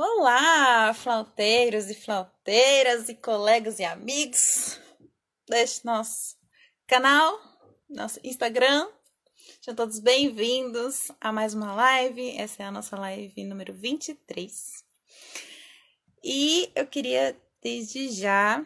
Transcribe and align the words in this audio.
Olá, 0.00 0.94
flauteiros 0.94 1.90
e 1.90 1.94
flauteiras 1.94 3.08
e 3.08 3.16
colegas 3.16 3.80
e 3.80 3.84
amigos 3.84 4.78
deste 5.50 5.84
nosso 5.84 6.36
canal, 6.86 7.36
nosso 7.90 8.20
Instagram. 8.22 8.88
Sejam 9.60 9.74
todos 9.74 9.98
bem-vindos 9.98 11.10
a 11.20 11.32
mais 11.32 11.52
uma 11.52 11.74
live. 11.74 12.30
Essa 12.36 12.62
é 12.62 12.66
a 12.66 12.70
nossa 12.70 12.96
live 12.96 13.42
número 13.42 13.74
23. 13.74 14.84
E 16.22 16.70
eu 16.76 16.86
queria 16.86 17.36
desde 17.60 18.08
já 18.08 18.64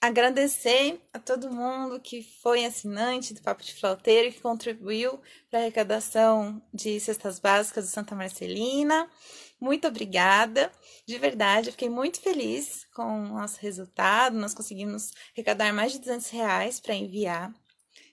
agradecer 0.00 1.00
a 1.12 1.20
todo 1.20 1.52
mundo 1.52 2.00
que 2.00 2.20
foi 2.42 2.64
assinante 2.64 3.32
do 3.32 3.40
Papo 3.40 3.62
de 3.62 3.72
Flauteiro 3.74 4.28
e 4.28 4.32
que 4.32 4.40
contribuiu 4.40 5.20
para 5.48 5.60
a 5.60 5.62
arrecadação 5.62 6.60
de 6.74 6.98
cestas 6.98 7.38
básicas 7.38 7.84
do 7.84 7.90
Santa 7.90 8.16
Marcelina. 8.16 9.08
Muito 9.64 9.88
obrigada, 9.88 10.70
de 11.06 11.16
verdade, 11.16 11.68
eu 11.68 11.72
fiquei 11.72 11.88
muito 11.88 12.20
feliz 12.20 12.86
com 12.94 13.02
o 13.02 13.28
nosso 13.28 13.58
resultado. 13.62 14.36
Nós 14.36 14.52
conseguimos 14.52 15.10
arrecadar 15.32 15.72
mais 15.72 15.92
de 15.92 16.00
200 16.00 16.28
reais 16.28 16.78
para 16.78 16.94
enviar 16.94 17.50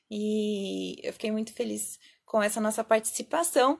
e 0.09 0.95
eu 1.03 1.11
fiquei 1.11 1.29
muito 1.29 1.51
feliz 1.51 1.99
com 2.25 2.41
essa 2.41 2.61
nossa 2.61 2.85
participação. 2.85 3.77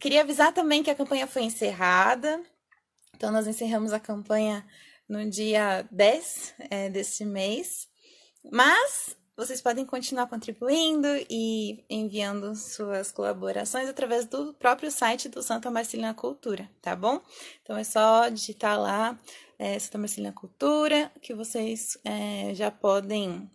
Queria 0.00 0.22
avisar 0.22 0.50
também 0.54 0.82
que 0.82 0.88
a 0.88 0.94
campanha 0.94 1.26
foi 1.26 1.42
encerrada, 1.42 2.42
então 3.14 3.30
nós 3.30 3.46
encerramos 3.46 3.92
a 3.92 4.00
campanha 4.00 4.66
no 5.06 5.28
dia 5.28 5.86
10 5.90 6.54
é, 6.70 6.88
deste 6.88 7.22
mês. 7.22 7.86
Mas 8.50 9.14
vocês 9.38 9.60
podem 9.60 9.86
continuar 9.86 10.26
contribuindo 10.26 11.06
e 11.30 11.84
enviando 11.88 12.56
suas 12.56 13.12
colaborações 13.12 13.88
através 13.88 14.26
do 14.26 14.52
próprio 14.54 14.90
site 14.90 15.28
do 15.28 15.44
Santa 15.44 15.70
Marcelina 15.70 16.12
Cultura, 16.12 16.68
tá 16.82 16.96
bom? 16.96 17.20
Então 17.62 17.76
é 17.76 17.84
só 17.84 18.28
digitar 18.28 18.76
lá 18.80 19.16
é, 19.56 19.78
Santa 19.78 19.96
Marcelina 19.96 20.32
Cultura 20.32 21.12
que 21.22 21.34
vocês 21.34 21.96
é, 22.04 22.52
já 22.52 22.72
podem 22.72 23.48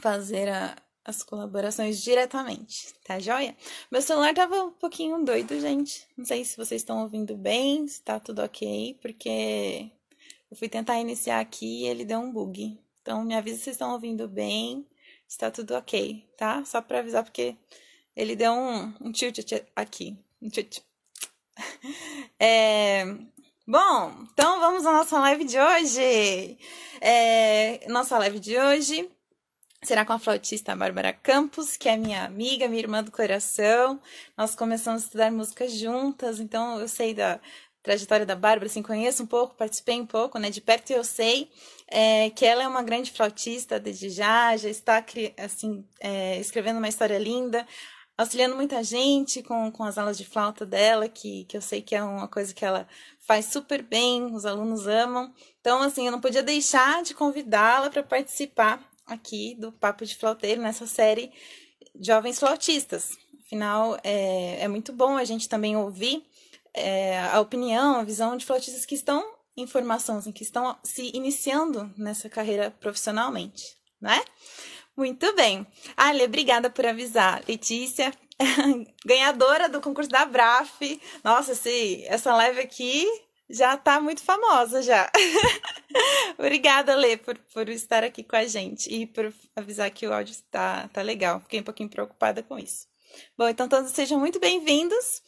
fazer 0.00 0.48
a, 0.48 0.74
as 1.04 1.22
colaborações 1.22 2.02
diretamente, 2.02 2.94
tá 3.04 3.18
joia? 3.18 3.54
Meu 3.90 4.00
celular 4.00 4.32
tava 4.32 4.64
um 4.64 4.70
pouquinho 4.70 5.22
doido, 5.22 5.60
gente. 5.60 6.08
Não 6.16 6.24
sei 6.24 6.42
se 6.42 6.56
vocês 6.56 6.80
estão 6.80 7.02
ouvindo 7.02 7.36
bem, 7.36 7.86
se 7.86 8.00
tá 8.00 8.18
tudo 8.18 8.40
ok, 8.40 8.98
porque 9.02 9.90
eu 10.50 10.56
fui 10.56 10.70
tentar 10.70 10.98
iniciar 10.98 11.40
aqui 11.40 11.82
e 11.82 11.86
ele 11.86 12.06
deu 12.06 12.18
um 12.18 12.32
bug. 12.32 12.80
Então, 13.02 13.22
me 13.24 13.34
avisa 13.34 13.58
se 13.58 13.64
vocês 13.64 13.74
estão 13.74 13.92
ouvindo 13.92 14.28
bem, 14.28 14.86
está 15.32 15.50
tudo 15.50 15.74
ok, 15.74 16.22
tá? 16.36 16.62
Só 16.64 16.82
para 16.82 16.98
avisar, 16.98 17.24
porque 17.24 17.56
ele 18.14 18.36
deu 18.36 18.52
um, 18.52 18.94
um 19.00 19.12
tilt 19.12 19.38
aqui. 19.74 20.16
Um 20.40 20.48
tilt. 20.48 20.80
É, 22.44 23.04
bom, 23.64 24.26
então 24.32 24.58
vamos 24.58 24.84
à 24.84 24.92
nossa 24.92 25.16
live 25.20 25.44
de 25.44 25.58
hoje. 25.58 26.58
É, 27.00 27.86
nossa 27.88 28.18
live 28.18 28.40
de 28.40 28.58
hoje 28.58 29.08
será 29.80 30.04
com 30.04 30.12
a 30.12 30.18
flautista 30.18 30.74
Bárbara 30.74 31.12
Campos, 31.12 31.76
que 31.76 31.88
é 31.88 31.96
minha 31.96 32.24
amiga, 32.24 32.66
minha 32.66 32.80
irmã 32.80 33.02
do 33.02 33.12
coração. 33.12 34.00
Nós 34.36 34.56
começamos 34.56 35.02
a 35.02 35.04
estudar 35.04 35.30
música 35.30 35.68
juntas, 35.68 36.40
então 36.40 36.80
eu 36.80 36.88
sei 36.88 37.14
da, 37.14 37.40
trajetória 37.82 38.24
da 38.24 38.36
Bárbara, 38.36 38.66
assim, 38.66 38.82
conheço 38.82 39.22
um 39.22 39.26
pouco, 39.26 39.56
participei 39.56 40.00
um 40.00 40.06
pouco, 40.06 40.38
né, 40.38 40.50
de 40.50 40.60
perto 40.60 40.90
eu 40.92 41.02
sei 41.02 41.50
é, 41.88 42.30
que 42.30 42.44
ela 42.44 42.62
é 42.62 42.68
uma 42.68 42.82
grande 42.82 43.10
flautista 43.10 43.80
desde 43.80 44.08
já, 44.08 44.56
já 44.56 44.68
está, 44.68 45.04
assim, 45.38 45.84
é, 46.00 46.38
escrevendo 46.38 46.78
uma 46.78 46.88
história 46.88 47.18
linda, 47.18 47.66
auxiliando 48.16 48.54
muita 48.54 48.82
gente 48.84 49.42
com, 49.42 49.70
com 49.72 49.84
as 49.84 49.98
aulas 49.98 50.16
de 50.16 50.24
flauta 50.24 50.64
dela, 50.64 51.08
que, 51.08 51.44
que 51.44 51.56
eu 51.56 51.60
sei 51.60 51.82
que 51.82 51.94
é 51.94 52.02
uma 52.02 52.28
coisa 52.28 52.54
que 52.54 52.64
ela 52.64 52.86
faz 53.26 53.46
super 53.46 53.82
bem, 53.82 54.24
os 54.34 54.46
alunos 54.46 54.86
amam. 54.86 55.32
Então, 55.60 55.82
assim, 55.82 56.06
eu 56.06 56.12
não 56.12 56.20
podia 56.20 56.42
deixar 56.42 57.02
de 57.02 57.14
convidá-la 57.14 57.90
para 57.90 58.02
participar 58.02 58.82
aqui 59.06 59.56
do 59.58 59.72
Papo 59.72 60.04
de 60.04 60.16
Flauteiro, 60.16 60.62
nessa 60.62 60.86
série 60.86 61.32
Jovens 62.00 62.38
Flautistas. 62.38 63.18
Afinal, 63.44 63.98
é, 64.02 64.62
é 64.62 64.68
muito 64.68 64.92
bom 64.92 65.16
a 65.16 65.24
gente 65.24 65.48
também 65.48 65.76
ouvir 65.76 66.24
é, 66.74 67.20
a 67.20 67.40
opinião, 67.40 67.96
a 67.96 68.04
visão 68.04 68.36
de 68.36 68.44
flautistas 68.44 68.86
que 68.86 68.94
estão 68.94 69.24
em 69.56 69.66
formação, 69.66 70.18
assim, 70.18 70.32
que 70.32 70.42
estão 70.42 70.76
se 70.82 71.10
iniciando 71.14 71.92
nessa 71.96 72.28
carreira 72.28 72.70
profissionalmente, 72.70 73.76
né? 74.00 74.22
Muito 74.96 75.34
bem. 75.34 75.66
Ale, 75.96 76.24
obrigada 76.24 76.68
por 76.68 76.86
avisar. 76.86 77.42
Letícia, 77.48 78.12
ganhadora 79.04 79.68
do 79.68 79.80
concurso 79.80 80.10
da 80.10 80.24
BRAF. 80.24 81.00
Nossa, 81.24 81.52
esse, 81.52 82.04
essa 82.06 82.34
live 82.34 82.60
aqui 82.60 83.06
já 83.48 83.76
tá 83.76 84.00
muito 84.00 84.22
famosa 84.22 84.82
já. 84.82 85.10
Obrigada, 86.38 86.94
Lê, 86.94 87.16
por, 87.16 87.38
por 87.52 87.68
estar 87.68 88.02
aqui 88.02 88.22
com 88.22 88.36
a 88.36 88.46
gente 88.46 88.92
e 88.92 89.06
por 89.06 89.32
avisar 89.54 89.90
que 89.90 90.06
o 90.06 90.12
áudio 90.12 90.32
está 90.32 90.88
tá 90.88 91.02
legal. 91.02 91.40
Fiquei 91.40 91.60
um 91.60 91.64
pouquinho 91.64 91.88
preocupada 91.88 92.42
com 92.42 92.58
isso. 92.58 92.86
Bom, 93.36 93.48
então 93.48 93.68
todos 93.68 93.92
sejam 93.92 94.18
muito 94.18 94.40
bem-vindos. 94.40 95.22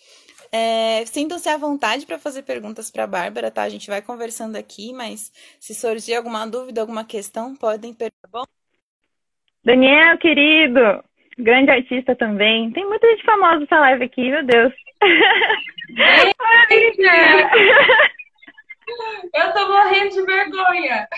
É, 0.57 1.05
Sintam-se 1.07 1.49
à 1.49 1.57
vontade 1.57 2.07
para 2.07 2.17
fazer 2.17 2.43
perguntas 2.43 2.89
para 2.89 3.03
a 3.03 3.09
Bárbara, 3.09 3.51
tá? 3.51 3.65
A 3.65 3.69
gente 3.69 3.91
vai 3.91 4.01
conversando 4.01 4.55
aqui, 4.55 4.93
mas 4.93 5.33
se 5.59 5.75
surgir 5.75 6.15
alguma 6.15 6.47
dúvida, 6.47 6.81
alguma 6.81 7.05
questão, 7.05 7.57
podem 7.57 7.93
perguntar, 7.93 8.21
tá 8.23 8.29
bom? 8.31 8.45
Daniel, 9.65 10.17
querido, 10.19 11.03
grande 11.37 11.73
artista 11.73 12.15
também. 12.15 12.71
Tem 12.71 12.87
muita 12.87 13.05
gente 13.11 13.25
famosa 13.25 13.59
nessa 13.59 13.81
live 13.81 14.05
aqui, 14.05 14.31
meu 14.31 14.47
Deus. 14.47 14.73
eu 19.35 19.53
tô 19.55 19.69
morrendo 19.69 20.11
de 20.11 20.23
vergonha. 20.23 21.09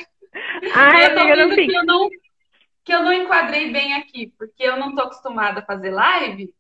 Ai, 0.74 1.04
eu 1.04 1.14
tô 1.14 1.20
amiga, 1.20 1.44
não 1.44 1.54
que 1.54 1.76
eu 1.76 1.84
não 1.84 2.08
que 2.86 2.94
eu 2.94 3.02
não 3.02 3.12
enquadrei 3.12 3.70
bem 3.70 3.92
aqui, 3.92 4.32
porque 4.38 4.62
eu 4.62 4.78
não 4.78 4.94
tô 4.94 5.02
acostumada 5.02 5.60
a 5.60 5.66
fazer 5.66 5.90
live. 5.90 6.54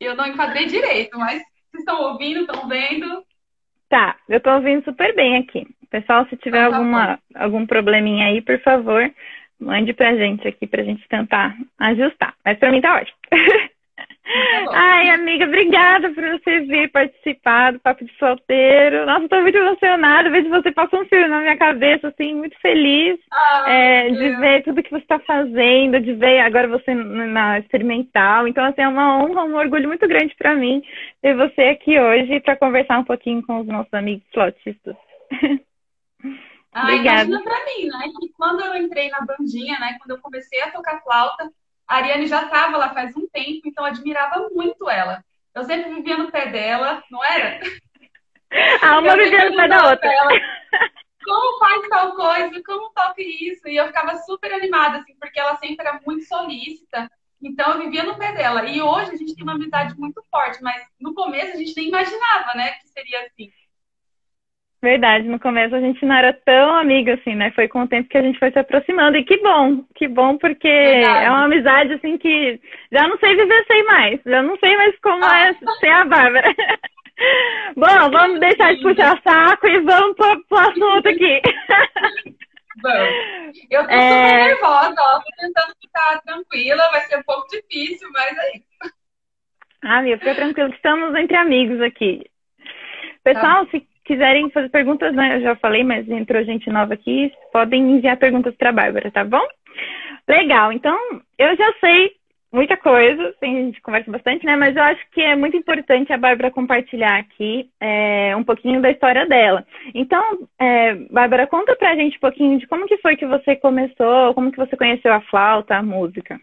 Eu 0.00 0.16
não 0.16 0.26
enquadrei 0.26 0.66
direito, 0.66 1.16
mas 1.16 1.40
vocês 1.72 1.80
estão 1.80 2.02
ouvindo, 2.02 2.40
estão 2.40 2.68
vendo? 2.68 3.24
Tá, 3.88 4.16
eu 4.28 4.40
tô 4.40 4.50
ouvindo 4.50 4.84
super 4.84 5.14
bem 5.14 5.38
aqui. 5.38 5.66
Pessoal, 5.90 6.26
se 6.26 6.36
tiver 6.36 6.58
então, 6.58 6.70
tá 6.70 6.76
alguma, 6.76 7.18
algum 7.34 7.66
probleminha 7.66 8.26
aí, 8.26 8.40
por 8.40 8.58
favor, 8.60 9.10
mande 9.58 9.92
pra 9.92 10.16
gente 10.16 10.46
aqui 10.46 10.66
pra 10.66 10.82
gente 10.82 11.06
tentar 11.08 11.56
ajustar. 11.78 12.34
Mas 12.44 12.58
pra 12.58 12.70
mim 12.70 12.80
tá 12.80 12.96
ótimo. 12.96 13.18
Ai, 14.72 15.10
amiga, 15.10 15.44
obrigada 15.44 16.10
por 16.10 16.22
você 16.22 16.60
vir 16.60 16.90
participar 16.90 17.72
do 17.72 17.80
Papo 17.80 18.04
de 18.04 18.16
Solteiro. 18.18 19.04
Nossa, 19.04 19.28
tô 19.28 19.40
muito 19.40 19.58
emocionada. 19.58 20.30
Vejo 20.30 20.48
você 20.48 20.72
passar 20.72 21.00
um 21.00 21.04
filme 21.06 21.28
na 21.28 21.40
minha 21.40 21.56
cabeça, 21.56 22.08
assim, 22.08 22.34
muito 22.34 22.58
feliz 22.60 23.18
ah, 23.30 23.64
é, 23.68 24.10
de 24.10 24.30
ver 24.36 24.62
tudo 24.62 24.82
que 24.82 24.90
você 24.90 25.02
está 25.02 25.18
fazendo, 25.18 26.00
de 26.00 26.14
ver 26.14 26.40
agora 26.40 26.68
você 26.68 26.94
na 26.94 27.58
experimental. 27.58 28.48
Então, 28.48 28.64
assim, 28.64 28.82
é 28.82 28.88
uma 28.88 29.22
honra, 29.22 29.44
um 29.44 29.56
orgulho 29.56 29.88
muito 29.88 30.06
grande 30.08 30.34
para 30.36 30.54
mim 30.54 30.82
ter 31.20 31.34
você 31.34 31.62
aqui 31.62 31.98
hoje 31.98 32.40
para 32.40 32.56
conversar 32.56 32.98
um 32.98 33.04
pouquinho 33.04 33.42
com 33.42 33.60
os 33.60 33.66
nossos 33.66 33.92
amigos 33.92 34.24
flautistas. 34.32 34.96
Ah, 36.74 36.84
Obrigada. 36.84 37.24
imagina 37.24 37.42
pra 37.42 37.64
mim, 37.66 37.86
né? 37.86 38.10
Que 38.18 38.32
quando 38.32 38.64
eu 38.64 38.74
entrei 38.74 39.10
na 39.10 39.20
bandinha, 39.20 39.78
né? 39.78 39.98
Quando 39.98 40.12
eu 40.12 40.22
comecei 40.22 40.58
a 40.62 40.70
tocar 40.70 41.02
flauta, 41.02 41.52
a 41.92 41.96
Ariane 41.96 42.26
já 42.26 42.44
estava 42.44 42.78
lá 42.78 42.94
faz 42.94 43.14
um 43.14 43.28
tempo, 43.28 43.60
então 43.66 43.84
admirava 43.84 44.48
muito 44.54 44.88
ela. 44.88 45.22
Eu 45.54 45.62
sempre 45.64 45.92
vivia 45.92 46.16
no 46.16 46.32
pé 46.32 46.46
dela, 46.46 47.04
não 47.10 47.22
era? 47.22 47.60
A 48.80 48.98
uma 48.98 49.14
vivia 49.14 49.50
no 49.50 49.56
pé 49.56 49.68
da 49.68 49.90
outra. 49.90 50.10
Ela, 50.10 50.30
como 51.22 51.58
faz 51.58 51.88
tal 51.90 52.16
coisa? 52.16 52.62
Como 52.64 52.94
toca 52.94 53.20
isso? 53.20 53.68
E 53.68 53.76
eu 53.76 53.88
ficava 53.88 54.16
super 54.20 54.54
animada, 54.54 54.98
assim, 54.98 55.14
porque 55.20 55.38
ela 55.38 55.54
sempre 55.56 55.86
era 55.86 56.00
muito 56.06 56.24
solícita. 56.24 57.10
Então 57.42 57.72
eu 57.72 57.80
vivia 57.80 58.04
no 58.04 58.16
pé 58.16 58.32
dela. 58.32 58.64
E 58.64 58.80
hoje 58.80 59.10
a 59.10 59.16
gente 59.16 59.34
tem 59.34 59.42
uma 59.42 59.52
amizade 59.52 59.94
muito 59.98 60.22
forte, 60.30 60.62
mas 60.62 60.82
no 60.98 61.12
começo 61.12 61.52
a 61.52 61.58
gente 61.58 61.76
nem 61.76 61.88
imaginava, 61.88 62.54
né, 62.54 62.72
que 62.72 62.88
seria 62.88 63.20
assim. 63.26 63.52
Verdade, 64.82 65.28
no 65.28 65.38
começo 65.38 65.76
a 65.76 65.80
gente 65.80 66.04
não 66.04 66.16
era 66.16 66.32
tão 66.32 66.74
amiga 66.74 67.14
assim, 67.14 67.36
né? 67.36 67.52
Foi 67.52 67.68
com 67.68 67.82
o 67.82 67.88
tempo 67.88 68.08
que 68.08 68.18
a 68.18 68.22
gente 68.22 68.38
foi 68.40 68.50
se 68.50 68.58
aproximando. 68.58 69.16
E 69.16 69.24
que 69.24 69.36
bom, 69.38 69.84
que 69.94 70.08
bom, 70.08 70.36
porque 70.36 70.68
Verdade. 70.68 71.24
é 71.24 71.30
uma 71.30 71.44
amizade 71.44 71.92
assim 71.92 72.18
que 72.18 72.60
já 72.90 73.06
não 73.06 73.16
sei 73.18 73.36
viver 73.36 73.64
sem 73.68 73.84
mais. 73.84 74.20
Já 74.26 74.42
não 74.42 74.58
sei 74.58 74.76
mais 74.76 74.98
como 75.00 75.24
ah. 75.24 75.38
é 75.38 75.54
ser 75.78 75.88
a 75.88 76.04
Bárbara. 76.04 76.52
bom, 77.76 78.10
vamos 78.10 78.40
deixar 78.40 78.74
de 78.74 78.82
puxar 78.82 79.22
saco 79.22 79.68
e 79.68 79.80
vamos 79.82 80.16
pro, 80.16 80.44
pro 80.46 80.58
assunto 80.58 81.08
aqui. 81.08 81.40
Vamos. 82.82 83.10
Eu 83.70 83.86
tô 83.86 83.92
é... 83.92 84.00
super 84.00 84.46
nervosa, 84.46 84.96
ó. 84.98 85.20
Tô 85.20 85.30
tentando 85.38 85.74
ficar 85.80 86.22
tranquila, 86.22 86.90
vai 86.90 87.00
ser 87.02 87.18
um 87.18 87.22
pouco 87.22 87.46
difícil, 87.48 88.08
mas 88.10 88.36
é 88.36 88.56
isso. 88.56 88.94
Ah, 89.84 90.02
meu, 90.02 90.18
fica 90.18 90.34
tranquilo, 90.34 90.70
estamos 90.70 91.14
entre 91.14 91.36
amigos 91.36 91.80
aqui. 91.82 92.24
Pessoal, 93.22 93.66
tá. 93.66 93.70
se 93.70 93.86
quiserem 94.04 94.50
fazer 94.50 94.68
perguntas, 94.68 95.14
né? 95.14 95.36
Eu 95.36 95.40
já 95.42 95.56
falei, 95.56 95.84
mas 95.84 96.08
entrou 96.08 96.44
gente 96.44 96.68
nova 96.70 96.94
aqui, 96.94 97.32
podem 97.52 97.96
enviar 97.96 98.16
perguntas 98.16 98.54
para 98.56 98.70
a 98.70 98.72
Bárbara, 98.72 99.10
tá 99.10 99.24
bom? 99.24 99.46
Legal, 100.28 100.72
então 100.72 100.96
eu 101.38 101.56
já 101.56 101.72
sei 101.80 102.12
muita 102.52 102.76
coisa, 102.76 103.34
a 103.40 103.46
gente 103.46 103.80
conversa 103.80 104.10
bastante, 104.10 104.44
né? 104.44 104.54
Mas 104.56 104.76
eu 104.76 104.82
acho 104.82 105.00
que 105.10 105.22
é 105.22 105.34
muito 105.34 105.56
importante 105.56 106.12
a 106.12 106.18
Bárbara 106.18 106.50
compartilhar 106.50 107.18
aqui 107.18 107.70
é, 107.80 108.36
um 108.36 108.44
pouquinho 108.44 108.82
da 108.82 108.90
história 108.90 109.26
dela. 109.26 109.66
Então, 109.94 110.46
é, 110.58 110.94
Bárbara, 111.10 111.46
conta 111.46 111.74
pra 111.74 111.96
gente 111.96 112.18
um 112.18 112.20
pouquinho 112.20 112.58
de 112.58 112.66
como 112.66 112.86
que 112.86 112.98
foi 112.98 113.16
que 113.16 113.26
você 113.26 113.56
começou, 113.56 114.34
como 114.34 114.52
que 114.52 114.58
você 114.58 114.76
conheceu 114.76 115.12
a 115.12 115.22
flauta, 115.22 115.76
a 115.76 115.82
música. 115.82 116.38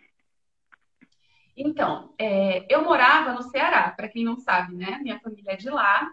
Então, 1.56 2.10
é, 2.18 2.66
eu 2.74 2.84
morava 2.84 3.34
no 3.34 3.44
Ceará, 3.44 3.94
para 3.96 4.08
quem 4.08 4.24
não 4.24 4.38
sabe, 4.38 4.76
né? 4.76 4.98
Minha 5.02 5.20
família 5.20 5.52
é 5.52 5.58
de 5.58 5.70
lá, 5.70 6.10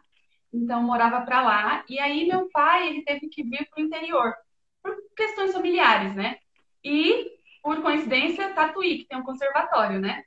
então 0.56 0.82
morava 0.82 1.20
para 1.22 1.42
lá. 1.42 1.84
E 1.88 1.98
aí 1.98 2.26
meu 2.26 2.48
pai 2.50 2.88
ele 2.88 3.02
teve 3.02 3.28
que 3.28 3.42
vir 3.42 3.68
para 3.70 3.82
o 3.82 3.84
interior 3.86 4.34
por 4.82 4.96
questões 5.16 5.52
familiares, 5.52 6.14
né? 6.14 6.38
E 6.84 7.36
por 7.62 7.82
coincidência, 7.82 8.52
Tatuí, 8.54 8.98
que 8.98 9.08
tem 9.08 9.18
um 9.18 9.24
conservatório, 9.24 10.00
né? 10.00 10.22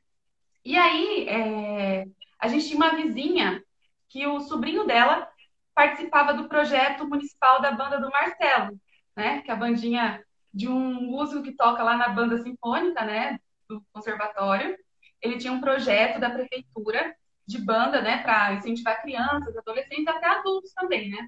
E 0.65 0.77
aí, 0.77 1.27
é, 1.29 2.05
a 2.37 2.47
gente 2.47 2.67
tinha 2.67 2.77
uma 2.77 2.95
vizinha 2.95 3.63
que 4.09 4.27
o 4.27 4.41
sobrinho 4.41 4.85
dela 4.85 5.29
participava 5.73 6.33
do 6.33 6.49
projeto 6.49 7.07
municipal 7.07 7.61
da 7.61 7.71
banda 7.71 7.99
do 7.99 8.09
Marcelo, 8.09 8.77
né? 9.15 9.41
Que 9.41 9.51
é 9.51 9.53
a 9.53 9.57
bandinha 9.57 10.23
de 10.53 10.67
um 10.67 10.93
músico 11.01 11.41
que 11.41 11.53
toca 11.53 11.81
lá 11.81 11.95
na 11.95 12.09
banda 12.09 12.37
sinfônica, 12.43 13.05
né? 13.05 13.39
Do 13.69 13.81
conservatório. 13.93 14.77
Ele 15.21 15.37
tinha 15.37 15.53
um 15.53 15.61
projeto 15.61 16.19
da 16.19 16.29
prefeitura 16.29 17.15
de 17.49 17.59
banda, 17.65 18.01
né? 18.01 18.21
Para 18.23 18.53
incentivar 18.53 19.01
crianças, 19.01 19.55
adolescentes, 19.57 20.07
até 20.07 20.27
adultos 20.27 20.73
também, 20.73 21.09
né? 21.11 21.27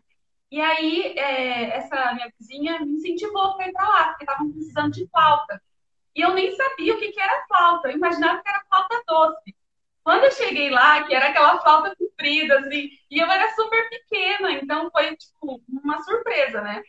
E 0.52 0.60
aí, 0.62 1.14
é, 1.18 1.78
essa 1.78 2.14
minha 2.14 2.32
vizinha 2.40 2.80
me 2.82 2.94
incentivou 2.94 3.56
para 3.56 3.68
ir 3.70 3.74
para 3.74 3.88
lá, 3.88 4.08
porque 4.10 4.26
estavam 4.26 4.52
precisando 4.52 4.94
de 4.94 5.08
flauta. 5.10 5.62
E 6.16 6.22
eu 6.22 6.34
nem 6.34 6.52
sabia 6.56 6.96
o 6.96 7.00
que, 7.00 7.12
que 7.12 7.22
era 7.22 7.46
flauta. 7.48 7.90
Eu 7.90 7.98
imaginava 7.98 8.42
que 8.44 8.50
era 8.50 8.64
flauta 8.70 9.04
doce. 9.08 9.56
Quando 10.04 10.26
eu 10.26 10.32
cheguei 10.32 10.70
lá, 10.72 11.04
que 11.06 11.14
era 11.16 11.30
aquela 11.30 11.62
flauta 11.62 11.96
comprida, 11.96 12.60
assim, 12.60 12.90
e 13.10 13.20
eu 13.20 13.30
era 13.32 13.54
super 13.56 13.90
pequena, 13.90 14.52
então 14.54 14.90
foi, 14.92 15.16
tipo, 15.16 15.62
uma 15.70 16.02
surpresa, 16.04 16.62
né? 16.62 16.82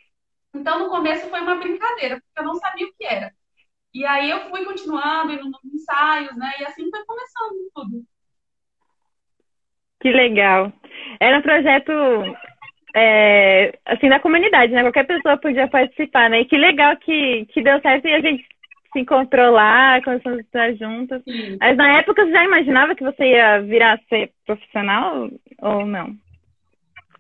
Então, 0.55 0.81
no 0.81 0.91
começo 0.91 1.29
foi 1.31 1.41
uma 1.41 1.57
brincadeira, 1.57 2.21
porque 2.21 2.41
eu 2.41 2.45
não 2.45 2.57
sabia 2.57 2.87
o 2.87 2.95
que 2.95 3.05
era. 3.05 3.35
E 3.95 4.05
aí 4.07 4.31
eu 4.31 4.51
fui 4.51 4.65
continuando, 4.65 5.33
indo 5.33 5.51
nos 5.51 5.65
ensaios, 5.65 6.37
né? 6.37 6.53
E 6.61 6.65
assim 6.67 6.91
foi 6.91 7.05
começando 7.07 7.71
tudo. 7.75 8.07
Que 10.03 10.11
legal. 10.11 10.73
Era 11.21 11.39
um 11.39 11.43
projeto, 11.43 11.93
é, 12.95 13.79
assim, 13.87 14.09
da 14.09 14.19
comunidade, 14.19 14.73
né? 14.73 14.83
Qualquer 14.83 15.07
pessoa 15.07 15.37
podia 15.37 15.69
participar, 15.69 16.29
né? 16.29 16.41
E 16.41 16.45
que 16.45 16.57
legal 16.57 16.97
que, 16.97 17.47
que 17.47 17.63
deu 17.63 17.81
certo 17.81 18.09
e 18.09 18.13
a 18.13 18.21
gente 18.21 18.45
se 18.93 18.99
encontrou 18.99 19.53
lá, 19.53 20.03
começamos 20.03 20.41
a 20.41 20.43
estar 20.43 20.75
juntas. 20.75 21.23
Sim. 21.23 21.57
Mas 21.61 21.77
na 21.77 21.99
época 21.99 22.25
você 22.25 22.33
já 22.33 22.45
imaginava 22.45 22.97
que 22.97 23.05
você 23.05 23.25
ia 23.25 23.63
virar 23.63 24.01
ser 24.09 24.33
profissional 24.45 25.31
ou 25.61 25.87
não? 25.87 26.17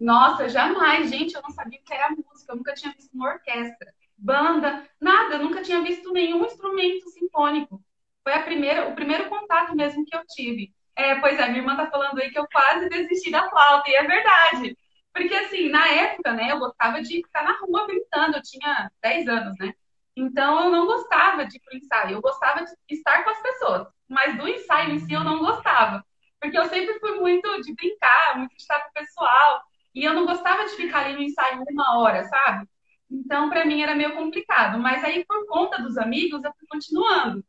Nossa, 0.00 0.48
jamais, 0.48 1.08
gente, 1.08 1.36
eu 1.36 1.42
não 1.42 1.50
sabia 1.50 1.78
o 1.78 1.84
que 1.84 1.94
era 1.94 2.10
música, 2.10 2.52
eu 2.52 2.56
nunca 2.56 2.74
tinha 2.74 2.92
visto 2.92 3.14
uma 3.14 3.34
orquestra, 3.34 3.92
banda, 4.18 4.82
nada, 5.00 5.36
eu 5.36 5.44
nunca 5.44 5.62
tinha 5.62 5.80
visto 5.80 6.12
nenhum 6.12 6.44
instrumento 6.44 7.08
sinfônico. 7.10 7.80
Foi 8.24 8.34
a 8.34 8.42
primeira, 8.42 8.88
o 8.88 8.94
primeiro 8.94 9.28
contato 9.28 9.74
mesmo 9.76 10.04
que 10.04 10.16
eu 10.16 10.22
tive. 10.26 10.72
É, 10.96 11.14
pois 11.20 11.38
é, 11.38 11.46
minha 11.48 11.58
irmã 11.60 11.76
tá 11.76 11.90
falando 11.90 12.18
aí 12.20 12.30
que 12.30 12.38
eu 12.38 12.46
quase 12.52 12.88
desisti 12.88 13.30
da 13.30 13.48
flauta, 13.48 13.88
e 13.90 13.94
é 13.94 14.02
verdade. 14.06 14.76
Porque, 15.12 15.34
assim, 15.34 15.68
na 15.68 15.86
época, 15.88 16.32
né, 16.32 16.52
eu 16.52 16.58
gostava 16.58 17.00
de 17.02 17.16
ficar 17.16 17.42
na 17.44 17.58
rua 17.58 17.86
brincando, 17.86 18.36
eu 18.36 18.42
tinha 18.42 18.90
10 19.02 19.28
anos, 19.28 19.56
né? 19.58 19.72
Então 20.16 20.64
eu 20.64 20.70
não 20.70 20.86
gostava 20.86 21.46
de 21.46 21.58
ensaio, 21.72 22.16
eu 22.16 22.20
gostava 22.20 22.64
de 22.64 22.72
estar 22.90 23.24
com 23.24 23.30
as 23.30 23.42
pessoas, 23.42 23.86
mas 24.08 24.36
do 24.36 24.46
ensaio 24.46 24.90
em 24.94 24.98
si 24.98 25.12
eu 25.12 25.24
não 25.24 25.38
gostava, 25.38 26.04
porque 26.38 26.58
eu 26.58 26.66
sempre 26.66 26.98
fui 27.00 27.12
muito 27.18 27.62
de 27.62 27.74
brincar, 27.74 28.36
muito 28.36 28.54
de 28.54 28.60
estar 28.60 28.80
com 28.82 28.90
o 28.90 28.92
pessoal, 28.92 29.62
e 29.94 30.04
eu 30.04 30.12
não 30.12 30.26
gostava 30.26 30.64
de 30.66 30.72
ficar 30.76 31.06
ali 31.06 31.14
no 31.14 31.22
ensaio 31.22 31.64
uma 31.70 31.98
hora, 31.98 32.24
sabe? 32.24 32.68
Então 33.10 33.48
para 33.48 33.64
mim 33.64 33.80
era 33.82 33.94
meio 33.94 34.14
complicado, 34.14 34.78
mas 34.78 35.02
aí 35.02 35.24
por 35.24 35.46
conta 35.46 35.80
dos 35.82 35.96
amigos 35.96 36.44
eu 36.44 36.52
fui 36.58 36.66
continuando. 36.68 37.42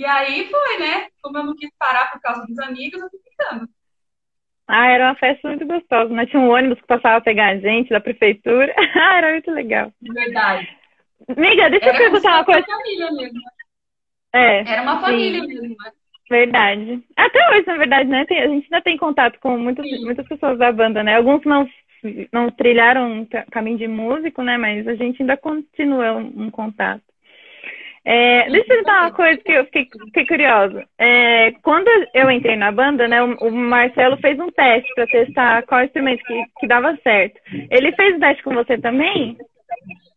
E 0.00 0.04
aí 0.06 0.48
foi, 0.48 0.78
né? 0.78 1.08
Como 1.20 1.36
eu 1.36 1.44
não 1.44 1.54
quis 1.54 1.70
parar 1.78 2.10
por 2.10 2.22
causa 2.22 2.46
dos 2.46 2.58
amigos, 2.60 3.02
eu 3.02 3.10
fui 3.10 3.20
ficando. 3.22 3.68
Ah, 4.66 4.88
era 4.88 5.08
uma 5.08 5.14
festa 5.14 5.46
muito 5.46 5.66
gostosa, 5.66 6.08
né? 6.14 6.24
Tinha 6.24 6.40
um 6.40 6.48
ônibus 6.48 6.80
que 6.80 6.86
passava 6.86 7.18
a 7.18 7.20
pegar 7.20 7.48
a 7.48 7.58
gente 7.58 7.90
da 7.90 8.00
prefeitura. 8.00 8.74
Ah, 8.98 9.18
era 9.18 9.32
muito 9.32 9.50
legal. 9.50 9.92
Verdade. 10.00 10.74
Amiga, 11.28 11.68
deixa 11.68 11.84
Era 11.84 11.98
eu 11.98 11.98
perguntar 11.98 12.32
uma 12.32 12.44
coisa. 12.46 12.60
Era 12.60 12.70
uma 12.70 12.78
família 12.78 13.12
mesmo. 13.12 13.40
É. 14.32 14.72
Era 14.72 14.82
uma 14.82 15.00
família 15.02 15.40
sim. 15.42 15.48
mesmo, 15.48 15.76
né? 15.84 15.90
Verdade. 16.30 17.04
Até 17.14 17.50
hoje, 17.50 17.66
na 17.66 17.76
verdade, 17.76 18.08
né? 18.08 18.24
Tem, 18.24 18.40
a 18.40 18.48
gente 18.48 18.64
ainda 18.64 18.80
tem 18.82 18.96
contato 18.96 19.38
com 19.38 19.58
muitas, 19.58 19.84
muitas 20.00 20.26
pessoas 20.26 20.58
da 20.58 20.72
banda, 20.72 21.02
né? 21.02 21.16
Alguns 21.16 21.44
não, 21.44 21.68
não 22.32 22.50
trilharam 22.50 23.20
um 23.20 23.26
caminho 23.50 23.76
de 23.76 23.86
músico, 23.86 24.42
né? 24.42 24.56
Mas 24.56 24.88
a 24.88 24.94
gente 24.94 25.20
ainda 25.20 25.36
continua 25.36 26.14
um, 26.14 26.44
um 26.44 26.50
contato. 26.50 27.09
É, 28.04 28.48
deixa 28.50 28.64
eu 28.64 28.66
perguntar 28.66 29.02
uma 29.02 29.12
coisa 29.12 29.40
que 29.42 29.52
eu 29.52 29.64
fiquei, 29.66 29.88
fiquei 30.06 30.26
curiosa. 30.26 30.88
É, 30.98 31.52
quando 31.62 31.88
eu 32.14 32.30
entrei 32.30 32.56
na 32.56 32.72
banda, 32.72 33.06
né, 33.06 33.22
o, 33.22 33.34
o 33.46 33.52
Marcelo 33.52 34.16
fez 34.18 34.38
um 34.38 34.50
teste 34.50 34.92
para 34.94 35.06
testar 35.06 35.62
qual 35.66 35.84
instrumento 35.84 36.24
que, 36.24 36.44
que 36.58 36.66
dava 36.66 36.98
certo. 37.02 37.38
Ele 37.70 37.92
fez 37.92 38.16
o 38.16 38.20
teste 38.20 38.42
com 38.42 38.54
você 38.54 38.78
também? 38.78 39.36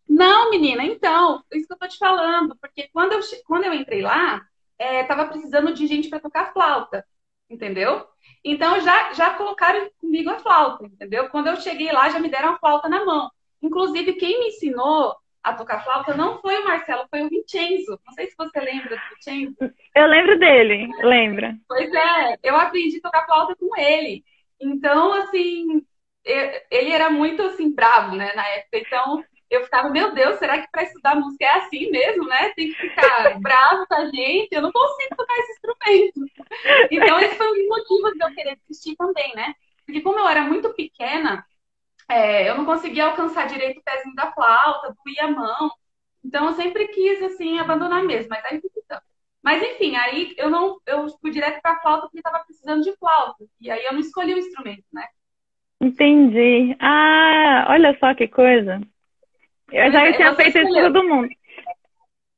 Não, 0.08 0.50
menina, 0.50 0.84
então, 0.84 1.42
isso 1.52 1.66
que 1.66 1.74
eu 1.74 1.78
tô 1.78 1.88
te 1.88 1.98
falando, 1.98 2.56
porque 2.60 2.88
quando 2.92 3.12
eu, 3.12 3.20
quando 3.46 3.64
eu 3.64 3.74
entrei 3.74 4.00
lá, 4.00 4.40
é, 4.78 5.04
tava 5.04 5.26
precisando 5.26 5.72
de 5.74 5.86
gente 5.86 6.08
para 6.08 6.20
tocar 6.20 6.52
flauta, 6.52 7.04
entendeu? 7.50 8.06
Então 8.42 8.80
já, 8.80 9.12
já 9.12 9.30
colocaram 9.34 9.90
comigo 10.00 10.30
a 10.30 10.38
flauta, 10.38 10.86
entendeu? 10.86 11.28
Quando 11.30 11.48
eu 11.48 11.56
cheguei 11.56 11.90
lá, 11.92 12.08
já 12.08 12.18
me 12.18 12.28
deram 12.28 12.50
a 12.50 12.58
flauta 12.58 12.88
na 12.88 13.04
mão. 13.04 13.30
Inclusive, 13.62 14.14
quem 14.14 14.38
me 14.38 14.48
ensinou 14.48 15.16
a 15.44 15.52
tocar 15.52 15.84
flauta 15.84 16.16
não 16.16 16.40
foi 16.40 16.58
o 16.58 16.64
Marcelo, 16.64 17.06
foi 17.10 17.22
o 17.22 17.28
Vincenzo. 17.28 18.00
Não 18.06 18.14
sei 18.14 18.26
se 18.26 18.34
você 18.36 18.58
lembra 18.60 18.96
do 18.96 19.02
Vincenzo. 19.14 19.74
Eu 19.94 20.06
lembro 20.06 20.38
dele, 20.38 20.88
lembra? 21.02 21.54
Pois 21.68 21.92
é, 21.92 22.38
eu 22.42 22.56
aprendi 22.56 22.96
a 22.96 23.02
tocar 23.02 23.26
flauta 23.26 23.54
com 23.54 23.76
ele. 23.76 24.24
Então, 24.58 25.12
assim, 25.12 25.84
ele 26.24 26.90
era 26.90 27.10
muito 27.10 27.42
assim 27.42 27.70
bravo, 27.70 28.16
né, 28.16 28.32
na 28.34 28.48
época. 28.48 28.78
Então, 28.78 29.22
eu 29.50 29.62
ficava, 29.64 29.90
meu 29.90 30.14
Deus, 30.14 30.38
será 30.38 30.58
que 30.58 30.68
para 30.72 30.84
estudar 30.84 31.14
música 31.14 31.44
é 31.44 31.58
assim 31.58 31.90
mesmo, 31.90 32.24
né? 32.24 32.50
Tem 32.56 32.72
que 32.72 32.80
ficar 32.80 33.38
bravo 33.38 33.86
com 33.86 33.94
a 33.94 34.06
gente, 34.06 34.48
eu 34.50 34.62
não 34.62 34.72
consigo 34.72 35.14
tocar 35.14 35.34
esse 35.38 35.52
instrumento. 35.52 36.20
Então, 36.90 37.20
esse 37.20 37.34
foi 37.36 37.46
um 37.46 37.54
dos 37.54 37.68
motivos 37.68 38.12
de 38.14 38.24
eu 38.24 38.34
querer 38.34 38.56
desistir 38.66 38.96
também, 38.96 39.34
né? 39.36 39.54
Porque 39.84 40.00
como 40.00 40.18
eu 40.18 40.26
era 40.26 40.40
muito 40.40 40.72
pequena, 40.72 41.44
é, 42.08 42.48
eu 42.48 42.56
não 42.56 42.64
conseguia 42.64 43.06
alcançar 43.06 43.46
direito 43.46 43.78
o 43.80 43.82
pezinho 43.82 44.14
da 44.14 44.32
flauta, 44.32 44.94
doía 45.04 45.24
a 45.24 45.30
mão. 45.30 45.70
Então, 46.24 46.46
eu 46.46 46.52
sempre 46.52 46.88
quis, 46.88 47.22
assim, 47.22 47.58
abandonar 47.58 48.02
mesmo, 48.02 48.30
mas 48.30 48.44
aí 48.46 48.60
então. 48.76 49.00
Mas, 49.42 49.62
enfim, 49.62 49.94
aí 49.96 50.34
eu 50.38 50.48
não, 50.48 50.78
eu 50.86 51.06
fui 51.20 51.30
direto 51.30 51.60
para 51.60 51.80
flauta 51.80 52.02
porque 52.02 52.18
estava 52.18 52.42
precisando 52.44 52.82
de 52.82 52.96
flauta. 52.96 53.44
E 53.60 53.70
aí 53.70 53.84
eu 53.84 53.92
não 53.92 54.00
escolhi 54.00 54.34
o 54.34 54.38
instrumento, 54.38 54.84
né? 54.92 55.06
Entendi. 55.80 56.74
Ah, 56.80 57.66
olha 57.68 57.96
só 57.98 58.14
que 58.14 58.26
coisa. 58.26 58.80
Eu 59.70 59.92
já 59.92 60.12
tinha 60.14 60.34
feito 60.34 60.58
isso 60.58 60.72
todo 60.72 61.04
mundo. 61.04 61.28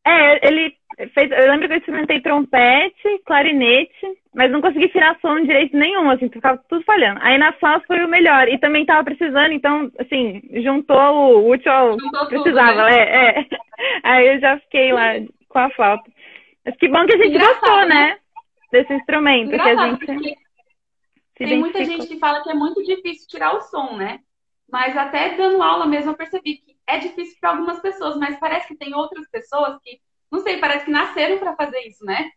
É, 0.05 0.49
ele 0.49 0.77
fez. 1.15 1.31
Eu 1.31 1.50
lembro 1.50 1.69
que 1.69 1.75
eu 1.75 1.79
experimentei 1.79 2.21
trompete, 2.21 3.23
clarinete, 3.25 4.07
mas 4.35 4.50
não 4.50 4.61
consegui 4.61 4.88
tirar 4.88 5.19
som 5.21 5.41
direito 5.43 5.76
nenhum, 5.76 6.11
assim, 6.11 6.29
ficava 6.29 6.62
tudo 6.69 6.85
falhando. 6.85 7.21
Aí 7.23 7.38
na 7.38 7.53
flauta 7.55 7.87
foi 7.87 8.05
o 8.05 8.09
melhor. 8.09 8.49
E 8.49 8.59
também 8.59 8.85
tava 8.85 9.05
precisando, 9.05 9.53
então, 9.53 9.91
assim, 9.99 10.43
juntou 10.62 10.97
o 10.97 11.50
útil 11.50 11.71
ao 11.71 11.97
precisava. 12.29 12.73
Tudo, 12.73 12.85
né? 12.85 12.97
é, 12.97 13.41
é. 13.41 13.47
Aí 14.03 14.26
eu 14.29 14.41
já 14.41 14.59
fiquei 14.61 14.93
lá 14.93 15.15
com 15.49 15.59
a 15.59 15.71
flauta. 15.71 16.11
Mas 16.65 16.76
que 16.76 16.88
bom 16.88 17.07
que 17.07 17.15
a 17.15 17.17
gente 17.17 17.37
Engraçado, 17.37 17.61
gostou, 17.61 17.81
né? 17.81 17.95
né? 17.95 18.19
Desse 18.73 18.93
instrumento. 18.93 19.55
Engraçado, 19.55 19.99
que 19.99 20.11
a 20.11 20.15
gente. 20.15 20.47
Tem 21.37 21.59
muita 21.59 21.85
gente 21.85 22.07
que 22.07 22.19
fala 22.19 22.43
que 22.43 22.50
é 22.50 22.55
muito 22.55 22.83
difícil 22.83 23.29
tirar 23.29 23.55
o 23.55 23.61
som, 23.61 23.97
né? 23.97 24.21
Mas 24.71 24.97
até 24.97 25.37
dando 25.37 25.62
aula 25.62 25.87
mesmo 25.87 26.11
eu 26.11 26.17
percebi 26.17 26.57
que 26.57 26.76
é 26.87 26.99
difícil 26.99 27.37
para 27.41 27.50
algumas 27.50 27.81
pessoas, 27.81 28.17
mas 28.17 28.38
parece 28.38 28.69
que 28.69 28.76
tem 28.76 28.95
outras 28.95 29.29
pessoas 29.29 29.79
que, 29.83 30.00
não 30.30 30.40
sei, 30.40 30.59
parece 30.59 30.85
que 30.85 30.90
nasceram 30.90 31.38
para 31.38 31.56
fazer 31.56 31.80
isso, 31.80 32.04
né? 32.04 32.30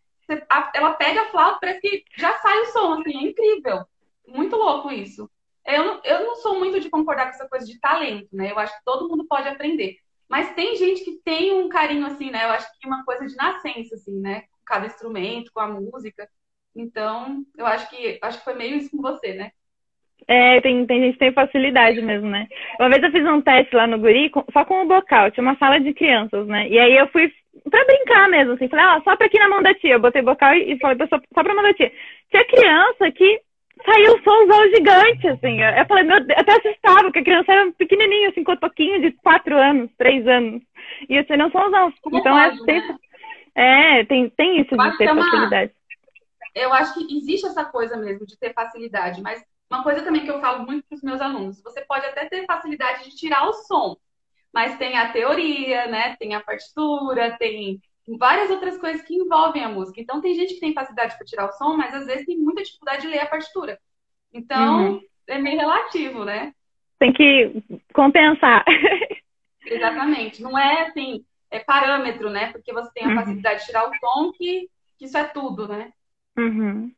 ela 0.74 0.92
pega 0.94 1.22
a 1.22 1.26
flauta, 1.26 1.58
parece 1.60 1.80
que 1.80 2.04
já 2.16 2.32
sai 2.38 2.60
o 2.60 2.66
som, 2.66 2.92
assim, 3.00 3.16
é 3.16 3.30
incrível. 3.30 3.84
Muito 4.26 4.54
louco 4.56 4.90
isso. 4.90 5.28
Eu 5.66 5.84
não, 5.84 6.00
eu 6.04 6.26
não 6.26 6.36
sou 6.36 6.58
muito 6.58 6.80
de 6.80 6.88
concordar 6.88 7.24
com 7.24 7.30
essa 7.30 7.48
coisa 7.48 7.66
de 7.66 7.78
talento, 7.80 8.28
né? 8.32 8.50
Eu 8.50 8.58
acho 8.58 8.76
que 8.76 8.84
todo 8.84 9.08
mundo 9.08 9.26
pode 9.26 9.48
aprender. 9.48 9.96
Mas 10.28 10.54
tem 10.54 10.76
gente 10.76 11.04
que 11.04 11.20
tem 11.24 11.52
um 11.52 11.68
carinho, 11.68 12.06
assim, 12.06 12.30
né? 12.30 12.44
Eu 12.44 12.50
acho 12.50 12.68
que 12.78 12.86
uma 12.86 13.04
coisa 13.04 13.26
de 13.26 13.34
nascença, 13.34 13.96
assim, 13.96 14.20
né? 14.20 14.42
Com 14.42 14.64
cada 14.64 14.86
instrumento, 14.86 15.50
com 15.52 15.60
a 15.60 15.66
música. 15.66 16.28
Então, 16.74 17.44
eu 17.58 17.66
acho 17.66 17.90
que 17.90 18.18
acho 18.22 18.38
que 18.38 18.44
foi 18.44 18.54
meio 18.54 18.76
isso 18.76 18.90
com 18.90 19.02
você, 19.02 19.34
né? 19.34 19.50
É, 20.28 20.60
tem, 20.60 20.86
tem 20.86 21.00
gente 21.00 21.14
que 21.14 21.18
tem 21.18 21.32
facilidade 21.32 22.00
mesmo, 22.00 22.28
né? 22.28 22.46
Uma 22.78 22.88
vez 22.88 23.02
eu 23.02 23.10
fiz 23.10 23.24
um 23.24 23.40
teste 23.40 23.74
lá 23.74 23.86
no 23.86 23.98
Guri, 23.98 24.30
só 24.52 24.64
com 24.64 24.84
o 24.84 24.86
bocal, 24.86 25.30
tinha 25.30 25.42
uma 25.42 25.56
sala 25.56 25.80
de 25.80 25.92
crianças, 25.92 26.46
né? 26.46 26.68
E 26.68 26.78
aí 26.78 26.96
eu 26.96 27.08
fui 27.08 27.32
pra 27.68 27.84
brincar 27.84 28.28
mesmo, 28.28 28.54
assim. 28.54 28.68
Falei, 28.68 28.84
ah, 28.84 29.00
só 29.04 29.16
pra 29.16 29.26
aqui 29.26 29.38
na 29.38 29.48
mão 29.48 29.62
da 29.62 29.74
tia. 29.74 29.94
Eu 29.94 30.00
botei 30.00 30.22
bocal 30.22 30.54
e, 30.54 30.78
falei, 30.78 30.96
só, 31.08 31.20
só 31.34 31.42
pra 31.42 31.54
mão 31.54 31.62
da 31.62 31.74
tia. 31.74 31.92
Tinha 32.30 32.44
criança 32.44 33.10
que 33.12 33.40
saiu 33.84 34.22
somzão 34.22 34.68
gigante, 34.70 35.28
assim. 35.28 35.60
Eu 35.62 35.86
falei, 35.86 36.04
meu 36.04 36.24
Deus, 36.24 36.38
até 36.38 36.52
assustava, 36.52 37.02
porque 37.02 37.20
a 37.20 37.24
criança 37.24 37.52
era 37.52 37.72
pequenininha, 37.72 38.28
assim, 38.28 38.44
com 38.44 38.52
um 38.52 38.56
toquinho 38.56 39.00
de 39.00 39.12
quatro 39.12 39.56
anos, 39.56 39.90
três 39.96 40.26
anos. 40.26 40.62
E 41.08 41.18
assim, 41.18 41.36
não 41.36 41.50
somzão. 41.50 41.92
Como 42.02 42.18
então 42.18 42.38
é 42.38 42.50
sempre... 42.56 42.88
Né? 42.88 42.98
É, 43.54 44.04
tem, 44.04 44.30
tem 44.30 44.60
isso 44.60 44.76
de 44.76 44.96
ter 44.96 45.04
é 45.04 45.14
facilidade. 45.14 45.72
Eu 46.54 46.72
acho 46.72 46.94
que 46.94 47.16
existe 47.16 47.46
essa 47.46 47.64
coisa 47.64 47.96
mesmo 47.96 48.26
de 48.26 48.38
ter 48.38 48.52
facilidade, 48.52 49.20
mas 49.20 49.44
uma 49.70 49.82
coisa 49.82 50.02
também 50.02 50.24
que 50.24 50.30
eu 50.30 50.40
falo 50.40 50.64
muito 50.66 50.84
para 50.88 50.96
os 50.96 51.02
meus 51.02 51.20
alunos, 51.20 51.62
você 51.62 51.80
pode 51.82 52.04
até 52.06 52.26
ter 52.26 52.44
facilidade 52.44 53.04
de 53.04 53.16
tirar 53.16 53.48
o 53.48 53.52
som, 53.52 53.96
mas 54.52 54.76
tem 54.78 54.96
a 54.98 55.12
teoria, 55.12 55.86
né? 55.86 56.16
Tem 56.16 56.34
a 56.34 56.40
partitura, 56.40 57.36
tem 57.38 57.80
várias 58.18 58.50
outras 58.50 58.78
coisas 58.78 59.02
que 59.02 59.14
envolvem 59.14 59.64
a 59.64 59.68
música. 59.68 60.00
Então 60.00 60.20
tem 60.20 60.34
gente 60.34 60.54
que 60.54 60.60
tem 60.60 60.74
facilidade 60.74 61.16
para 61.16 61.26
tirar 61.26 61.46
o 61.46 61.52
som, 61.52 61.76
mas 61.76 61.94
às 61.94 62.06
vezes 62.06 62.26
tem 62.26 62.38
muita 62.38 62.62
dificuldade 62.62 63.02
de 63.02 63.08
ler 63.08 63.20
a 63.20 63.26
partitura. 63.26 63.78
Então 64.32 64.92
uhum. 64.92 65.00
é 65.28 65.38
meio 65.38 65.58
relativo, 65.58 66.24
né? 66.24 66.52
Tem 66.98 67.12
que 67.12 67.62
compensar. 67.94 68.64
Exatamente. 69.64 70.42
Não 70.42 70.58
é 70.58 70.82
assim, 70.82 71.24
é 71.50 71.60
parâmetro, 71.60 72.30
né? 72.30 72.52
Porque 72.52 72.72
você 72.72 72.90
tem 72.92 73.04
a 73.04 73.08
uhum. 73.08 73.14
facilidade 73.16 73.60
de 73.60 73.66
tirar 73.66 73.88
o 73.88 73.92
tom 74.00 74.32
que, 74.32 74.68
que 74.98 75.04
isso 75.04 75.16
é 75.16 75.24
tudo, 75.24 75.68
né? 75.68 75.92
Uhum. 76.36 76.92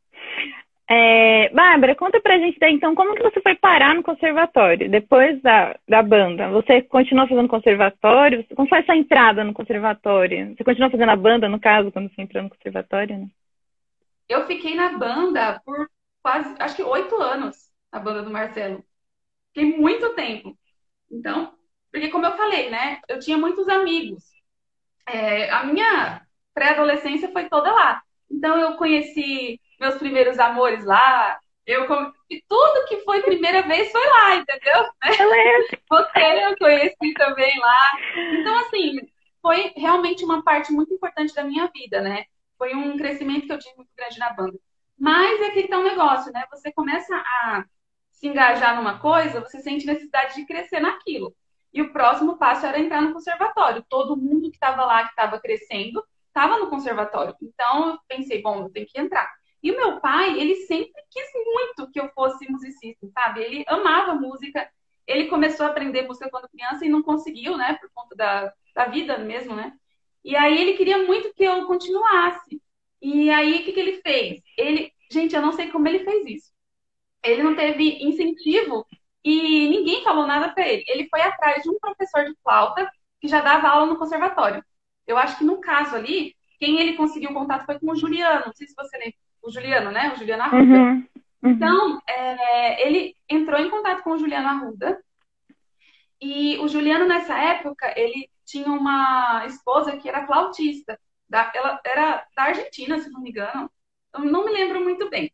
É, 0.94 1.49
Bárbara, 1.54 1.96
conta 1.96 2.20
pra 2.20 2.38
gente 2.38 2.58
daí, 2.58 2.75
então, 2.75 2.94
como 2.94 3.14
que 3.14 3.22
você 3.22 3.40
foi 3.40 3.54
parar 3.54 3.94
no 3.94 4.02
conservatório, 4.02 4.90
depois 4.90 5.40
da, 5.40 5.75
da 5.88 6.02
banda? 6.02 6.50
Você 6.50 6.82
continuou 6.82 7.26
fazendo 7.26 7.49
conservatório? 7.49 8.44
Como 8.54 8.68
foi 8.68 8.80
essa 8.80 8.94
entrada 8.94 9.42
no 9.42 9.54
conservatório? 9.54 10.54
Você 10.54 10.62
continuou 10.62 10.90
fazendo 10.90 11.08
a 11.08 11.16
banda, 11.16 11.49
no 11.49 11.58
caso, 11.58 11.90
quando 11.90 12.12
você 12.12 12.20
entrou 12.20 12.42
no 12.42 12.50
conservatório, 12.50 13.16
né? 13.16 13.26
Eu 14.28 14.46
fiquei 14.46 14.75
na 14.75 14.99
banda 14.99 15.62
por 15.64 15.88
quase, 16.22 16.54
acho 16.58 16.76
que 16.76 16.82
oito 16.82 17.16
anos, 17.16 17.70
a 17.90 17.99
banda 17.99 18.22
do 18.22 18.30
Marcelo. 18.30 18.84
Fiquei 19.54 19.75
muito 19.78 20.14
tempo. 20.14 20.54
Então, 21.11 21.54
porque 21.90 22.08
como 22.08 22.26
eu 22.26 22.37
falei, 22.37 22.68
né, 22.68 23.00
eu 23.08 23.18
tinha 23.18 23.38
muitos 23.38 23.66
amigos. 23.66 24.25
É, 25.08 25.49
a 25.49 25.64
minha 25.64 26.20
pré-adolescência 26.52 27.32
foi 27.32 27.49
toda 27.49 27.72
lá. 27.72 28.02
Então, 28.30 28.61
eu 28.61 28.75
conheci 28.75 29.58
meus 29.83 29.97
primeiros 29.97 30.39
amores 30.39 30.85
lá. 30.85 31.39
Eu 31.67 31.87
tudo 31.87 32.87
que 32.89 33.01
foi 33.01 33.23
primeira 33.23 33.62
vez 33.62 33.91
foi 33.91 34.07
lá, 34.07 34.37
entendeu? 34.37 34.89
Você 35.91 36.45
eu 36.45 36.57
conheci 36.57 37.15
também 37.15 37.59
lá. 37.59 37.93
Então, 38.33 38.59
assim, 38.61 39.01
foi 39.41 39.73
realmente 39.77 40.25
uma 40.25 40.43
parte 40.43 40.73
muito 40.73 40.95
importante 40.95 41.35
da 41.35 41.45
minha 41.45 41.71
vida, 41.75 42.01
né? 42.01 42.25
Foi 42.57 42.75
um 42.75 42.97
crescimento 42.97 43.47
que 43.47 43.53
eu 43.53 43.59
tive 43.59 43.77
muito 43.77 43.91
grande 43.97 44.19
na 44.19 44.33
banda. 44.33 44.59
Mas 44.99 45.41
é 45.41 45.51
que 45.51 45.69
tá 45.69 45.79
um 45.79 45.85
negócio, 45.85 46.33
né? 46.33 46.45
Você 46.51 46.73
começa 46.73 47.15
a 47.15 47.65
se 48.12 48.29
engajar 48.29 48.77
numa 48.77 48.99
coisa, 49.01 49.41
você 49.41 49.61
sente 49.61 49.87
necessidade 49.87 50.37
de 50.37 50.47
crescer 50.47 50.81
naquilo. 50.81 51.35
E 51.73 51.83
o 51.83 51.93
próximo 51.93 52.39
passo 52.39 52.67
era 52.67 52.79
entrar 52.79 53.03
no 53.03 53.12
conservatório. 53.12 53.85
Todo 53.89 54.17
mundo 54.17 54.51
que 54.51 54.57
estava 54.57 54.85
lá, 54.85 55.05
que 55.05 55.11
estava 55.11 55.41
crescendo, 55.41 56.05
estava 56.29 56.59
no 56.59 56.69
conservatório. 56.69 57.35
Então 57.43 57.91
eu 57.91 57.99
pensei, 58.07 58.43
bom, 58.43 58.62
eu 58.62 58.71
tenho 58.71 58.87
que 58.87 59.01
entrar. 59.01 59.29
E 59.62 59.71
o 59.71 59.76
meu 59.76 60.00
pai, 60.00 60.38
ele 60.40 60.57
sempre 60.66 61.00
quis 61.11 61.28
muito 61.35 61.90
que 61.92 62.00
eu 62.00 62.09
fosse 62.11 62.50
musicista, 62.50 63.07
sabe? 63.14 63.42
Ele 63.42 63.64
amava 63.69 64.14
música. 64.14 64.69
Ele 65.07 65.28
começou 65.28 65.66
a 65.66 65.69
aprender 65.69 66.02
música 66.02 66.31
quando 66.31 66.49
criança 66.49 66.85
e 66.85 66.88
não 66.88 67.02
conseguiu, 67.02 67.57
né? 67.57 67.75
Por 67.75 67.90
conta 67.95 68.16
da, 68.16 68.52
da 68.75 68.87
vida 68.87 69.19
mesmo, 69.19 69.54
né? 69.54 69.73
E 70.25 70.37
aí 70.37 70.61
ele 70.61 70.76
queria 70.76 71.04
muito 71.04 71.33
que 71.35 71.45
eu 71.45 71.66
continuasse. 71.66 72.61
E 73.00 73.31
aí 73.31 73.61
o 73.61 73.64
que, 73.64 73.73
que 73.73 73.81
ele 73.81 74.00
fez? 74.00 74.40
Ele, 74.57 74.92
gente, 75.11 75.35
eu 75.35 75.42
não 75.42 75.52
sei 75.52 75.71
como 75.71 75.87
ele 75.88 76.04
fez 76.04 76.26
isso. 76.26 76.52
Ele 77.25 77.42
não 77.42 77.54
teve 77.54 78.02
incentivo 78.04 78.87
e 79.25 79.69
ninguém 79.69 80.02
falou 80.02 80.26
nada 80.26 80.52
para 80.52 80.69
ele. 80.69 80.85
Ele 80.88 81.09
foi 81.09 81.21
atrás 81.21 81.62
de 81.62 81.71
um 81.71 81.78
professor 81.78 82.25
de 82.25 82.35
flauta 82.42 82.90
que 83.21 83.28
já 83.28 83.40
dava 83.40 83.69
aula 83.69 83.87
no 83.87 83.99
conservatório. 83.99 84.64
Eu 85.07 85.16
acho 85.16 85.38
que 85.38 85.45
no 85.45 85.61
caso 85.61 85.95
ali, 85.97 86.37
quem 86.59 86.81
ele 86.81 86.97
conseguiu 86.97 87.33
contato 87.33 87.66
foi 87.66 87.78
com 87.78 87.90
o 87.90 87.97
Juliano. 87.97 88.47
Não 88.47 88.52
sei 88.52 88.66
se 88.66 88.75
você 88.75 88.97
lembra 88.99 89.14
o 89.42 89.50
Juliano, 89.50 89.90
né? 89.90 90.12
O 90.12 90.16
Juliano 90.16 90.42
Arruda. 90.42 90.58
Uhum, 90.61 91.08
uhum. 91.42 91.50
Então, 91.50 92.02
é, 92.08 92.87
ele 92.87 93.16
entrou 93.28 93.61
em 93.61 93.70
contato 93.70 94.02
com 94.02 94.12
o 94.12 94.18
Juliano 94.18 94.49
Arruda. 94.49 95.02
E 96.20 96.56
o 96.58 96.68
Juliano, 96.68 97.06
nessa 97.06 97.37
época, 97.37 97.92
ele 97.96 98.30
tinha 98.44 98.68
uma 98.68 99.44
esposa 99.46 99.96
que 99.96 100.08
era 100.08 100.26
flautista. 100.26 100.99
Da, 101.28 101.50
ela 101.54 101.80
era 101.84 102.26
da 102.37 102.42
Argentina, 102.44 102.99
se 102.99 103.11
não 103.11 103.20
me 103.20 103.30
engano. 103.30 103.70
Eu 104.14 104.20
não 104.20 104.44
me 104.44 104.52
lembro 104.52 104.82
muito 104.82 105.08
bem. 105.11 105.32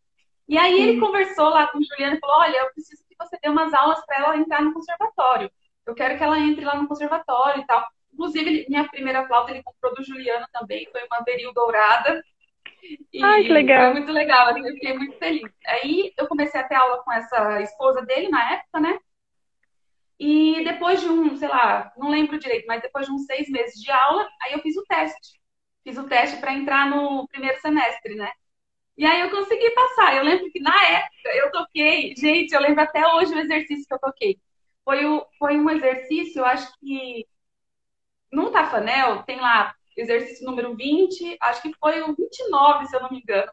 E 0.49 0.57
aí 0.57 0.81
ele 0.81 0.99
uhum. 0.99 1.07
conversou 1.07 1.51
lá 1.51 1.67
com 1.67 1.79
o 1.79 1.85
Juliano 1.85 2.17
e 2.17 2.21
falou: 2.21 2.37
Olha, 2.39 2.57
eu 2.57 2.73
preciso 2.73 3.03
que 3.07 3.17
você 3.19 3.37
dê 3.43 3.49
umas 3.51 3.75
aulas 3.75 4.05
para 4.07 4.17
ela 4.17 4.37
entrar 4.37 4.63
no 4.63 4.73
conservatório. 4.73 5.51
Eu 5.85 5.95
quero 5.95 6.17
que 6.17 6.25
ela 6.25 6.39
entre 6.39 6.65
lá 6.65 6.77
no 6.77 6.89
conservatório 6.89 7.63
e 7.63 7.67
tal. 7.67 7.85
Inclusive, 8.13 8.67
minha 8.69 8.89
primeira 8.89 9.27
flauta 9.27 9.51
ele 9.51 9.63
comprou 9.63 9.95
do 9.95 10.03
Juliano 10.03 10.47
também, 10.53 10.89
foi 10.91 11.05
uma 11.07 11.21
beril 11.21 11.53
dourada. 11.53 12.23
E 13.13 13.23
Ai, 13.23 13.43
que 13.43 13.53
legal. 13.53 13.93
Foi 13.93 14.01
muito 14.01 14.13
legal, 14.13 14.49
assim, 14.49 14.67
eu 14.67 14.75
fiquei 14.75 14.97
muito 14.97 15.19
feliz. 15.19 15.51
Aí 15.67 16.13
eu 16.17 16.27
comecei 16.27 16.61
a 16.61 16.65
ter 16.65 16.75
aula 16.75 17.03
com 17.03 17.13
essa 17.13 17.61
esposa 17.61 18.03
dele 18.03 18.29
na 18.29 18.53
época, 18.53 18.81
né? 18.81 18.99
E 20.19 20.65
depois 20.65 21.01
de 21.01 21.09
um, 21.09 21.37
sei 21.37 21.49
lá, 21.49 21.93
não 21.97 22.11
lembro 22.11 22.39
direito, 22.39 22.67
mas 22.67 22.83
depois 22.83 23.07
de 23.07 23.13
uns 23.13 23.25
seis 23.25 23.49
meses 23.49 23.81
de 23.81 23.91
aula, 23.91 24.29
aí 24.43 24.53
eu 24.53 24.61
fiz 24.61 24.77
o 24.77 24.85
teste. 24.85 25.39
Fiz 25.85 25.97
o 25.97 26.09
teste 26.09 26.39
para 26.39 26.53
entrar 26.53 26.91
no 26.91 27.29
primeiro 27.29 27.61
semestre, 27.61 28.15
né? 28.17 28.33
E 28.97 29.07
aí 29.07 29.21
eu 29.21 29.31
consegui 29.31 29.71
passar. 29.71 30.17
Eu 30.17 30.25
lembro 30.25 30.51
que 30.51 30.61
na 30.61 30.75
época 30.87 31.29
eu 31.37 31.53
toquei, 31.53 32.15
gente, 32.17 32.53
eu 32.53 32.61
lembro 32.61 32.83
até 32.83 33.07
hoje 33.15 33.33
o 33.33 33.39
exercício 33.39 33.87
que 33.87 33.95
eu 33.95 34.01
toquei. 34.01 34.41
Foi, 34.85 35.05
o, 35.07 35.25
foi 35.39 35.57
um 35.57 35.71
exercício, 35.71 36.41
eu 36.41 36.45
acho 36.45 36.69
que 36.81 37.27
no 38.33 38.51
Tafanel 38.51 39.23
tem 39.23 39.41
lá 39.41 39.75
exercício 40.01 40.47
número 40.47 40.75
20, 40.75 41.37
acho 41.41 41.63
que 41.63 41.73
foi 41.81 42.01
o 42.03 42.15
29, 42.15 42.87
se 42.87 42.97
eu 42.97 43.03
não 43.03 43.11
me 43.11 43.19
engano. 43.21 43.51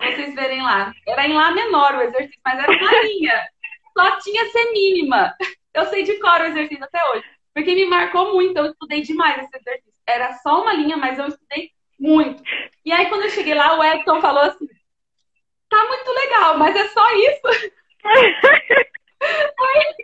Se 0.00 0.12
vocês 0.12 0.34
verem 0.34 0.62
lá. 0.62 0.92
Era 1.06 1.26
em 1.26 1.34
Lá 1.34 1.50
menor 1.52 1.94
o 1.94 2.02
exercício, 2.02 2.40
mas 2.44 2.58
era 2.58 2.70
uma 2.70 3.02
linha. 3.02 3.48
Só 3.96 4.18
tinha 4.18 4.50
ser 4.50 4.72
mínima. 4.72 5.34
Eu 5.72 5.86
sei 5.86 6.02
de 6.02 6.18
cor 6.18 6.40
o 6.40 6.44
exercício 6.44 6.84
até 6.84 7.04
hoje. 7.10 7.24
Porque 7.54 7.74
me 7.74 7.86
marcou 7.86 8.32
muito, 8.32 8.56
eu 8.56 8.66
estudei 8.66 9.00
demais 9.02 9.44
esse 9.44 9.56
exercício. 9.56 9.94
Era 10.06 10.34
só 10.38 10.62
uma 10.62 10.74
linha, 10.74 10.96
mas 10.96 11.18
eu 11.18 11.28
estudei 11.28 11.70
muito. 11.98 12.42
E 12.84 12.92
aí, 12.92 13.08
quando 13.08 13.22
eu 13.22 13.30
cheguei 13.30 13.54
lá, 13.54 13.78
o 13.78 13.84
Edson 13.84 14.20
falou 14.20 14.42
assim: 14.42 14.66
tá 15.68 15.84
muito 15.86 16.10
legal, 16.10 16.58
mas 16.58 16.74
é 16.76 16.88
só 16.88 17.14
isso. 17.14 17.70
aí, 19.22 19.94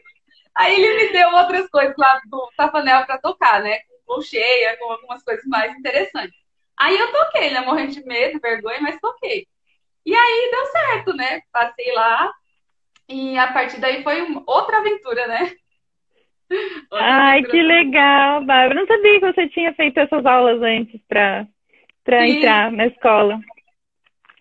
aí, 0.55 0.83
ele 0.83 1.07
me 1.07 1.13
deu 1.13 1.31
outras 1.31 1.69
coisas 1.69 1.95
lá 1.99 2.21
do 2.27 2.51
Tafanel 2.57 3.05
para 3.05 3.19
tocar, 3.19 3.63
né? 3.63 3.81
Cheia, 4.23 4.76
com 4.79 4.90
algumas 4.90 5.23
coisas 5.23 5.45
mais 5.47 5.75
interessantes. 5.76 6.38
Aí 6.79 6.99
eu 6.99 7.12
toquei, 7.12 7.50
né? 7.50 7.61
Morrendo 7.61 7.93
de 7.93 8.05
medo, 8.05 8.40
vergonha, 8.40 8.81
mas 8.81 8.99
toquei. 8.99 9.47
E 10.07 10.14
aí 10.14 10.50
deu 10.50 10.67
certo, 10.67 11.14
né? 11.14 11.43
Passei 11.52 11.93
lá 11.93 12.33
e 13.09 13.37
a 13.37 13.52
partir 13.52 13.81
daí 13.81 14.02
foi 14.02 14.23
outra 14.47 14.79
aventura, 14.79 15.26
né? 15.26 15.52
Outra 16.90 17.07
Ai, 17.07 17.38
aventura 17.38 17.52
que 17.52 17.62
legal, 17.62 18.45
Bárbara. 18.45 18.75
Não 18.75 18.87
sabia 18.87 19.21
que 19.21 19.33
você 19.33 19.49
tinha 19.50 19.73
feito 19.75 20.00
essas 20.00 20.26
aulas 20.26 20.61
antes 20.61 21.00
para 21.07 21.47
entrar 22.26 22.73
na 22.73 22.87
escola. 22.87 23.38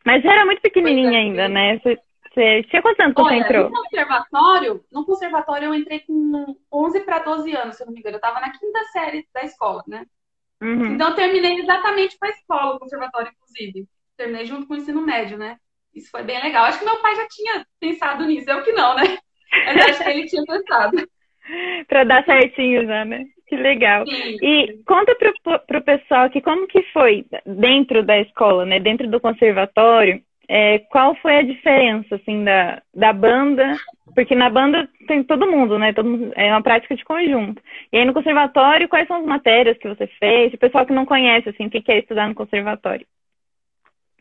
Mas 0.03 0.25
era 0.25 0.43
muito 0.43 0.59
pequenininha 0.59 1.11
é, 1.11 1.21
ainda, 1.21 1.47
né? 1.47 1.77
Você 1.77 1.99
você 2.39 2.63
tinha 2.63 2.81
quantos 2.81 2.99
anos 2.99 3.15
Olha, 3.17 3.29
você 3.29 3.35
entrou? 3.35 3.69
No 3.69 3.83
conservatório, 3.83 4.85
no 4.91 5.05
conservatório 5.05 5.65
eu 5.65 5.75
entrei 5.75 5.99
com 5.99 6.55
11 6.71 7.01
para 7.01 7.19
12 7.19 7.55
anos, 7.55 7.75
se 7.75 7.83
eu 7.83 7.87
não 7.87 7.93
me 7.93 7.99
engano. 7.99 8.15
Eu 8.15 8.19
estava 8.19 8.39
na 8.39 8.51
quinta 8.51 8.79
série 8.85 9.27
da 9.33 9.43
escola, 9.43 9.83
né? 9.87 10.05
Uhum. 10.61 10.93
Então 10.93 11.09
eu 11.09 11.15
terminei 11.15 11.59
exatamente 11.59 12.17
com 12.17 12.25
a 12.25 12.29
escola, 12.29 12.75
o 12.75 12.79
conservatório, 12.79 13.31
inclusive. 13.31 13.87
Terminei 14.17 14.45
junto 14.45 14.67
com 14.67 14.73
o 14.73 14.77
ensino 14.77 15.01
médio, 15.01 15.37
né? 15.37 15.57
Isso 15.93 16.09
foi 16.11 16.23
bem 16.23 16.41
legal. 16.41 16.65
Acho 16.65 16.79
que 16.79 16.85
meu 16.85 16.97
pai 16.97 17.15
já 17.15 17.27
tinha 17.27 17.65
pensado 17.79 18.25
nisso, 18.25 18.49
eu 18.49 18.63
que 18.63 18.71
não, 18.71 18.95
né? 18.95 19.17
Mas 19.65 19.89
acho 19.89 20.03
que 20.03 20.09
ele 20.09 20.25
tinha 20.25 20.43
pensado. 20.43 20.97
para 21.87 22.03
dar 22.03 22.23
certinho 22.25 22.85
já, 22.85 23.03
né? 23.05 23.25
Que 23.47 23.55
legal. 23.55 24.05
Sim. 24.05 24.37
E 24.41 24.83
conta 24.85 25.15
pro, 25.15 25.59
pro 25.65 25.81
pessoal 25.81 26.25
aqui 26.25 26.39
como 26.41 26.67
que 26.67 26.83
foi 26.93 27.25
dentro 27.45 28.03
da 28.03 28.19
escola, 28.19 28.65
né? 28.65 28.79
Dentro 28.79 29.09
do 29.09 29.19
conservatório, 29.19 30.21
é, 30.51 30.79
qual 30.79 31.13
foi 31.17 31.37
a 31.37 31.43
diferença, 31.43 32.15
assim, 32.15 32.43
da, 32.43 32.81
da 32.91 33.13
banda? 33.13 33.77
Porque 34.15 34.33
na 34.33 34.49
banda 34.49 34.89
tem 35.07 35.23
todo 35.23 35.49
mundo, 35.49 35.77
né? 35.77 35.93
Todo 35.93 36.09
mundo, 36.09 36.33
é 36.35 36.51
uma 36.51 36.63
prática 36.63 36.95
de 36.95 37.05
conjunto. 37.05 37.61
E 37.93 37.99
aí 37.99 38.03
no 38.03 38.15
conservatório, 38.15 38.89
quais 38.89 39.07
são 39.07 39.17
as 39.17 39.25
matérias 39.25 39.77
que 39.77 39.87
você 39.87 40.07
fez? 40.19 40.51
O 40.51 40.57
pessoal 40.57 40.87
que 40.87 40.91
não 40.91 41.05
conhece, 41.05 41.49
assim, 41.49 41.67
o 41.67 41.69
que 41.69 41.83
é 41.91 41.99
estudar 41.99 42.27
no 42.27 42.33
conservatório? 42.33 43.05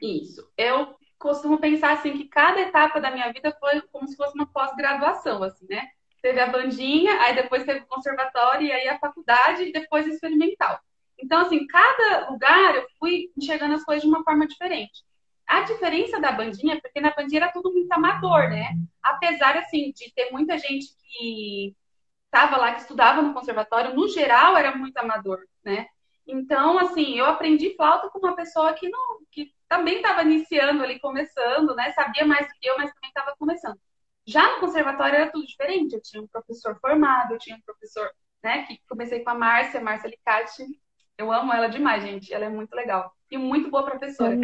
Isso. 0.03 0.47
Eu 0.59 0.95
costumo 1.19 1.57
pensar, 1.57 1.93
assim, 1.93 2.13
que 2.13 2.29
cada 2.29 2.61
etapa 2.61 3.01
da 3.01 3.11
minha 3.11 3.33
vida 3.33 3.51
foi 3.59 3.81
como 3.91 4.07
se 4.07 4.15
fosse 4.15 4.35
uma 4.35 4.47
pós-graduação, 4.47 5.43
assim, 5.43 5.67
né? 5.67 5.89
Teve 6.21 6.41
a 6.41 6.47
bandinha, 6.47 7.23
aí 7.23 7.35
depois 7.35 7.65
teve 7.65 7.81
o 7.81 7.87
conservatório, 7.87 8.67
e 8.67 8.73
aí 8.73 8.87
a 8.87 8.99
faculdade, 8.99 9.63
e 9.63 9.73
depois 9.73 10.07
experimental. 10.07 10.79
Então, 11.19 11.41
assim, 11.41 11.67
cada 11.67 12.29
lugar 12.29 12.75
eu 12.75 12.87
fui 12.99 13.31
enxergando 13.35 13.75
as 13.75 13.85
coisas 13.85 14.03
de 14.03 14.09
uma 14.09 14.23
forma 14.23 14.47
diferente. 14.47 15.08
A 15.49 15.63
diferença 15.63 16.21
da 16.21 16.31
bandinha 16.31 16.79
porque 16.81 17.01
na 17.01 17.15
bandinha 17.15 17.43
era 17.43 17.53
tudo 17.53 17.73
muito 17.73 17.91
amador, 17.91 18.51
né? 18.51 18.75
Apesar, 19.03 19.57
assim, 19.57 19.93
de 19.93 20.13
ter 20.15 20.31
muita 20.31 20.59
gente 20.59 20.89
que 21.03 21.75
estava 22.27 22.59
lá, 22.59 22.75
que 22.75 22.83
estudava 22.83 23.23
no 23.23 23.33
conservatório, 23.33 23.95
no 23.95 24.07
geral 24.09 24.57
era 24.57 24.77
muito 24.77 24.97
amador, 24.99 25.39
né? 25.65 25.87
Então, 26.27 26.79
assim, 26.79 27.19
eu 27.19 27.25
aprendi 27.25 27.75
flauta 27.75 28.11
com 28.11 28.19
uma 28.19 28.37
pessoa 28.37 28.75
que 28.75 28.91
não, 28.91 29.21
que 29.33 29.51
também 29.67 29.97
estava 29.97 30.23
iniciando 30.23 30.83
ali, 30.83 31.01
começando, 31.01 31.75
né? 31.75 31.91
Sabia 31.93 32.27
mais 32.27 32.47
do 32.47 32.53
que 32.61 32.69
eu, 32.69 32.77
mas 32.77 32.93
também 32.93 33.09
estava 33.09 33.35
começando. 33.39 33.81
Já 34.27 34.55
no 34.55 34.61
conservatório 34.61 35.17
era 35.17 35.33
tudo 35.33 35.47
diferente. 35.47 35.95
Eu 35.95 36.03
tinha 36.03 36.23
um 36.23 36.29
professor 36.29 36.79
formado, 36.81 37.33
eu 37.33 37.39
tinha 37.39 37.57
um 37.57 37.63
professor, 37.63 38.11
né? 38.43 38.65
Que 38.65 38.79
comecei 38.87 39.25
com 39.25 39.31
a 39.31 39.35
Márcia, 39.35 39.81
Márcia 39.81 40.09
Alicate. 40.09 40.67
Eu 41.17 41.33
amo 41.33 41.51
ela 41.51 41.69
demais, 41.69 42.03
gente. 42.03 42.33
Ela 42.33 42.45
é 42.45 42.51
muito 42.51 42.75
legal 42.75 43.11
e 43.31 43.39
muito 43.39 43.71
boa 43.71 43.87
professora. 43.87 44.39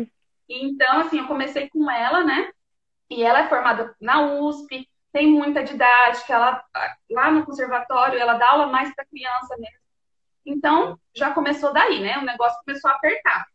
Então, 0.49 1.01
assim, 1.01 1.19
eu 1.19 1.27
comecei 1.27 1.69
com 1.71 1.91
ela, 1.91 2.25
né? 2.25 2.51
E 3.11 3.23
ela 3.23 3.41
é 3.41 3.49
formada 3.49 3.95
na 4.01 4.21
USP, 4.21 4.89
tem 5.13 5.29
muita 5.29 5.63
didática, 5.63 6.35
ela 6.35 6.65
lá 7.11 7.31
no 7.31 7.45
conservatório 7.47 8.19
ela 8.19 8.35
dá 8.35 8.51
aula 8.51 8.67
mais 8.67 8.93
para 8.95 9.05
criança 9.07 9.57
mesmo. 9.57 9.79
Então, 10.45 10.99
já 11.15 11.33
começou 11.33 11.73
daí, 11.73 12.01
né? 12.01 12.19
O 12.19 12.25
negócio 12.25 12.61
começou 12.65 12.91
a 12.91 12.95
apertar. 12.95 13.47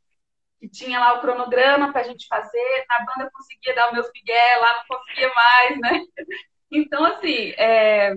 E 0.62 0.68
tinha 0.68 1.00
lá 1.00 1.14
o 1.14 1.22
cronograma 1.22 1.92
para 1.92 2.02
a 2.02 2.04
gente 2.04 2.28
fazer, 2.28 2.86
na 2.90 3.06
banda 3.06 3.32
conseguia 3.32 3.76
dar 3.76 3.90
o 3.90 3.94
meu 3.94 4.04
figué, 4.04 4.58
lá 4.58 4.78
não 4.78 4.98
conseguia 4.98 5.32
mais, 5.34 5.80
né? 5.80 6.06
Então, 6.72 7.04
assim, 7.04 7.52
é... 7.58 8.16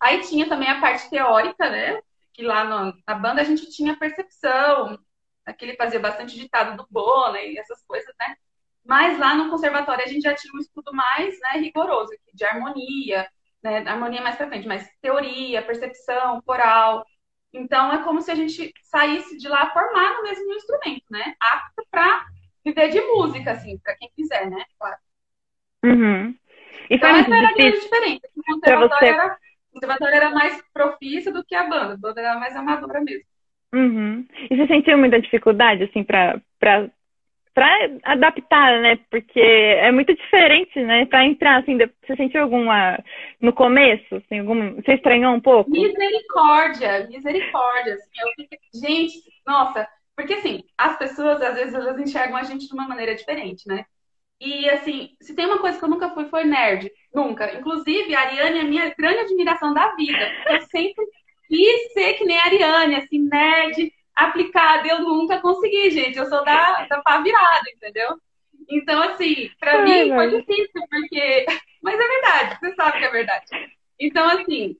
aí 0.00 0.22
tinha 0.22 0.48
também 0.48 0.68
a 0.68 0.80
parte 0.80 1.08
teórica, 1.08 1.70
né? 1.70 2.02
Que 2.32 2.42
lá 2.42 2.64
no... 2.64 2.92
na 3.06 3.14
banda 3.14 3.40
a 3.40 3.44
gente 3.44 3.70
tinha 3.70 3.96
percepção, 3.96 4.98
aquele 5.44 5.76
fazia 5.76 6.00
bastante 6.00 6.36
ditado 6.36 6.76
do 6.76 6.86
Bona 6.90 7.40
e 7.40 7.58
essas 7.58 7.82
coisas, 7.84 8.12
né? 8.18 8.36
Mas 8.84 9.18
lá 9.18 9.34
no 9.34 9.48
conservatório 9.50 10.04
a 10.04 10.08
gente 10.08 10.22
já 10.22 10.34
tinha 10.34 10.52
um 10.54 10.58
estudo 10.58 10.92
mais 10.92 11.38
né, 11.40 11.60
rigoroso, 11.60 12.10
de 12.34 12.44
harmonia, 12.44 13.28
né? 13.62 13.78
Harmonia 13.86 14.20
mais 14.20 14.36
pra 14.36 14.48
frente, 14.48 14.66
mas 14.66 14.88
teoria, 15.00 15.62
percepção, 15.62 16.42
coral. 16.42 17.04
Então 17.52 17.92
é 17.92 18.02
como 18.02 18.20
se 18.20 18.30
a 18.30 18.34
gente 18.34 18.72
saísse 18.82 19.36
de 19.38 19.48
lá 19.48 19.70
formado 19.70 20.22
mesmo 20.22 20.46
no 20.46 20.54
instrumento, 20.54 21.04
né? 21.10 21.34
Apto 21.40 21.86
para 21.90 22.26
viver 22.64 22.88
de 22.88 23.00
música, 23.00 23.52
assim, 23.52 23.78
para 23.78 23.96
quem 23.96 24.10
quiser, 24.16 24.50
né? 24.50 24.64
Claro. 24.78 24.96
Uhum. 25.84 26.30
E 26.90 26.94
então 26.94 27.10
essa 27.10 27.34
era 27.34 27.48
a 27.48 27.54
grande 27.54 27.80
diferença. 27.80 28.28
O 28.36 28.42
conservatório, 28.42 28.98
você... 28.98 29.06
era, 29.06 29.38
o 29.70 29.74
conservatório 29.74 30.14
era 30.14 30.30
mais 30.30 30.62
profissa 30.72 31.30
do 31.32 31.44
que 31.44 31.54
a 31.54 31.68
banda. 31.68 31.94
A 31.94 31.96
banda 31.96 32.20
era 32.20 32.38
mais 32.38 32.56
amadora 32.56 33.00
mesmo. 33.00 33.31
Uhum. 33.74 34.26
E 34.50 34.56
você 34.56 34.66
sentiu 34.66 34.98
muita 34.98 35.20
dificuldade, 35.20 35.84
assim, 35.84 36.04
para 36.04 36.40
para 37.54 37.90
adaptar, 38.04 38.80
né? 38.80 38.98
Porque 39.10 39.38
é 39.38 39.92
muito 39.92 40.14
diferente, 40.14 40.80
né? 40.80 41.04
Para 41.04 41.26
entrar, 41.26 41.60
assim, 41.60 41.76
você 41.76 42.16
sentiu 42.16 42.42
alguma 42.42 42.98
no 43.40 43.52
começo, 43.52 44.16
assim, 44.16 44.42
você 44.42 44.94
estranhou 44.94 45.34
um 45.34 45.40
pouco? 45.40 45.70
Misericórdia, 45.70 47.06
misericórdia. 47.08 47.94
Assim, 47.94 48.10
eu 48.20 48.28
fiquei, 48.36 48.58
gente, 48.74 49.18
nossa, 49.46 49.86
porque 50.16 50.34
assim, 50.34 50.62
as 50.78 50.96
pessoas 50.96 51.42
às 51.42 51.54
vezes 51.54 51.74
elas 51.74 51.98
enxergam 51.98 52.36
a 52.36 52.42
gente 52.42 52.66
de 52.66 52.72
uma 52.72 52.88
maneira 52.88 53.14
diferente, 53.14 53.68
né? 53.68 53.84
E 54.40 54.68
assim, 54.70 55.10
se 55.20 55.36
tem 55.36 55.46
uma 55.46 55.58
coisa 55.58 55.78
que 55.78 55.84
eu 55.84 55.88
nunca 55.88 56.10
fui 56.10 56.24
foi 56.28 56.44
nerd, 56.44 56.90
nunca. 57.14 57.54
Inclusive, 57.54 58.14
a 58.14 58.20
Ariane 58.20 58.58
é 58.58 58.62
a 58.62 58.64
minha 58.64 58.94
grande 58.98 59.20
admiração 59.20 59.72
da 59.72 59.94
vida. 59.94 60.32
Eu 60.48 60.62
sempre 60.62 61.04
quis 61.48 61.92
ser 61.92 62.14
que 62.14 62.24
nem 62.24 62.38
a 62.38 62.44
Ariane, 62.44 62.96
assim, 62.96 63.18
nerd 63.20 63.92
aplicada. 64.14 64.86
Eu 64.86 65.00
nunca 65.00 65.40
consegui, 65.40 65.90
gente. 65.90 66.18
Eu 66.18 66.26
sou 66.26 66.44
da, 66.44 66.86
da 66.86 67.02
pá 67.02 67.20
virada, 67.20 67.70
entendeu? 67.74 68.18
Então, 68.68 69.02
assim, 69.02 69.50
para 69.58 69.82
mim 69.82 70.08
foi 70.14 70.30
difícil, 70.30 70.86
porque. 70.90 71.46
Mas 71.82 71.98
é 71.98 72.08
verdade, 72.08 72.58
você 72.60 72.74
sabe 72.76 72.98
que 72.98 73.04
é 73.04 73.10
verdade. 73.10 73.46
Então, 73.98 74.28
assim, 74.28 74.76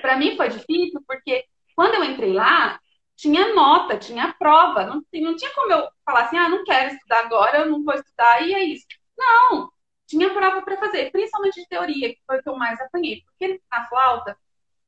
para 0.00 0.16
mim 0.16 0.36
foi 0.36 0.48
difícil, 0.48 1.02
porque 1.06 1.44
quando 1.74 1.94
eu 1.94 2.04
entrei 2.04 2.32
lá, 2.32 2.78
tinha 3.16 3.52
nota, 3.52 3.98
tinha 3.98 4.34
prova. 4.38 4.84
Não, 4.84 5.02
não 5.12 5.36
tinha 5.36 5.50
como 5.54 5.72
eu 5.72 5.88
falar 6.04 6.26
assim, 6.26 6.38
ah, 6.38 6.48
não 6.48 6.64
quero 6.64 6.94
estudar 6.94 7.20
agora, 7.24 7.58
eu 7.58 7.70
não 7.70 7.82
vou 7.82 7.94
estudar, 7.94 8.46
e 8.46 8.54
é 8.54 8.62
isso. 8.64 8.86
Não! 9.18 9.70
Tinha 10.06 10.32
prova 10.32 10.62
para 10.62 10.76
fazer, 10.76 11.10
principalmente 11.10 11.60
de 11.60 11.68
teoria, 11.68 12.10
que 12.10 12.20
foi 12.26 12.38
o 12.38 12.42
que 12.42 12.48
eu 12.48 12.56
mais 12.56 12.80
apanhei. 12.80 13.22
Porque 13.24 13.60
na 13.70 13.88
flauta, 13.88 14.36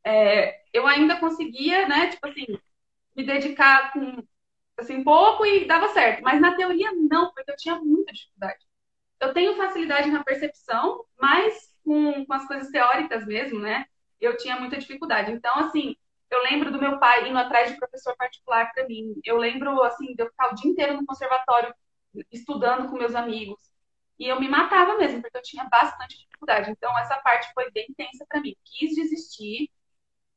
é, 0.05 0.61
eu 0.73 0.87
ainda 0.87 1.19
conseguia, 1.21 1.87
né, 1.89 2.09
tipo 2.11 2.27
assim, 2.29 2.47
me 3.17 3.25
dedicar 3.25 3.93
com 3.93 4.23
assim 4.79 5.03
pouco 5.03 5.45
e 5.45 5.67
dava 5.67 5.89
certo. 5.89 6.23
Mas 6.23 6.41
na 6.41 6.57
teoria 6.57 6.93
não, 6.95 7.33
porque 7.33 7.51
eu 7.51 7.57
tinha 7.57 7.77
muita 7.77 8.13
dificuldade. 8.13 8.65
Eu 9.21 9.35
tenho 9.35 9.57
facilidade 9.57 10.11
na 10.11 10.25
percepção, 10.25 11.05
mas 11.19 11.75
com, 11.85 12.25
com 12.27 12.33
as 12.33 12.47
coisas 12.47 12.71
teóricas 12.71 13.27
mesmo, 13.27 13.59
né? 13.61 13.87
Eu 14.21 14.37
tinha 14.37 14.59
muita 14.59 14.79
dificuldade. 14.79 15.33
Então, 15.33 15.53
assim, 15.59 15.97
eu 16.31 16.43
lembro 16.43 16.71
do 16.71 16.81
meu 16.81 16.99
pai 16.99 17.29
indo 17.29 17.39
atrás 17.39 17.71
de 17.71 17.79
professor 17.79 18.17
particular 18.17 18.73
para 18.73 18.87
mim. 18.87 19.15
Eu 19.25 19.37
lembro, 19.39 19.83
assim, 19.83 20.15
de 20.15 20.23
eu 20.23 20.29
ficar 20.29 20.53
o 20.53 20.55
dia 20.55 20.71
inteiro 20.71 20.97
no 20.97 21.07
conservatório 21.07 21.75
estudando 22.33 22.89
com 22.89 22.97
meus 22.99 23.15
amigos. 23.15 23.59
E 24.19 24.27
eu 24.29 24.41
me 24.41 24.49
matava 24.49 24.97
mesmo, 24.97 25.23
porque 25.23 25.39
eu 25.39 25.43
tinha 25.43 25.65
bastante 25.65 26.19
dificuldade. 26.19 26.71
Então, 26.71 26.97
essa 26.99 27.17
parte 27.19 27.53
foi 27.55 27.71
bem 27.71 27.87
tensa 27.97 28.27
para 28.29 28.41
mim. 28.41 28.57
Quis 28.65 28.95
desistir, 28.95 29.71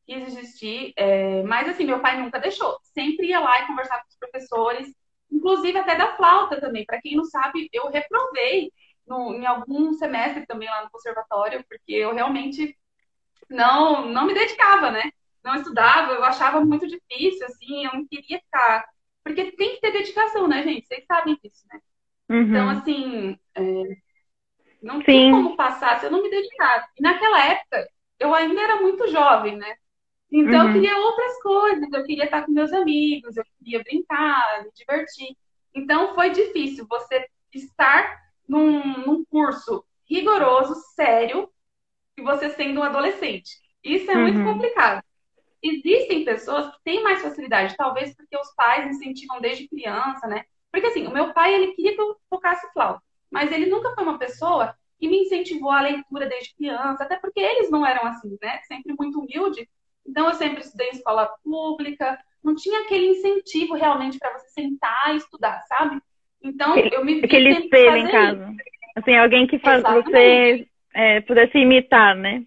quis 0.05 0.25
desistir, 0.25 0.93
é, 0.95 1.43
mas 1.43 1.67
assim, 1.69 1.85
meu 1.85 1.99
pai 2.01 2.21
nunca 2.21 2.39
deixou. 2.39 2.77
Sempre 2.83 3.27
ia 3.27 3.39
lá 3.39 3.61
e 3.61 3.67
conversava 3.67 4.01
com 4.01 4.09
os 4.09 4.17
professores, 4.17 4.93
inclusive 5.31 5.77
até 5.77 5.95
da 5.95 6.15
flauta 6.15 6.59
também. 6.59 6.85
Para 6.85 7.01
quem 7.01 7.15
não 7.15 7.25
sabe, 7.25 7.69
eu 7.71 7.89
reprovei 7.89 8.71
no, 9.07 9.33
em 9.33 9.45
algum 9.45 9.93
semestre 9.93 10.45
também 10.45 10.69
lá 10.69 10.83
no 10.83 10.91
conservatório, 10.91 11.63
porque 11.67 11.93
eu 11.93 12.13
realmente 12.13 12.77
não, 13.49 14.05
não 14.07 14.25
me 14.25 14.33
dedicava, 14.33 14.91
né? 14.91 15.11
Não 15.43 15.55
estudava, 15.55 16.13
eu 16.13 16.23
achava 16.23 16.63
muito 16.63 16.87
difícil, 16.87 17.45
assim, 17.47 17.85
eu 17.85 17.93
não 17.93 18.07
queria 18.07 18.39
ficar. 18.39 18.85
Porque 19.23 19.51
tem 19.51 19.75
que 19.75 19.81
ter 19.81 19.91
dedicação, 19.91 20.47
né, 20.47 20.63
gente? 20.63 20.87
Vocês 20.87 21.05
sabem 21.05 21.37
disso, 21.43 21.63
né? 21.71 21.79
Uhum. 22.29 22.41
Então, 22.49 22.69
assim, 22.69 23.39
é, 23.55 23.61
não 24.81 24.97
Sim. 24.99 25.05
tem 25.05 25.31
como 25.31 25.55
passar 25.55 25.99
se 25.99 26.05
eu 26.05 26.11
não 26.11 26.23
me 26.23 26.29
dedicar. 26.29 26.89
E 26.97 27.01
naquela 27.01 27.43
época, 27.45 27.87
eu 28.19 28.33
ainda 28.33 28.61
era 28.61 28.81
muito 28.81 29.07
jovem, 29.09 29.57
né? 29.57 29.75
Então, 30.31 30.61
uhum. 30.61 30.67
eu 30.67 30.73
queria 30.73 30.97
outras 30.97 31.41
coisas, 31.41 31.91
eu 31.91 32.03
queria 32.05 32.25
estar 32.25 32.45
com 32.45 32.51
meus 32.51 32.71
amigos, 32.71 33.35
eu 33.35 33.43
queria 33.59 33.83
brincar, 33.83 34.63
me 34.63 34.71
divertir. 34.73 35.35
Então, 35.75 36.15
foi 36.15 36.29
difícil 36.29 36.87
você 36.87 37.27
estar 37.53 38.17
num, 38.47 39.05
num 39.05 39.25
curso 39.25 39.83
rigoroso, 40.09 40.73
sério, 40.95 41.49
e 42.17 42.21
você 42.21 42.49
sendo 42.51 42.79
um 42.79 42.83
adolescente. 42.83 43.57
Isso 43.83 44.09
é 44.09 44.15
uhum. 44.15 44.21
muito 44.21 44.43
complicado. 44.43 45.03
Existem 45.61 46.23
pessoas 46.23 46.71
que 46.71 46.83
têm 46.83 47.03
mais 47.03 47.21
facilidade, 47.21 47.75
talvez 47.75 48.15
porque 48.15 48.37
os 48.37 48.53
pais 48.55 48.89
incentivam 48.89 49.39
desde 49.41 49.67
criança, 49.67 50.27
né? 50.27 50.43
Porque 50.71 50.87
assim, 50.87 51.05
o 51.07 51.11
meu 51.11 51.33
pai, 51.33 51.53
ele 51.53 51.73
queria 51.73 51.93
que 51.93 52.01
eu 52.01 52.15
tocasse 52.29 52.71
flauta, 52.71 53.01
mas 53.29 53.51
ele 53.51 53.67
nunca 53.67 53.93
foi 53.93 54.03
uma 54.03 54.17
pessoa 54.17 54.75
que 54.97 55.07
me 55.07 55.19
incentivou 55.21 55.71
a 55.71 55.81
leitura 55.81 56.25
desde 56.27 56.55
criança, 56.55 57.03
até 57.03 57.17
porque 57.17 57.39
eles 57.39 57.69
não 57.69 57.85
eram 57.85 58.05
assim, 58.05 58.37
né? 58.41 58.59
Sempre 58.63 58.95
muito 58.97 59.19
humilde 59.19 59.67
então, 60.05 60.27
eu 60.27 60.33
sempre 60.33 60.61
estudei 60.61 60.87
em 60.87 60.95
escola 60.95 61.29
pública, 61.43 62.17
não 62.43 62.55
tinha 62.55 62.81
aquele 62.81 63.07
incentivo 63.07 63.75
realmente 63.75 64.17
para 64.17 64.37
você 64.37 64.49
sentar 64.49 65.13
e 65.13 65.17
estudar, 65.17 65.61
sabe? 65.67 66.01
Então, 66.43 66.71
aquele, 66.71 66.95
eu 66.95 67.05
me 67.05 67.15
vi 67.15 67.25
Aquele 67.25 67.49
espelho 67.51 67.97
em 67.97 68.11
casa. 68.11 68.49
Isso. 68.49 68.71
Assim, 68.95 69.15
alguém 69.15 69.47
que 69.47 69.59
faz 69.59 69.83
você 69.83 70.67
é, 70.93 71.21
pudesse 71.21 71.57
imitar, 71.57 72.15
né? 72.15 72.43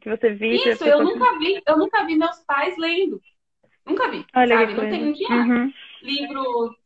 Que 0.00 0.08
você 0.08 0.30
visse. 0.30 0.70
Isso, 0.70 0.84
eu 0.84 1.02
nunca 1.02 1.38
vi, 1.38 1.60
eu 1.66 1.76
nunca 1.76 2.04
vi 2.04 2.16
meus 2.16 2.38
pais 2.46 2.76
lendo. 2.78 3.20
Nunca 3.84 4.08
vi, 4.10 4.24
Olha 4.34 4.58
sabe? 4.58 4.74
Não, 4.74 4.90
tem, 4.90 5.12
tinha 5.14 5.30
uhum. 5.30 5.72
livro 6.02 6.76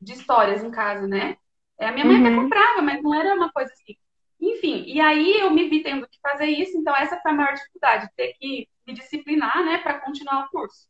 de 0.00 0.12
histórias 0.12 0.62
em 0.62 0.70
casa, 0.70 1.06
né? 1.06 1.36
É, 1.78 1.86
a 1.86 1.92
minha 1.92 2.04
mãe 2.04 2.16
uhum. 2.16 2.26
até 2.26 2.36
comprava, 2.36 2.82
mas 2.82 3.02
não 3.02 3.14
era 3.14 3.34
uma 3.34 3.50
coisa 3.50 3.72
assim. 3.72 3.96
Enfim, 4.48 4.84
e 4.86 5.00
aí 5.00 5.40
eu 5.40 5.50
me 5.50 5.68
vi 5.68 5.82
tendo 5.82 6.08
que 6.08 6.18
fazer 6.20 6.46
isso, 6.46 6.76
então 6.78 6.96
essa 6.96 7.20
foi 7.20 7.32
a 7.32 7.34
maior 7.34 7.54
dificuldade, 7.54 8.08
ter 8.16 8.32
que 8.34 8.68
me 8.86 8.94
disciplinar, 8.94 9.64
né, 9.64 9.78
para 9.78 10.00
continuar 10.00 10.46
o 10.46 10.48
curso. 10.48 10.88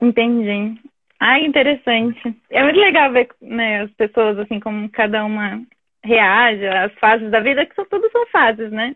Entendi. 0.00 0.80
Ah, 1.20 1.38
interessante. 1.40 2.20
É 2.50 2.62
muito 2.62 2.78
legal 2.78 3.12
ver 3.12 3.28
né, 3.40 3.82
as 3.82 3.90
pessoas, 3.92 4.38
assim, 4.38 4.58
como 4.60 4.90
cada 4.90 5.24
uma 5.24 5.62
reage 6.02 6.66
às 6.66 6.92
fases 6.94 7.30
da 7.30 7.40
vida, 7.40 7.64
que 7.66 7.74
são, 7.74 7.84
tudo 7.86 8.10
são 8.10 8.26
fases, 8.28 8.70
né? 8.70 8.94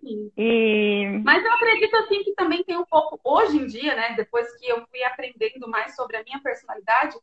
Sim. 0.00 0.32
E... 0.36 1.20
Mas 1.24 1.44
eu 1.44 1.52
acredito, 1.52 1.94
assim, 1.96 2.22
que 2.24 2.34
também 2.34 2.64
tem 2.64 2.76
um 2.76 2.84
pouco, 2.84 3.20
hoje 3.22 3.58
em 3.58 3.66
dia, 3.66 3.94
né, 3.94 4.14
depois 4.16 4.46
que 4.58 4.66
eu 4.68 4.84
fui 4.86 5.02
aprendendo 5.04 5.68
mais 5.68 5.94
sobre 5.94 6.16
a 6.16 6.24
minha 6.24 6.40
personalidade, 6.40 7.16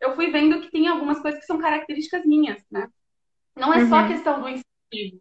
eu 0.00 0.14
fui 0.14 0.30
vendo 0.30 0.60
que 0.60 0.70
tem 0.70 0.88
algumas 0.88 1.20
coisas 1.20 1.40
que 1.40 1.46
são 1.46 1.58
características 1.58 2.24
minhas, 2.24 2.64
né? 2.70 2.88
Não 3.56 3.74
é 3.74 3.78
uhum. 3.78 3.88
só 3.88 4.06
questão 4.06 4.40
do 4.40 4.48
incentivo. 4.92 5.20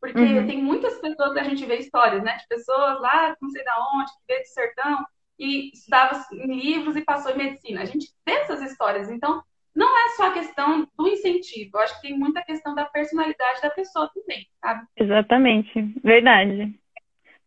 Porque 0.00 0.18
uhum. 0.18 0.46
tem 0.46 0.60
muitas 0.60 0.98
pessoas 1.00 1.32
que 1.32 1.38
a 1.38 1.44
gente 1.44 1.64
vê 1.64 1.76
histórias, 1.76 2.22
né? 2.24 2.36
De 2.36 2.48
pessoas 2.48 3.00
lá, 3.00 3.36
não 3.40 3.50
sei 3.50 3.62
da 3.62 3.74
onde, 3.94 4.10
que 4.10 4.26
veio 4.26 4.40
do 4.40 4.46
sertão, 4.46 5.04
e 5.38 5.70
estudava 5.72 6.24
em 6.32 6.60
livros 6.60 6.96
e 6.96 7.04
passou 7.04 7.32
em 7.32 7.38
medicina. 7.38 7.82
A 7.82 7.84
gente 7.84 8.08
vê 8.26 8.32
essas 8.32 8.62
histórias. 8.62 9.10
Então, 9.10 9.42
não 9.74 9.88
é 10.06 10.08
só 10.10 10.26
a 10.26 10.32
questão 10.32 10.88
do 10.96 11.08
incentivo. 11.08 11.70
Eu 11.74 11.80
acho 11.80 12.00
que 12.00 12.08
tem 12.08 12.18
muita 12.18 12.42
questão 12.42 12.74
da 12.74 12.84
personalidade 12.84 13.62
da 13.62 13.70
pessoa 13.70 14.10
também, 14.12 14.46
sabe? 14.60 14.86
Exatamente. 14.96 15.94
Verdade. 16.02 16.74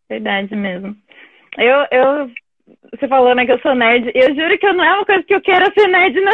Verdade 0.10 0.56
mesmo. 0.56 0.96
Eu, 1.58 1.88
eu, 1.92 2.32
você 2.92 3.08
falou, 3.08 3.36
né, 3.36 3.46
que 3.46 3.52
eu 3.52 3.60
sou 3.60 3.76
nerd. 3.76 4.12
Eu 4.16 4.34
juro 4.34 4.58
que 4.58 4.74
não 4.74 4.84
é 4.84 4.94
uma 4.96 5.06
coisa 5.06 5.24
que 5.24 5.36
eu 5.36 5.42
quero 5.42 5.72
ser 5.74 5.88
nerd, 5.88 6.20
não. 6.22 6.34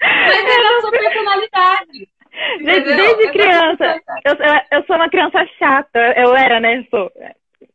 Mas 0.00 0.44
é 0.44 0.76
a 0.76 0.80
sua 0.80 0.90
personalidade. 0.90 2.08
Desde, 2.62 2.94
desde 2.94 3.32
criança. 3.32 4.00
Eu, 4.24 4.78
eu 4.78 4.84
sou 4.84 4.96
uma 4.96 5.08
criança 5.08 5.46
chata. 5.58 5.98
Eu 6.16 6.34
era, 6.36 6.60
né? 6.60 6.84
Sou. 6.90 7.10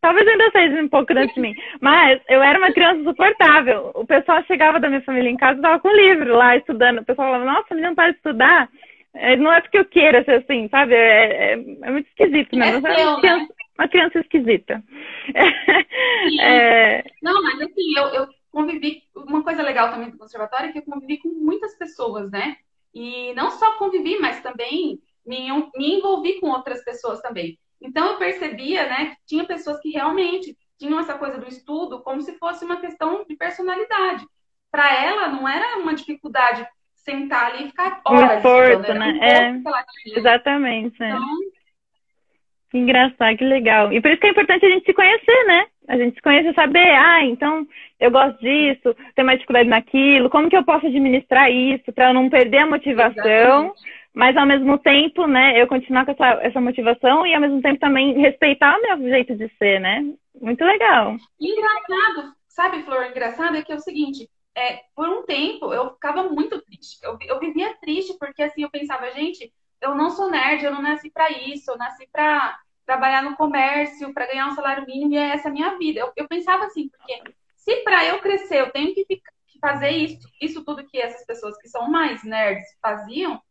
Talvez 0.02 0.28
ainda 0.28 0.52
seja 0.52 0.82
um 0.82 0.90
pouco 0.90 1.14
antes 1.14 1.34
de 1.34 1.42
mim. 1.42 1.56
Mas 1.82 2.22
eu 2.30 2.42
era 2.42 2.58
uma 2.60 2.72
criança 2.72 3.04
suportável. 3.04 3.92
O 3.96 4.06
pessoal 4.06 4.44
chegava 4.44 4.80
da 4.80 4.90
minha 4.90 5.02
família 5.02 5.30
em 5.30 5.38
casa 5.38 5.60
e 5.60 5.62
tava 5.62 5.80
com 5.80 5.90
livro 5.90 6.36
lá 6.36 6.58
estudando. 6.58 7.00
O 7.00 7.06
pessoal 7.06 7.32
falava, 7.32 7.46
nossa, 7.46 7.68
a 7.72 7.76
menina 7.76 7.90
não 7.90 7.96
para 7.96 8.12
de 8.12 8.18
estudar. 8.18 8.70
É, 9.14 9.36
não 9.36 9.54
é 9.54 9.62
porque 9.62 9.78
eu 9.78 9.86
queira 9.86 10.24
ser 10.24 10.44
assim, 10.44 10.68
sabe? 10.70 10.94
É, 10.96 11.54
é, 11.54 11.54
é 11.54 11.92
muito 11.92 12.08
esquisito, 12.08 12.56
né? 12.56 12.68
É 12.68 12.72
seu, 12.72 12.80
uma, 12.80 12.90
criança, 12.90 13.22
né? 13.22 13.48
uma 13.78 13.88
criança 13.88 14.20
esquisita. 14.20 14.84
É... 16.40 17.04
Não, 17.22 17.44
mas 17.44 17.60
assim, 17.60 17.98
eu, 17.98 18.06
eu 18.14 18.28
convivi. 18.50 19.04
Uma 19.14 19.44
coisa 19.44 19.62
legal 19.62 19.90
também 19.90 20.10
do 20.10 20.18
conservatório 20.18 20.70
é 20.70 20.72
que 20.72 20.80
eu 20.80 20.84
convivi 20.84 21.18
com 21.18 21.28
muitas 21.30 21.78
pessoas, 21.78 22.32
né? 22.32 22.56
E 22.94 23.34
não 23.34 23.50
só 23.52 23.78
convivi, 23.78 24.20
mas 24.20 24.42
também 24.42 25.00
me, 25.26 25.50
me 25.76 25.96
envolvi 25.96 26.40
com 26.40 26.50
outras 26.50 26.84
pessoas 26.84 27.22
também. 27.22 27.58
Então 27.82 28.12
eu 28.12 28.18
percebia, 28.18 28.88
né, 28.88 29.16
que 29.16 29.26
tinha 29.26 29.46
pessoas 29.46 29.80
que 29.80 29.90
realmente 29.90 30.58
tinham 30.78 31.00
essa 31.00 31.18
coisa 31.18 31.38
do 31.38 31.48
estudo 31.48 32.02
como 32.02 32.22
se 32.22 32.38
fosse 32.38 32.64
uma 32.64 32.80
questão 32.80 33.26
de 33.28 33.36
personalidade. 33.36 34.26
Para 34.72 35.04
ela 35.04 35.28
não 35.28 35.48
era 35.48 35.78
uma 35.78 35.94
dificuldade 35.94 36.66
sentar 36.96 37.52
ali 37.52 37.66
e 37.66 37.68
ficar 37.68 38.02
horas. 38.06 38.38
esforço, 38.38 38.94
né? 38.94 39.20
É, 39.22 40.18
exatamente. 40.18 41.02
É. 41.04 41.10
Então, 41.10 41.26
que 42.72 42.78
engraçado, 42.78 43.38
que 43.38 43.44
legal. 43.44 43.92
E 43.92 44.02
por 44.02 44.10
isso 44.10 44.20
que 44.20 44.28
é 44.28 44.32
importante 44.32 44.66
a 44.66 44.70
gente 44.70 44.86
se 44.86 44.94
conhecer, 44.94 45.46
né? 45.46 45.68
A 45.88 45.98
gente 45.98 46.16
se 46.16 46.22
conhecer, 46.22 46.54
saber, 46.54 46.90
ah, 46.96 47.24
então 47.26 47.68
eu 48.00 48.10
gosto 48.10 48.40
disso, 48.40 48.96
tenho 49.16 49.26
mais 49.26 49.38
dificuldade 49.40 49.68
naquilo, 49.68 50.30
como 50.30 50.50
que 50.50 50.56
eu 50.56 50.64
posso 50.64 50.88
administrar 50.88 51.52
isso 51.52 51.92
para 51.92 52.14
não 52.14 52.30
perder 52.30 52.60
a 52.60 52.68
motivação, 52.68 53.66
Exatamente. 53.66 53.82
mas 54.14 54.38
ao 54.38 54.46
mesmo 54.46 54.78
tempo, 54.78 55.28
né, 55.28 55.62
eu 55.62 55.68
continuar 55.68 56.06
com 56.06 56.12
essa, 56.12 56.40
essa 56.42 56.62
motivação 56.62 57.26
e 57.28 57.34
ao 57.34 57.42
mesmo 57.42 57.62
tempo 57.62 57.80
também 57.80 58.18
respeitar 58.20 58.78
o 58.78 58.82
meu 58.82 59.10
jeito 59.10 59.36
de 59.36 59.50
ser, 59.58 59.80
né? 59.80 60.04
Muito 60.42 60.64
legal. 60.64 61.18
Engraçado, 61.40 62.34
sabe, 62.48 62.84
Flor, 62.84 63.06
engraçado 63.06 63.58
é 63.58 63.62
que 63.62 63.72
é 63.72 63.76
o 63.76 63.80
seguinte, 63.80 64.30
é, 64.56 64.82
por 64.96 65.08
um 65.10 65.24
tempo 65.24 65.74
eu 65.74 65.92
ficava 65.92 66.24
muito 66.24 66.62
triste. 66.62 66.98
Eu, 67.04 67.18
eu 67.22 67.40
vivia 67.40 67.76
triste 67.82 68.18
porque 68.20 68.44
assim 68.44 68.64
eu 68.64 68.70
pensava, 68.70 69.12
gente, 69.12 69.52
eu 69.82 69.96
não 69.96 70.10
sou 70.10 70.30
nerd, 70.30 70.64
eu 70.64 70.72
não 70.72 70.82
nasci 70.82 71.10
para 71.10 71.30
isso, 71.30 71.70
eu 71.72 71.78
nasci 71.78 72.08
para 72.12 72.58
trabalhar 72.86 73.24
no 73.24 73.36
comércio, 73.36 74.14
para 74.14 74.28
ganhar 74.28 74.48
um 74.48 74.56
salário 74.56 74.86
mínimo 74.86 75.14
e 75.14 75.18
é 75.18 75.30
essa 75.30 75.50
a 75.50 75.52
minha 75.52 75.78
vida. 75.78 76.00
Eu, 76.00 76.12
eu 76.16 76.28
pensava 76.28 76.66
assim, 76.66 76.90
porque 76.90 77.22
se 77.56 77.78
para 77.78 78.06
eu 78.06 78.20
crescer 78.20 78.62
eu 78.62 78.72
tenho 78.72 78.94
que, 78.94 79.06
ficar, 79.06 79.32
que 79.48 79.60
fazer 79.60 79.92
isso, 79.92 80.28
isso 80.42 80.64
tudo 80.64 80.86
que 80.86 80.98
essas 80.98 81.26
pessoas 81.26 81.58
que 81.58 81.70
são 81.70 81.90
mais 81.90 82.24
nerds 82.24 82.68
faziam, 82.82 83.42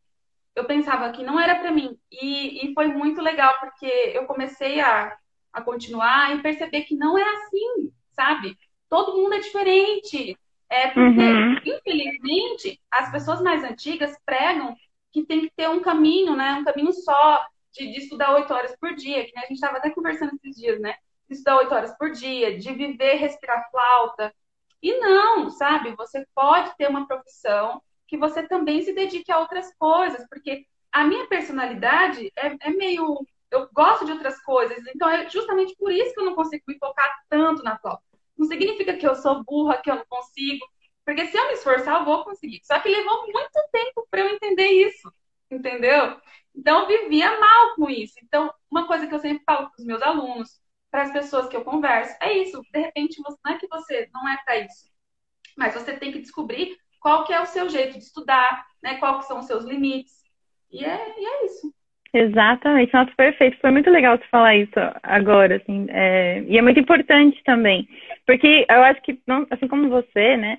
eu 0.54 0.64
pensava 0.64 1.10
que 1.12 1.22
não 1.22 1.40
era 1.40 1.56
para 1.56 1.70
mim. 1.70 1.98
E, 2.10 2.66
e 2.66 2.74
foi 2.74 2.88
muito 2.88 3.22
legal, 3.22 3.54
porque 3.58 3.86
eu 3.86 4.26
comecei 4.26 4.80
a, 4.80 5.16
a 5.52 5.62
continuar 5.62 6.36
e 6.36 6.42
perceber 6.42 6.82
que 6.82 6.94
não 6.94 7.16
é 7.16 7.22
assim, 7.22 7.90
sabe? 8.12 8.56
Todo 8.88 9.16
mundo 9.16 9.34
é 9.34 9.40
diferente. 9.40 10.36
É 10.68 10.88
porque, 10.88 11.20
uhum. 11.20 11.56
infelizmente, 11.66 12.80
as 12.90 13.10
pessoas 13.10 13.42
mais 13.42 13.62
antigas 13.62 14.16
pregam 14.24 14.74
que 15.12 15.22
tem 15.22 15.42
que 15.42 15.52
ter 15.54 15.68
um 15.68 15.80
caminho, 15.80 16.34
né? 16.34 16.54
Um 16.54 16.64
caminho 16.64 16.92
só 16.92 17.46
de, 17.72 17.92
de 17.92 17.98
estudar 17.98 18.34
oito 18.34 18.52
horas 18.52 18.76
por 18.78 18.94
dia, 18.94 19.24
que 19.24 19.32
né? 19.34 19.42
a 19.42 19.46
gente 19.46 19.54
estava 19.54 19.78
até 19.78 19.90
conversando 19.90 20.34
esses 20.34 20.56
dias, 20.56 20.80
né? 20.80 20.94
estudar 21.32 21.58
oito 21.58 21.74
horas 21.74 21.96
por 21.96 22.10
dia, 22.10 22.58
de 22.58 22.72
viver, 22.72 23.14
respirar 23.14 23.68
flauta. 23.70 24.34
E 24.82 24.98
não, 24.98 25.50
sabe? 25.50 25.94
Você 25.96 26.26
pode 26.34 26.76
ter 26.76 26.88
uma 26.88 27.06
profissão 27.06 27.82
que 28.06 28.16
você 28.18 28.46
também 28.46 28.82
se 28.82 28.92
dedique 28.92 29.32
a 29.32 29.38
outras 29.38 29.74
coisas, 29.76 30.26
porque 30.28 30.66
a 30.90 31.04
minha 31.04 31.26
personalidade 31.26 32.30
é, 32.36 32.56
é 32.60 32.70
meio. 32.70 33.26
Eu 33.50 33.68
gosto 33.72 34.06
de 34.06 34.12
outras 34.12 34.42
coisas, 34.42 34.78
então 34.94 35.08
é 35.10 35.28
justamente 35.28 35.76
por 35.76 35.92
isso 35.92 36.14
que 36.14 36.20
eu 36.20 36.24
não 36.24 36.34
consigo 36.34 36.62
me 36.66 36.78
focar 36.78 37.22
tanto 37.28 37.62
na 37.62 37.78
flauta. 37.78 38.02
Não 38.36 38.46
significa 38.46 38.96
que 38.96 39.06
eu 39.06 39.14
sou 39.14 39.44
burra, 39.44 39.76
que 39.76 39.90
eu 39.90 39.96
não 39.96 40.06
consigo, 40.08 40.66
porque 41.04 41.26
se 41.26 41.36
eu 41.36 41.46
me 41.48 41.52
esforçar, 41.52 42.00
eu 42.00 42.04
vou 42.04 42.24
conseguir. 42.24 42.60
Só 42.64 42.78
que 42.80 42.88
levou 42.88 43.26
muito 43.26 43.68
tempo 43.70 44.06
para 44.10 44.20
eu 44.20 44.28
entender 44.30 44.68
isso, 44.68 45.12
entendeu? 45.50 46.18
Então 46.54 46.86
vivia 46.86 47.38
mal 47.38 47.74
com 47.76 47.88
isso. 47.88 48.14
Então, 48.22 48.52
uma 48.70 48.86
coisa 48.86 49.06
que 49.06 49.14
eu 49.14 49.18
sempre 49.18 49.42
falo 49.44 49.70
para 49.70 49.78
os 49.78 49.84
meus 49.84 50.02
alunos, 50.02 50.50
para 50.90 51.02
as 51.02 51.12
pessoas 51.12 51.48
que 51.48 51.56
eu 51.56 51.64
converso. 51.64 52.14
É 52.20 52.32
isso. 52.38 52.62
De 52.72 52.80
repente, 52.80 53.20
você, 53.22 53.38
não 53.44 53.52
é 53.52 53.58
que 53.58 53.66
você 53.68 54.08
não 54.12 54.28
é 54.28 54.36
para 54.44 54.58
isso, 54.58 54.90
mas 55.56 55.74
você 55.74 55.96
tem 55.96 56.12
que 56.12 56.20
descobrir 56.20 56.76
qual 57.00 57.24
que 57.24 57.32
é 57.32 57.40
o 57.40 57.46
seu 57.46 57.68
jeito 57.68 57.98
de 57.98 58.04
estudar, 58.04 58.64
né? 58.82 58.96
Qual 58.96 59.18
que 59.18 59.24
são 59.24 59.38
os 59.38 59.46
seus 59.46 59.64
limites. 59.64 60.22
E 60.70 60.84
é, 60.84 61.14
e 61.18 61.24
é 61.24 61.44
isso. 61.46 61.74
Exatamente, 62.14 62.92
nossa, 62.92 63.10
perfeito. 63.16 63.58
Foi 63.58 63.70
muito 63.70 63.88
legal 63.88 64.18
você 64.18 64.24
falar 64.30 64.54
isso 64.54 64.74
agora, 65.02 65.56
assim, 65.56 65.86
é... 65.88 66.42
e 66.42 66.58
é 66.58 66.62
muito 66.62 66.78
importante 66.78 67.42
também, 67.42 67.88
porque 68.26 68.66
eu 68.68 68.82
acho 68.82 69.00
que, 69.00 69.18
assim 69.50 69.66
como 69.66 69.88
você, 69.88 70.36
né, 70.36 70.58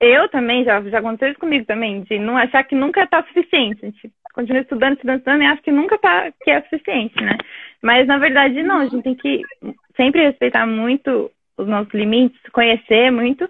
eu 0.00 0.26
também, 0.30 0.64
já, 0.64 0.80
já 0.82 0.98
aconteceu 0.98 1.28
isso 1.28 1.38
comigo 1.38 1.66
também, 1.66 2.02
de 2.04 2.18
não 2.18 2.36
achar 2.38 2.64
que 2.64 2.74
nunca 2.74 3.04
está 3.04 3.22
suficiente. 3.24 3.82
Gente 3.82 4.10
continua 4.32 4.62
estudando, 4.62 4.94
estudando, 4.94 5.18
estudando 5.18 5.42
e 5.42 5.46
acha 5.46 5.62
que 5.62 5.72
nunca 5.72 5.98
tá, 5.98 6.32
que 6.42 6.50
é 6.50 6.62
suficiente, 6.62 7.22
né? 7.22 7.36
Mas 7.82 8.06
na 8.06 8.18
verdade 8.18 8.62
não, 8.62 8.78
a 8.80 8.86
gente 8.86 9.02
tem 9.02 9.14
que 9.14 9.42
sempre 9.96 10.22
respeitar 10.22 10.66
muito 10.66 11.30
os 11.56 11.66
nossos 11.66 11.92
limites, 11.92 12.40
conhecer 12.52 13.10
muito 13.10 13.48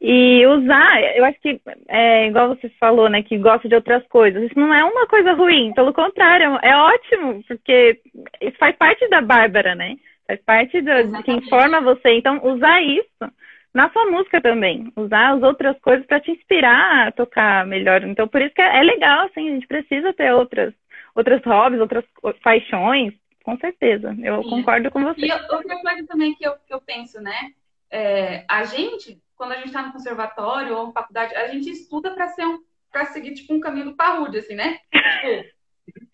e 0.00 0.46
usar. 0.46 1.02
Eu 1.16 1.24
acho 1.24 1.40
que 1.40 1.60
é 1.88 2.26
igual 2.26 2.48
você 2.48 2.68
falou, 2.80 3.08
né, 3.08 3.22
que 3.22 3.36
gosta 3.36 3.68
de 3.68 3.74
outras 3.74 4.06
coisas. 4.08 4.42
Isso 4.42 4.58
não 4.58 4.72
é 4.72 4.82
uma 4.82 5.06
coisa 5.06 5.32
ruim, 5.32 5.72
pelo 5.74 5.92
contrário, 5.92 6.58
é 6.62 6.74
ótimo, 6.76 7.42
porque 7.46 8.00
isso 8.40 8.56
faz 8.58 8.74
parte 8.76 9.06
da 9.08 9.20
Bárbara, 9.20 9.74
né? 9.74 9.96
Faz 10.26 10.40
parte 10.42 10.80
do, 10.80 11.16
de 11.16 11.22
quem 11.24 11.42
forma 11.48 11.80
você. 11.80 12.12
Então, 12.12 12.40
usar 12.42 12.80
isso 12.82 13.30
na 13.72 13.90
sua 13.90 14.06
música 14.06 14.40
também. 14.40 14.92
Usar 14.96 15.34
as 15.34 15.42
outras 15.42 15.78
coisas 15.80 16.04
para 16.06 16.20
te 16.20 16.30
inspirar 16.30 17.08
a 17.08 17.12
tocar 17.12 17.66
melhor. 17.66 18.02
Então, 18.02 18.26
por 18.26 18.42
isso 18.42 18.54
que 18.54 18.62
é, 18.62 18.78
é 18.78 18.82
legal, 18.82 19.26
assim, 19.26 19.48
a 19.48 19.54
gente 19.54 19.66
precisa 19.66 20.12
ter 20.12 20.32
outras, 20.32 20.74
outras 21.14 21.42
hobbies, 21.44 21.80
outras 21.80 22.04
paixões, 22.42 23.14
com 23.44 23.56
certeza. 23.58 24.14
Eu 24.22 24.42
Sim. 24.42 24.50
concordo 24.50 24.90
com 24.90 25.02
você. 25.02 25.26
E 25.26 25.32
outra 25.32 25.80
coisa 25.80 26.06
também 26.06 26.34
que 26.34 26.46
eu, 26.46 26.54
que 26.66 26.74
eu 26.74 26.80
penso, 26.80 27.20
né? 27.20 27.52
É, 27.90 28.44
a 28.48 28.64
gente, 28.64 29.20
quando 29.36 29.52
a 29.52 29.56
gente 29.56 29.68
está 29.68 29.82
no 29.82 29.92
conservatório 29.92 30.76
ou 30.76 30.92
faculdade, 30.92 31.34
a 31.34 31.48
gente 31.48 31.70
estuda 31.70 32.10
para 32.12 32.28
ser 32.28 32.44
um, 32.44 32.62
para 32.90 33.06
seguir 33.06 33.34
tipo 33.34 33.54
um 33.54 33.60
caminho 33.60 33.86
do 33.86 33.96
parrude, 33.96 34.38
assim, 34.38 34.54
né? 34.54 34.78
Tipo, 35.84 36.06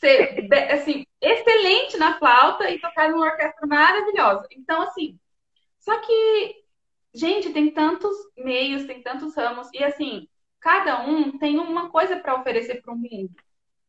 ser 0.00 0.48
assim, 0.72 1.06
excelente 1.20 1.96
na 1.96 2.18
flauta 2.18 2.70
e 2.70 2.78
tocar 2.78 3.10
numa 3.10 3.26
orquestra 3.26 3.66
maravilhosa. 3.66 4.46
Então, 4.52 4.82
assim, 4.82 5.18
só 5.78 5.98
que 6.00 6.65
Gente, 7.16 7.50
tem 7.50 7.70
tantos 7.72 8.14
meios, 8.36 8.84
tem 8.84 9.02
tantos 9.02 9.34
ramos, 9.34 9.68
e 9.72 9.82
assim, 9.82 10.28
cada 10.60 11.02
um 11.06 11.38
tem 11.38 11.58
uma 11.58 11.88
coisa 11.88 12.18
para 12.18 12.38
oferecer 12.38 12.82
para 12.82 12.92
o 12.92 12.96
mundo, 12.96 13.34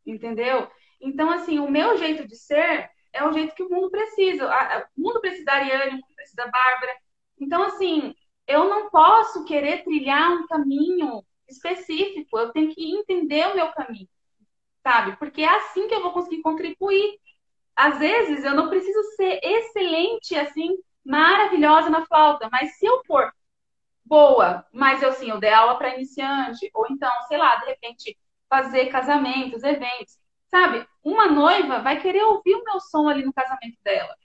entendeu? 0.05 0.71
Então, 1.01 1.29
assim, 1.29 1.59
o 1.59 1.69
meu 1.69 1.97
jeito 1.97 2.25
de 2.25 2.37
ser 2.37 2.89
é 3.11 3.25
o 3.25 3.33
jeito 3.33 3.53
que 3.53 3.63
o 3.63 3.69
mundo 3.69 3.91
precisa. 3.91 4.49
O 4.95 5.01
mundo 5.01 5.19
precisa 5.19 5.43
da 5.43 5.53
Ariane, 5.55 5.89
o 5.89 5.93
mundo 5.95 6.15
precisa 6.15 6.37
da 6.37 6.47
Bárbara. 6.47 6.95
Então, 7.37 7.63
assim, 7.63 8.15
eu 8.47 8.69
não 8.69 8.89
posso 8.89 9.43
querer 9.43 9.83
trilhar 9.83 10.31
um 10.31 10.47
caminho 10.47 11.21
específico, 11.49 12.39
eu 12.39 12.53
tenho 12.53 12.73
que 12.73 12.95
entender 12.95 13.45
o 13.47 13.55
meu 13.55 13.71
caminho, 13.73 14.07
sabe? 14.81 15.17
Porque 15.17 15.41
é 15.41 15.49
assim 15.49 15.87
que 15.89 15.93
eu 15.93 16.01
vou 16.01 16.13
conseguir 16.13 16.41
contribuir. 16.41 17.19
Às 17.75 17.99
vezes, 17.99 18.45
eu 18.45 18.55
não 18.55 18.69
preciso 18.69 19.03
ser 19.17 19.39
excelente, 19.43 20.33
assim, 20.33 20.77
maravilhosa 21.07 21.89
na 21.89 22.05
flauta, 22.05 22.49
mas 22.51 22.77
se 22.77 22.85
eu 22.85 23.01
for 23.05 23.31
boa, 24.05 24.65
mas 24.71 25.01
eu 25.01 25.11
sim, 25.13 25.29
eu 25.29 25.39
dei 25.39 25.51
aula 25.51 25.77
para 25.77 25.95
iniciante, 25.95 26.69
ou 26.73 26.87
então, 26.89 27.11
sei 27.27 27.37
lá, 27.37 27.55
de 27.57 27.65
repente 27.67 28.17
fazer 28.49 28.87
casamentos, 28.87 29.63
eventos, 29.63 30.17
sabe? 30.49 30.85
Uma 31.03 31.27
noiva 31.27 31.79
vai 31.79 31.99
querer 31.99 32.23
ouvir 32.23 32.55
o 32.55 32.63
meu 32.63 32.79
som 32.79 33.07
ali 33.07 33.23
no 33.23 33.33
casamento 33.33 33.77
dela, 33.83 34.15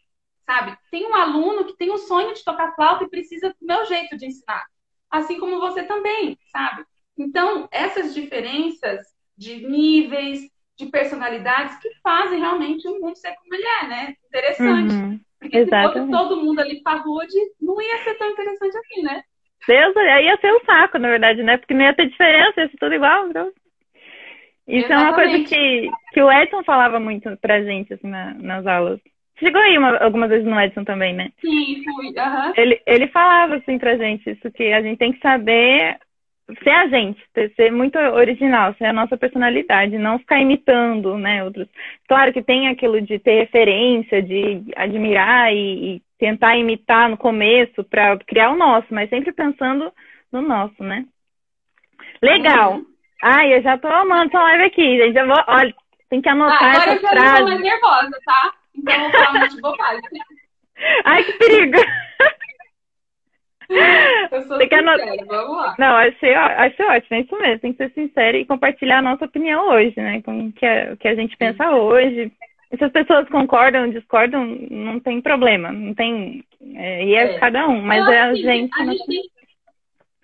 sabe? 0.46 0.76
Tem 0.90 1.06
um 1.06 1.14
aluno 1.14 1.64
que 1.64 1.76
tem 1.76 1.90
o 1.90 1.98
sonho 1.98 2.34
de 2.34 2.44
tocar 2.44 2.74
flauta 2.74 3.04
e 3.04 3.10
precisa 3.10 3.50
do 3.50 3.66
meu 3.66 3.84
jeito 3.86 4.16
de 4.16 4.26
ensinar, 4.26 4.64
assim 5.10 5.38
como 5.38 5.60
você 5.60 5.82
também, 5.84 6.38
sabe? 6.50 6.84
Então, 7.18 7.68
essas 7.70 8.14
diferenças 8.14 9.06
de 9.36 9.66
níveis, 9.66 10.48
de 10.76 10.86
personalidades 10.86 11.76
que 11.78 11.90
fazem 12.02 12.40
realmente 12.40 12.86
o 12.88 13.00
mundo 13.00 13.16
ser 13.16 13.34
como 13.36 13.54
ele 13.54 13.66
é, 13.66 13.86
né? 13.88 14.16
Interessante. 14.26 14.94
Uhum. 14.94 15.20
Porque 15.42 15.58
Exatamente. 15.58 15.92
se 15.92 16.12
fosse 16.12 16.28
todo 16.28 16.44
mundo 16.44 16.60
ali 16.60 16.80
parrude, 16.82 17.36
não 17.60 17.80
ia 17.82 17.98
ser 17.98 18.14
tão 18.14 18.30
interessante 18.30 18.76
assim, 18.76 19.02
né? 19.02 19.22
Deus, 19.66 19.96
aí 19.96 20.24
ia 20.26 20.36
ser 20.38 20.52
um 20.52 20.64
saco, 20.64 20.98
na 20.98 21.08
verdade, 21.08 21.42
né? 21.42 21.56
Porque 21.56 21.74
não 21.74 21.84
ia 21.84 21.94
ter 21.94 22.08
diferença, 22.08 22.60
ia 22.60 22.68
ser 22.68 22.78
tudo 22.78 22.94
igual. 22.94 23.28
Então... 23.28 23.52
Isso 24.66 24.86
Exatamente. 24.86 24.92
é 24.92 24.96
uma 24.96 25.14
coisa 25.14 25.44
que, 25.44 25.90
que 26.12 26.22
o 26.22 26.30
Edson 26.30 26.62
falava 26.62 27.00
muito 27.00 27.36
pra 27.38 27.62
gente, 27.62 27.92
assim, 27.92 28.08
na, 28.08 28.32
nas 28.34 28.64
aulas. 28.64 29.00
Chegou 29.38 29.60
aí 29.60 29.76
uma, 29.76 29.96
algumas 29.98 30.30
vezes 30.30 30.46
no 30.46 30.58
Edson 30.60 30.84
também, 30.84 31.14
né? 31.14 31.30
Sim, 31.40 31.82
fui. 31.82 32.06
Uhum. 32.06 32.52
Ele, 32.56 32.80
ele 32.86 33.08
falava 33.08 33.56
assim 33.56 33.76
pra 33.76 33.96
gente, 33.96 34.30
isso 34.30 34.50
que 34.52 34.72
a 34.72 34.80
gente 34.80 34.98
tem 34.98 35.12
que 35.12 35.18
saber 35.18 35.98
ser 36.62 36.70
a 36.70 36.88
gente, 36.88 37.22
ser 37.56 37.70
muito 37.70 37.98
original, 37.98 38.74
ser 38.74 38.86
a 38.86 38.92
nossa 38.92 39.16
personalidade, 39.16 39.98
não 39.98 40.18
ficar 40.18 40.40
imitando, 40.40 41.16
né, 41.16 41.44
outros. 41.44 41.68
Claro 42.08 42.32
que 42.32 42.42
tem 42.42 42.68
aquilo 42.68 43.00
de 43.00 43.18
ter 43.18 43.40
referência, 43.40 44.22
de 44.22 44.62
admirar 44.76 45.52
e, 45.52 45.96
e 45.96 46.02
tentar 46.18 46.56
imitar 46.56 47.08
no 47.08 47.16
começo 47.16 47.82
para 47.84 48.16
criar 48.18 48.50
o 48.50 48.56
nosso, 48.56 48.86
mas 48.90 49.10
sempre 49.10 49.32
pensando 49.32 49.92
no 50.30 50.42
nosso, 50.42 50.82
né? 50.82 51.04
Legal. 52.22 52.74
Uhum. 52.74 52.86
Ai, 53.22 53.54
eu 53.54 53.62
já 53.62 53.78
tô 53.78 53.88
amando 53.88 54.26
essa 54.26 54.40
live 54.40 54.64
aqui, 54.64 54.98
gente. 54.98 55.16
Eu 55.16 55.26
vou, 55.26 55.44
olha, 55.46 55.74
tem 56.08 56.20
que 56.20 56.28
anotar 56.28 56.62
ah, 56.62 56.76
essas 56.76 57.00
frases. 57.00 57.04
Agora 57.04 57.20
eu 57.20 57.26
já 57.26 57.38
tô 57.38 57.44
mais 57.44 57.60
nervosa, 57.60 58.18
tá? 58.24 58.52
Então 58.76 58.94
eu 58.94 59.00
vou 59.00 59.10
falar 59.10 59.30
um 59.30 59.40
monte 59.40 59.54
de 59.54 59.60
bobagem. 59.60 60.02
Ai, 61.04 61.24
que 61.24 61.32
perigo! 61.34 61.78
Eu 64.30 64.42
sou 64.42 64.58
sincera, 64.58 64.92
anot... 64.92 65.24
vamos 65.26 65.56
lá. 65.56 65.74
Não, 65.78 65.96
achei, 65.96 66.34
achei 66.34 66.86
ótimo, 66.86 67.16
é 67.16 67.20
isso 67.20 67.38
mesmo. 67.38 67.58
Tem 67.60 67.72
que 67.72 67.78
ser 67.78 67.92
sincera 67.92 68.36
e 68.36 68.46
compartilhar 68.46 68.98
a 68.98 69.02
nossa 69.02 69.24
opinião 69.24 69.68
hoje, 69.70 69.94
né? 69.96 70.22
Com 70.22 70.48
o 70.48 70.52
que 70.52 70.66
a, 70.66 70.92
o 70.92 70.96
que 70.96 71.08
a 71.08 71.14
gente 71.14 71.36
pensa 71.36 71.70
hoje. 71.70 72.32
E 72.70 72.76
se 72.76 72.84
as 72.84 72.92
pessoas 72.92 73.28
concordam, 73.28 73.90
discordam, 73.90 74.44
não 74.70 74.98
tem 74.98 75.20
problema. 75.20 75.70
Não 75.70 75.94
tem. 75.94 76.44
É, 76.74 77.04
e 77.04 77.14
é, 77.14 77.34
é, 77.34 77.38
cada 77.38 77.68
um, 77.68 77.82
mas 77.82 78.06
é 78.08 78.20
a 78.20 78.34
gente. 78.34 78.72
A 78.80 78.84
gente, 78.84 79.06
tem, 79.06 79.22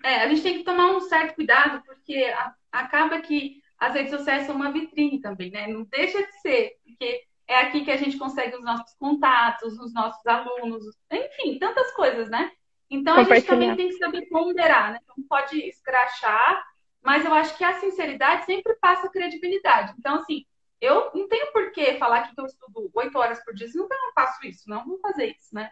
é, 0.03 0.15
a 0.15 0.27
gente 0.27 0.41
tem 0.41 0.57
que 0.57 0.63
tomar 0.63 0.87
um 0.87 1.01
certo 1.01 1.35
cuidado, 1.35 1.83
porque 1.85 2.15
a, 2.25 2.53
acaba 2.71 3.19
que 3.19 3.61
as 3.79 3.93
redes 3.93 4.11
sociais 4.11 4.43
são 4.43 4.55
uma 4.55 4.71
vitrine 4.71 5.21
também, 5.21 5.51
né? 5.51 5.67
Não 5.67 5.83
deixa 5.83 6.21
de 6.21 6.41
ser, 6.41 6.73
porque 6.85 7.21
é 7.47 7.61
aqui 7.61 7.83
que 7.83 7.91
a 7.91 7.97
gente 7.97 8.17
consegue 8.17 8.55
os 8.55 8.63
nossos 8.63 8.93
contatos, 8.95 9.79
os 9.79 9.93
nossos 9.93 10.25
alunos, 10.25 10.83
enfim, 11.11 11.57
tantas 11.57 11.91
coisas, 11.93 12.29
né? 12.29 12.51
Então 12.89 13.17
a 13.17 13.23
gente 13.23 13.45
também 13.45 13.75
tem 13.75 13.89
que 13.89 13.97
saber 13.97 14.27
ponderar, 14.27 14.93
né? 14.93 14.99
Não 15.07 15.23
pode 15.27 15.59
escrachar, 15.59 16.63
mas 17.01 17.23
eu 17.23 17.33
acho 17.33 17.55
que 17.57 17.63
a 17.63 17.79
sinceridade 17.79 18.45
sempre 18.45 18.75
passa 18.75 19.09
credibilidade. 19.09 19.93
Então, 19.97 20.15
assim, 20.15 20.45
eu 20.81 21.11
não 21.13 21.27
tenho 21.27 21.51
por 21.51 21.71
que 21.71 21.95
falar 21.95 22.23
que 22.23 22.39
eu 22.39 22.45
estudo 22.45 22.89
oito 22.93 23.17
horas 23.17 23.43
por 23.43 23.53
dia, 23.53 23.67
se 23.67 23.77
nunca 23.77 23.95
não 23.95 24.13
faço 24.13 24.45
isso, 24.45 24.69
não 24.69 24.85
vou 24.85 24.99
fazer 24.99 25.27
isso, 25.27 25.53
né? 25.53 25.69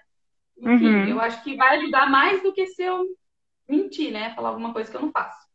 Enfim, 0.57 0.87
uhum. 0.87 1.07
eu 1.07 1.21
acho 1.21 1.43
que 1.43 1.55
vai 1.55 1.77
ajudar 1.77 2.09
mais 2.09 2.41
do 2.41 2.51
que 2.51 2.65
se 2.67 2.83
eu 2.83 3.05
mentir, 3.67 4.11
né? 4.11 4.33
Falar 4.35 4.49
alguma 4.49 4.73
coisa 4.73 4.89
que 4.89 4.97
eu 4.97 5.01
não 5.01 5.11
faço. 5.11 5.46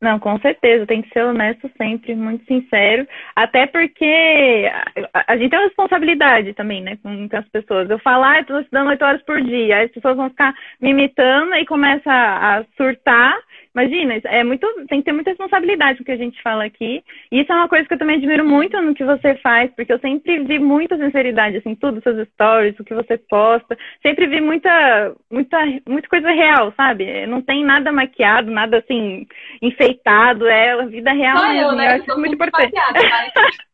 Não, 0.00 0.20
com 0.20 0.38
certeza, 0.38 0.86
tem 0.86 1.02
que 1.02 1.08
ser 1.10 1.24
honesto 1.24 1.68
sempre, 1.76 2.14
muito 2.14 2.44
sincero. 2.44 3.06
Até 3.34 3.66
porque 3.66 4.70
a, 5.12 5.32
a 5.32 5.36
gente 5.36 5.50
tem 5.50 5.58
uma 5.58 5.66
responsabilidade 5.66 6.54
também, 6.54 6.80
né, 6.80 6.96
com, 7.02 7.28
com 7.28 7.36
as 7.36 7.48
pessoas. 7.48 7.90
Eu 7.90 7.98
falar, 7.98 8.36
ah, 8.36 8.40
estou 8.40 8.60
estudando 8.60 8.88
oito 8.88 9.04
horas 9.04 9.22
por 9.22 9.42
dia, 9.42 9.82
as 9.82 9.90
pessoas 9.90 10.16
vão 10.16 10.30
ficar 10.30 10.54
me 10.80 10.90
imitando 10.90 11.52
e 11.54 11.66
começa 11.66 12.10
a 12.12 12.64
surtar 12.76 13.36
Imagina, 13.74 14.20
é 14.24 14.42
muito, 14.42 14.66
tem 14.88 15.00
que 15.00 15.04
ter 15.04 15.12
muita 15.12 15.30
responsabilidade 15.30 15.98
com 15.98 16.02
o 16.02 16.06
que 16.06 16.12
a 16.12 16.16
gente 16.16 16.40
fala 16.42 16.64
aqui. 16.64 17.02
E 17.30 17.40
isso 17.40 17.52
é 17.52 17.54
uma 17.54 17.68
coisa 17.68 17.86
que 17.86 17.94
eu 17.94 17.98
também 17.98 18.16
admiro 18.16 18.44
muito 18.44 18.80
no 18.80 18.94
que 18.94 19.04
você 19.04 19.34
faz, 19.36 19.70
porque 19.74 19.92
eu 19.92 19.98
sempre 19.98 20.42
vi 20.44 20.58
muita 20.58 20.96
sinceridade, 20.96 21.58
assim, 21.58 21.74
tudo, 21.74 22.02
seus 22.02 22.26
stories, 22.28 22.78
o 22.78 22.84
que 22.84 22.94
você 22.94 23.18
posta. 23.18 23.76
Sempre 24.02 24.26
vi 24.26 24.40
muita, 24.40 25.14
muita, 25.30 25.58
muita 25.86 26.08
coisa 26.08 26.30
real, 26.30 26.72
sabe? 26.76 27.26
Não 27.26 27.42
tem 27.42 27.64
nada 27.64 27.92
maquiado, 27.92 28.50
nada 28.50 28.78
assim, 28.78 29.26
enfeitado, 29.62 30.46
é 30.46 30.72
a 30.72 30.86
vida 30.86 31.12
real 31.12 31.38
Só 31.38 31.48
mesmo. 31.48 31.70
Eu, 31.70 31.76
né? 31.76 31.86
eu 31.86 32.02
acho 32.02 32.20
muito 32.20 32.34
importante. 32.34 32.72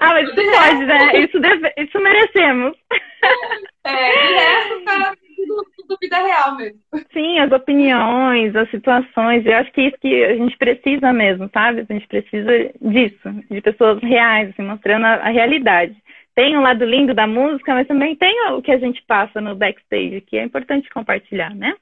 Ah, 0.00 0.14
mas 0.14 0.28
isso 0.28 0.34
pode, 0.34 0.84
né? 0.84 1.16
Isso, 1.20 1.38
deve, 1.38 1.72
isso 1.76 2.00
merecemos. 2.00 2.76
É, 3.82 3.92
de 3.92 4.34
resto, 4.34 4.84
cara 4.84 5.14
tudo, 5.46 5.64
tudo 5.76 5.98
vida 6.00 6.16
real 6.18 6.56
mesmo. 6.56 6.80
Sim, 7.12 7.38
as 7.38 7.52
opiniões, 7.52 8.54
as 8.54 8.70
situações, 8.70 9.44
eu 9.46 9.56
acho 9.56 9.72
que 9.72 9.80
é 9.80 9.88
isso 9.88 9.98
que 10.00 10.24
a 10.24 10.36
gente 10.36 10.56
precisa 10.56 11.12
mesmo, 11.12 11.50
sabe? 11.52 11.86
A 11.88 11.92
gente 11.92 12.06
precisa 12.06 12.50
disso, 12.80 13.30
de 13.50 13.60
pessoas 13.60 14.00
reais, 14.02 14.50
assim, 14.50 14.62
mostrando 14.62 15.04
a, 15.06 15.14
a 15.14 15.30
realidade. 15.30 15.96
Tem 16.34 16.56
o 16.56 16.62
lado 16.62 16.84
lindo 16.84 17.12
da 17.12 17.26
música, 17.26 17.74
mas 17.74 17.86
também 17.86 18.16
tem 18.16 18.50
o 18.52 18.62
que 18.62 18.70
a 18.70 18.78
gente 18.78 19.02
passa 19.02 19.40
no 19.40 19.54
backstage, 19.54 20.20
que 20.22 20.38
é 20.38 20.44
importante 20.44 20.88
compartilhar, 20.90 21.54
né? 21.54 21.74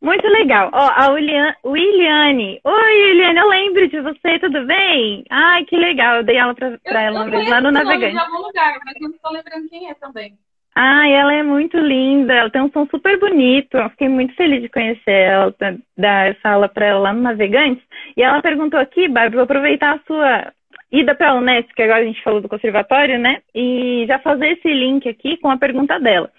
Muito 0.00 0.26
legal. 0.28 0.70
Ó, 0.72 0.90
a 0.96 1.10
Williane. 1.10 2.58
Oi, 2.64 3.02
Williane, 3.02 3.38
eu 3.38 3.48
lembro 3.48 3.86
de 3.86 4.00
você, 4.00 4.38
tudo 4.38 4.64
bem? 4.66 5.24
Ai, 5.28 5.64
que 5.66 5.76
legal. 5.76 6.16
Eu 6.16 6.24
dei 6.24 6.38
aula 6.38 6.54
pra, 6.54 6.78
pra 6.78 7.02
ela 7.02 7.26
lá 7.26 7.60
no 7.60 7.70
Navegante. 7.70 8.16
Eu 8.16 8.22
algum 8.22 8.46
lugar, 8.46 8.78
mas 8.84 8.94
eu 8.96 9.08
não 9.08 9.14
estou 9.14 9.30
lembrando 9.30 9.68
quem 9.68 9.90
é 9.90 9.94
também. 9.94 10.38
Ah, 10.82 11.06
ela 11.06 11.34
é 11.34 11.42
muito 11.42 11.76
linda, 11.76 12.32
ela 12.32 12.48
tem 12.48 12.62
um 12.62 12.70
som 12.70 12.86
super 12.86 13.18
bonito. 13.20 13.76
Eu 13.76 13.90
fiquei 13.90 14.08
muito 14.08 14.34
feliz 14.34 14.62
de 14.62 14.68
conhecer 14.70 15.10
ela, 15.10 15.54
dar 15.94 16.30
essa 16.30 16.48
aula 16.48 16.70
para 16.70 16.86
ela 16.86 17.00
lá 17.00 17.12
no 17.12 17.20
Navegantes. 17.20 17.84
E 18.16 18.22
ela 18.22 18.40
perguntou 18.40 18.80
aqui, 18.80 19.06
Bárbara, 19.06 19.32
vou 19.32 19.42
aproveitar 19.42 19.96
a 19.96 19.98
sua 20.06 20.50
ida 20.90 21.14
para 21.14 21.32
a 21.32 21.34
Unesp, 21.34 21.74
que 21.74 21.82
agora 21.82 22.00
a 22.00 22.04
gente 22.06 22.22
falou 22.22 22.40
do 22.40 22.48
conservatório, 22.48 23.18
né? 23.18 23.42
E 23.54 24.06
já 24.08 24.18
fazer 24.20 24.52
esse 24.52 24.72
link 24.72 25.06
aqui 25.06 25.36
com 25.36 25.50
a 25.50 25.58
pergunta 25.58 26.00
dela. 26.00 26.30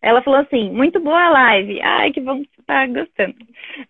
Ela 0.00 0.22
falou 0.22 0.40
assim: 0.40 0.70
muito 0.70 0.98
boa 0.98 1.20
a 1.20 1.30
live. 1.30 1.82
Ai, 1.82 2.10
que 2.10 2.22
bom 2.22 2.40
que 2.40 2.48
você 2.56 2.62
tá 2.66 2.86
gostando. 2.86 3.34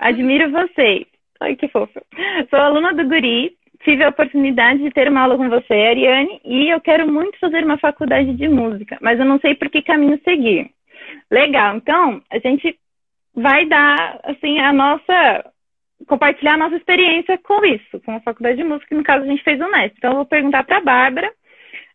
Admiro 0.01 0.51
vocês. 0.51 1.07
Ai, 1.41 1.55
que 1.55 1.69
fofa. 1.69 2.03
Sou 2.51 2.59
aluna 2.59 2.93
do 2.95 3.05
Guri, 3.09 3.53
tive 3.81 4.05
a 4.05 4.09
oportunidade 4.09 4.83
de 4.83 4.91
ter 4.91 5.09
uma 5.09 5.23
aula 5.23 5.37
com 5.37 5.49
você, 5.49 5.73
Ariane, 5.73 6.41
e 6.45 6.69
eu 6.69 6.81
quero 6.81 7.11
muito 7.11 7.39
fazer 7.39 7.65
uma 7.65 7.79
faculdade 7.79 8.35
de 8.35 8.49
música, 8.49 8.99
mas 9.01 9.19
eu 9.19 9.25
não 9.25 9.39
sei 9.41 9.55
por 9.55 9.69
que 9.71 9.83
caminho 9.83 10.21
seguir. 10.23 10.71
Legal, 11.31 11.77
então 11.77 12.23
a 12.31 12.39
gente 12.39 12.79
vai 13.35 13.67
dar 13.67 14.21
assim 14.25 14.59
a 14.59 14.73
nossa 14.73 15.53
compartilhar 16.07 16.55
a 16.55 16.59
nossa 16.59 16.77
experiência 16.77 17.39
com 17.39 17.65
isso, 17.65 18.01
com 18.05 18.17
a 18.17 18.21
faculdade 18.21 18.57
de 18.57 18.65
música, 18.65 18.87
que 18.89 18.95
no 18.95 19.05
caso 19.05 19.25
a 19.25 19.29
gente 19.29 19.43
fez 19.43 19.61
o 19.61 19.65
Unesp. 19.65 19.95
Então 19.99 20.11
eu 20.11 20.17
vou 20.17 20.27
perguntar 20.27 20.65
para 20.65 20.79
a 20.79 20.83
Bárbara, 20.83 21.31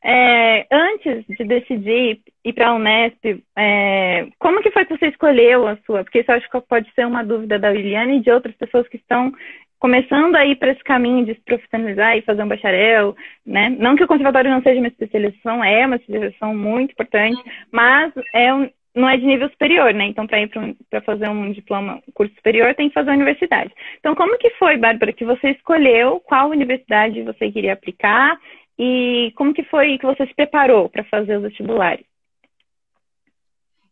é, 0.03 0.67
antes 0.71 1.25
de 1.27 1.43
decidir 1.45 2.21
ir 2.43 2.53
para 2.53 2.67
a 2.67 2.75
Unesp, 2.75 3.43
é, 3.57 4.27
como 4.37 4.61
que 4.61 4.69
foi 4.69 4.85
que 4.85 4.95
você 4.95 5.07
escolheu 5.07 5.67
a 5.67 5.77
sua? 5.77 6.03
Porque 6.03 6.19
isso 6.19 6.31
acho 6.31 6.47
que 6.47 6.61
pode 6.61 6.91
ser 6.93 7.07
uma 7.07 7.23
dúvida 7.23 7.57
da 7.57 7.71
Liliane 7.71 8.17
e 8.17 8.21
de 8.21 8.29
outras 8.29 8.55
pessoas 8.55 8.87
que 8.87 8.97
estão 8.97 9.33
começando 9.79 10.35
a 10.35 10.45
ir 10.45 10.55
para 10.55 10.71
esse 10.71 10.83
caminho 10.83 11.25
de 11.25 11.33
se 11.33 11.41
profissionalizar 11.41 12.17
e 12.17 12.21
fazer 12.21 12.43
um 12.43 12.47
bacharel, 12.47 13.15
né? 13.45 13.69
Não 13.69 13.95
que 13.95 14.03
o 14.03 14.07
conservatório 14.07 14.51
não 14.51 14.61
seja 14.61 14.79
uma 14.79 14.87
especialização, 14.87 15.63
é 15.63 15.85
uma 15.85 15.97
especialização 15.97 16.55
muito 16.55 16.91
importante, 16.91 17.41
mas 17.71 18.13
é 18.33 18.53
um, 18.53 18.69
não 18.95 19.09
é 19.09 19.17
de 19.17 19.25
nível 19.25 19.49
superior, 19.49 19.93
né? 19.93 20.05
Então, 20.05 20.25
para 20.25 20.41
ir 20.41 20.49
para 20.89 21.01
fazer 21.01 21.29
um 21.29 21.51
diploma, 21.51 22.01
curso 22.13 22.33
superior, 22.35 22.73
tem 22.73 22.87
que 22.87 22.93
fazer 22.93 23.11
a 23.11 23.15
universidade. 23.15 23.73
Então, 23.99 24.15
como 24.15 24.37
que 24.37 24.49
foi, 24.51 24.77
Bárbara, 24.77 25.11
que 25.11 25.25
você 25.25 25.51
escolheu 25.51 26.19
qual 26.21 26.49
universidade 26.49 27.21
você 27.21 27.51
queria 27.51 27.73
aplicar 27.73 28.39
e 28.79 29.33
como 29.35 29.53
que 29.53 29.63
foi 29.63 29.97
que 29.97 30.05
você 30.05 30.25
se 30.25 30.33
preparou 30.33 30.89
para 30.89 31.03
fazer 31.03 31.37
os 31.37 31.43
vestibulares? 31.43 32.05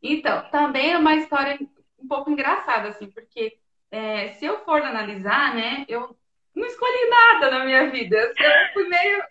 Então, 0.01 0.43
também 0.49 0.93
é 0.93 0.97
uma 0.97 1.15
história 1.15 1.57
um 2.01 2.07
pouco 2.07 2.31
engraçada, 2.31 2.89
assim, 2.89 3.09
porque 3.09 3.57
é, 3.93 4.33
se 4.33 4.45
eu 4.45 4.57
for 4.65 4.81
analisar, 4.81 5.53
né, 5.53 5.85
eu 5.87 6.17
não 6.55 6.65
escolhi 6.65 7.09
nada 7.09 7.51
na 7.51 7.63
minha 7.63 7.91
vida. 7.91 8.17
Eu 8.17 8.73
fui 8.73 8.87
meio, 8.87 9.23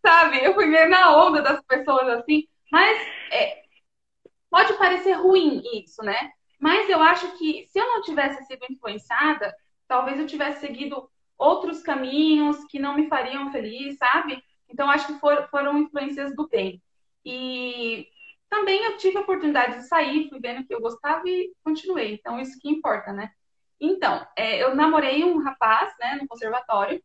sabe, 0.00 0.42
eu 0.42 0.54
fui 0.54 0.64
meio 0.64 0.88
na 0.88 1.14
onda 1.14 1.42
das 1.42 1.60
pessoas 1.66 2.08
assim, 2.08 2.48
mas 2.72 2.98
é, 3.30 3.64
pode 4.50 4.72
parecer 4.78 5.12
ruim 5.12 5.62
isso, 5.74 6.02
né? 6.02 6.32
Mas 6.58 6.88
eu 6.88 7.02
acho 7.02 7.36
que 7.36 7.66
se 7.66 7.78
eu 7.78 7.86
não 7.86 8.00
tivesse 8.00 8.46
sido 8.46 8.64
influenciada, 8.70 9.54
talvez 9.86 10.18
eu 10.18 10.26
tivesse 10.26 10.60
seguido 10.60 11.10
outros 11.36 11.82
caminhos 11.82 12.64
que 12.64 12.78
não 12.78 12.96
me 12.96 13.08
fariam 13.08 13.52
feliz, 13.52 13.98
sabe? 13.98 14.42
Então 14.70 14.90
acho 14.90 15.06
que 15.06 15.20
for, 15.20 15.48
foram 15.50 15.76
influências 15.76 16.34
do 16.34 16.48
bem. 16.48 16.82
E 17.26 18.08
também 18.48 18.84
eu 18.84 18.96
tive 18.96 19.18
a 19.18 19.20
oportunidade 19.20 19.76
de 19.76 19.86
sair, 19.86 20.30
fui 20.30 20.40
vendo 20.40 20.66
que 20.66 20.74
eu 20.74 20.80
gostava 20.80 21.28
e 21.28 21.52
continuei. 21.62 22.14
Então 22.14 22.40
isso 22.40 22.58
que 22.58 22.70
importa, 22.70 23.12
né? 23.12 23.30
Então, 23.80 24.26
é, 24.36 24.62
eu 24.62 24.74
namorei 24.74 25.24
um 25.24 25.42
rapaz, 25.42 25.94
né, 25.98 26.18
no 26.20 26.26
conservatório, 26.26 27.02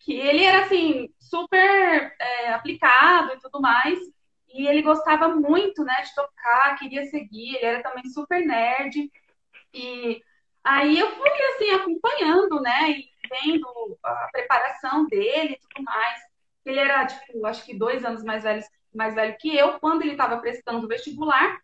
que 0.00 0.12
ele 0.14 0.44
era, 0.44 0.64
assim, 0.64 1.12
super 1.18 2.14
é, 2.20 2.52
aplicado 2.52 3.32
e 3.34 3.40
tudo 3.40 3.60
mais, 3.60 3.98
e 4.48 4.66
ele 4.66 4.82
gostava 4.82 5.28
muito, 5.28 5.84
né, 5.84 6.02
de 6.02 6.14
tocar, 6.14 6.76
queria 6.78 7.04
seguir, 7.06 7.56
ele 7.56 7.66
era 7.66 7.82
também 7.82 8.04
super 8.06 8.44
nerd, 8.44 9.10
e 9.74 10.22
aí 10.64 10.98
eu 10.98 11.10
fui, 11.12 11.30
assim, 11.54 11.70
acompanhando, 11.72 12.60
né, 12.60 12.90
e 12.90 13.08
vendo 13.28 13.98
a 14.02 14.28
preparação 14.32 15.06
dele 15.06 15.54
e 15.54 15.58
tudo 15.60 15.84
mais. 15.84 16.20
Ele 16.64 16.78
era, 16.80 17.06
tipo, 17.06 17.46
acho 17.46 17.64
que 17.64 17.78
dois 17.78 18.04
anos 18.04 18.24
mais 18.24 18.42
velho, 18.42 18.62
mais 18.94 19.14
velho 19.14 19.36
que 19.38 19.54
eu, 19.56 19.78
quando 19.78 20.02
ele 20.02 20.12
estava 20.12 20.38
prestando 20.38 20.86
o 20.86 20.88
vestibular, 20.88 21.58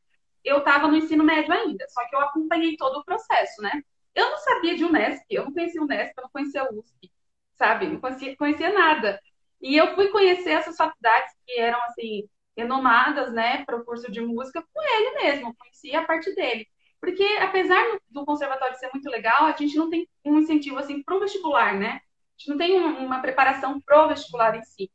eu 0.44 0.58
estava 0.58 0.88
no 0.88 0.96
ensino 0.96 1.24
médio 1.24 1.52
ainda, 1.52 1.86
só 1.88 2.06
que 2.08 2.14
eu 2.14 2.20
acompanhei 2.20 2.76
todo 2.76 2.98
o 2.98 3.04
processo, 3.04 3.62
né? 3.62 3.82
Eu 4.14 4.30
não 4.30 4.38
sabia 4.38 4.76
de 4.76 4.84
Unesp, 4.84 5.24
eu 5.30 5.44
não 5.44 5.52
conhecia 5.52 5.82
Unesp, 5.82 6.12
eu 6.16 6.22
não 6.22 6.30
conhecia 6.30 6.72
USP, 6.72 7.12
sabe? 7.54 7.86
Não 7.88 8.00
conhecia, 8.00 8.36
conhecia 8.36 8.72
nada. 8.72 9.20
E 9.60 9.76
eu 9.76 9.94
fui 9.94 10.08
conhecer 10.08 10.50
essas 10.50 10.76
faculdades 10.76 11.32
que 11.46 11.58
eram, 11.58 11.80
assim, 11.84 12.28
renomadas, 12.56 13.32
né, 13.32 13.64
para 13.64 13.76
o 13.76 13.84
curso 13.84 14.10
de 14.12 14.20
música 14.20 14.62
com 14.72 14.82
ele 14.82 15.10
mesmo, 15.22 15.54
conhecia 15.56 16.00
a 16.00 16.04
parte 16.04 16.34
dele. 16.34 16.68
Porque, 17.00 17.24
apesar 17.40 17.84
do 18.08 18.24
conservatório 18.24 18.76
ser 18.78 18.90
muito 18.92 19.10
legal, 19.10 19.44
a 19.44 19.52
gente 19.52 19.76
não 19.76 19.90
tem 19.90 20.08
um 20.24 20.38
incentivo, 20.38 20.78
assim, 20.78 21.02
para 21.02 21.16
o 21.16 21.20
vestibular, 21.20 21.74
né? 21.78 22.00
A 22.00 22.38
gente 22.38 22.48
não 22.50 22.56
tem 22.56 22.78
uma 22.80 23.20
preparação 23.20 23.80
pro 23.80 24.08
vestibular 24.08 24.56
em 24.56 24.62
si. 24.62 24.90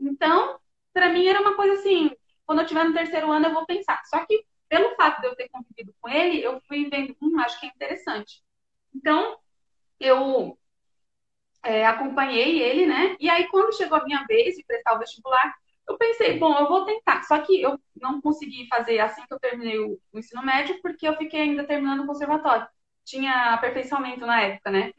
Então, 0.00 0.58
para 0.92 1.10
mim 1.10 1.26
era 1.26 1.40
uma 1.40 1.56
coisa 1.56 1.74
assim, 1.74 2.10
quando 2.46 2.60
eu 2.60 2.64
estiver 2.64 2.84
no 2.84 2.94
terceiro 2.94 3.30
ano 3.30 3.46
eu 3.46 3.54
vou 3.54 3.66
pensar. 3.66 4.00
Só 4.06 4.24
que 4.26 4.44
pelo 4.68 4.94
fato 4.96 5.20
de 5.20 5.28
eu 5.28 5.36
ter 5.36 5.48
convivido 5.48 5.94
com 6.00 6.08
ele, 6.08 6.42
eu 6.42 6.60
fui 6.68 6.88
vendo, 6.90 7.16
hum, 7.20 7.38
acho 7.40 7.58
que 7.60 7.66
é 7.66 7.70
interessante. 7.70 8.42
Então, 8.94 9.38
eu 10.00 10.58
é, 11.64 11.86
acompanhei 11.86 12.62
ele, 12.62 12.86
né? 12.86 13.16
E 13.20 13.28
aí, 13.30 13.48
quando 13.48 13.76
chegou 13.76 13.98
a 13.98 14.04
minha 14.04 14.24
vez 14.26 14.56
de 14.56 14.64
prestar 14.64 14.94
o 14.96 14.98
vestibular, 14.98 15.54
eu 15.88 15.96
pensei, 15.98 16.38
bom, 16.38 16.56
eu 16.58 16.68
vou 16.68 16.84
tentar. 16.84 17.22
Só 17.24 17.38
que 17.40 17.60
eu 17.60 17.78
não 18.00 18.20
consegui 18.20 18.66
fazer 18.68 18.98
assim 19.00 19.22
que 19.26 19.34
eu 19.34 19.40
terminei 19.40 19.78
o, 19.78 19.98
o 20.12 20.18
ensino 20.18 20.42
médio, 20.44 20.80
porque 20.82 21.06
eu 21.08 21.16
fiquei 21.16 21.40
ainda 21.42 21.64
terminando 21.66 22.00
o 22.04 22.06
conservatório. 22.06 22.66
Tinha 23.04 23.54
aperfeiçoamento 23.54 24.26
na 24.26 24.40
época, 24.42 24.70
né? 24.70 24.92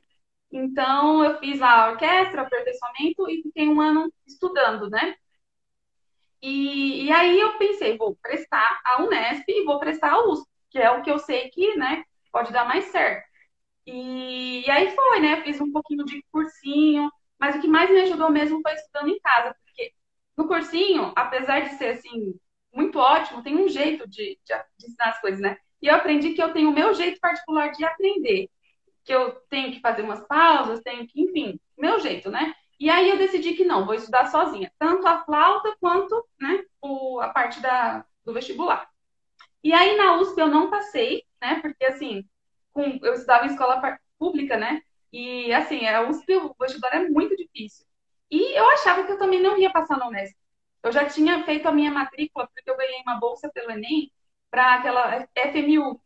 Então, 0.51 1.23
eu 1.23 1.39
fiz 1.39 1.59
lá 1.59 1.85
a 1.87 1.91
orquestra, 1.91 2.41
aperfeiçoamento 2.43 3.29
e 3.29 3.43
fiquei 3.43 3.69
um 3.69 3.81
ano 3.81 4.11
estudando, 4.27 4.89
né? 4.89 5.15
E, 6.41 7.05
e 7.05 7.11
aí 7.11 7.39
eu 7.39 7.57
pensei, 7.57 7.97
vou 7.97 8.15
prestar 8.21 8.79
a 8.85 9.01
Unesp 9.03 9.43
e 9.47 9.65
vou 9.65 9.79
prestar 9.79 10.13
a 10.13 10.25
USP, 10.29 10.47
que 10.69 10.79
é 10.79 10.89
o 10.91 11.01
que 11.01 11.11
eu 11.11 11.19
sei 11.19 11.49
que, 11.49 11.75
né, 11.75 12.03
pode 12.31 12.53
dar 12.53 12.65
mais 12.65 12.85
certo. 12.85 13.28
E, 13.91 14.65
e 14.65 14.71
aí 14.71 14.95
foi, 14.95 15.19
né? 15.19 15.41
Fiz 15.43 15.59
um 15.61 15.71
pouquinho 15.71 16.05
de 16.05 16.23
cursinho, 16.31 17.11
mas 17.39 17.55
o 17.55 17.61
que 17.61 17.67
mais 17.67 17.89
me 17.89 18.01
ajudou 18.01 18.29
mesmo 18.29 18.61
foi 18.61 18.73
estudando 18.73 19.09
em 19.09 19.19
casa, 19.19 19.55
porque 19.63 19.93
no 20.37 20.47
cursinho, 20.47 21.11
apesar 21.15 21.61
de 21.61 21.75
ser 21.75 21.89
assim 21.93 22.35
muito 22.73 22.99
ótimo, 22.99 23.41
tem 23.43 23.57
um 23.57 23.67
jeito 23.67 24.07
de, 24.07 24.39
de, 24.45 24.55
de 24.77 24.87
ensinar 24.87 25.09
as 25.09 25.21
coisas, 25.21 25.39
né? 25.39 25.57
E 25.81 25.87
eu 25.87 25.95
aprendi 25.95 26.33
que 26.33 26.41
eu 26.43 26.53
tenho 26.53 26.69
o 26.69 26.73
meu 26.73 26.93
jeito 26.93 27.19
particular 27.19 27.71
de 27.71 27.83
aprender 27.83 28.49
que 29.03 29.13
eu 29.13 29.31
tenho 29.49 29.71
que 29.71 29.79
fazer 29.81 30.03
umas 30.03 30.25
pausas, 30.27 30.81
tenho 30.81 31.07
que, 31.07 31.19
enfim, 31.21 31.59
meu 31.77 31.99
jeito, 31.99 32.29
né? 32.29 32.53
E 32.79 32.89
aí 32.89 33.09
eu 33.09 33.17
decidi 33.17 33.53
que 33.53 33.65
não, 33.65 33.85
vou 33.85 33.95
estudar 33.95 34.27
sozinha, 34.27 34.71
tanto 34.77 35.07
a 35.07 35.23
flauta 35.25 35.75
quanto, 35.79 36.23
né, 36.39 36.63
o, 36.81 37.19
a 37.19 37.29
parte 37.29 37.59
da, 37.59 38.05
do 38.23 38.33
vestibular. 38.33 38.87
E 39.63 39.73
aí 39.73 39.97
na 39.97 40.17
USP 40.17 40.39
eu 40.39 40.47
não 40.47 40.69
passei, 40.69 41.23
né, 41.41 41.59
porque 41.61 41.85
assim, 41.85 42.23
com, 42.79 43.05
eu 43.05 43.13
estudava 43.13 43.45
em 43.45 43.49
escola 43.49 43.99
pública, 44.17 44.55
né, 44.57 44.81
e 45.11 45.51
assim, 45.53 45.85
a 45.85 46.07
USP, 46.07 46.35
o 46.35 46.55
vestibular 46.59 46.95
é 46.95 47.09
muito 47.09 47.35
difícil. 47.35 47.85
E 48.31 48.57
eu 48.57 48.69
achava 48.71 49.03
que 49.03 49.11
eu 49.11 49.17
também 49.17 49.41
não 49.41 49.57
ia 49.57 49.71
passar 49.71 49.97
na 49.97 50.07
Unesp. 50.07 50.35
Eu 50.83 50.91
já 50.91 51.05
tinha 51.05 51.43
feito 51.43 51.67
a 51.67 51.71
minha 51.71 51.91
matrícula, 51.91 52.47
porque 52.47 52.69
eu 52.69 52.77
ganhei 52.77 53.01
uma 53.01 53.19
bolsa 53.19 53.49
pelo 53.51 53.71
Enem, 53.71 54.11
para 54.51 54.75
aquela 54.75 55.27
FMU, 55.35 55.99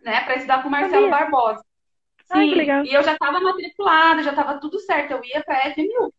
né, 0.00 0.24
para 0.24 0.36
estudar 0.36 0.62
com 0.62 0.68
o 0.68 0.70
Marcelo 0.70 1.08
Barbosa. 1.08 1.64
Sim, 2.24 2.70
Ai, 2.70 2.86
e 2.86 2.94
eu 2.94 3.02
já 3.02 3.12
estava 3.12 3.40
matriculada, 3.40 4.22
já 4.22 4.30
estava 4.30 4.58
tudo 4.58 4.78
certo, 4.80 5.12
eu 5.12 5.24
ia 5.24 5.42
para 5.44 5.58
a 5.58 5.70
FMU. 5.72 6.12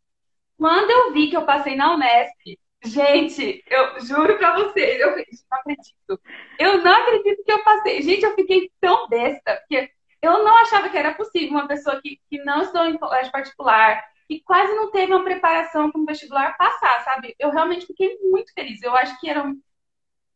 Quando 0.57 0.91
eu 0.91 1.11
vi 1.13 1.29
que 1.29 1.35
eu 1.35 1.45
passei 1.45 1.75
na 1.75 1.93
Unesp, 1.93 2.59
gente, 2.85 3.63
eu 3.67 3.99
juro 4.01 4.37
para 4.37 4.53
vocês, 4.55 4.99
eu 4.99 5.11
não 5.11 5.23
acredito. 5.51 6.21
Eu 6.59 6.83
não 6.83 6.93
acredito 6.93 7.43
que 7.43 7.51
eu 7.51 7.63
passei. 7.63 8.01
Gente, 8.01 8.23
eu 8.23 8.35
fiquei 8.35 8.71
tão 8.79 9.07
besta, 9.07 9.57
porque 9.57 9.91
eu 10.21 10.43
não 10.43 10.57
achava 10.57 10.89
que 10.89 10.97
era 10.97 11.13
possível 11.13 11.51
uma 11.51 11.67
pessoa 11.67 12.01
que, 12.01 12.19
que 12.29 12.43
não 12.43 12.61
estudou 12.61 12.87
em 12.87 12.97
colégio 12.97 13.31
particular, 13.31 14.03
que 14.27 14.41
quase 14.41 14.73
não 14.75 14.91
teve 14.91 15.13
uma 15.13 15.23
preparação 15.23 15.91
para 15.91 16.01
vestibular 16.05 16.57
passar, 16.57 17.03
sabe? 17.03 17.35
Eu 17.39 17.51
realmente 17.51 17.85
fiquei 17.85 18.17
muito 18.21 18.53
feliz. 18.53 18.81
Eu 18.81 18.95
acho 18.95 19.19
que 19.19 19.29
eram. 19.29 19.55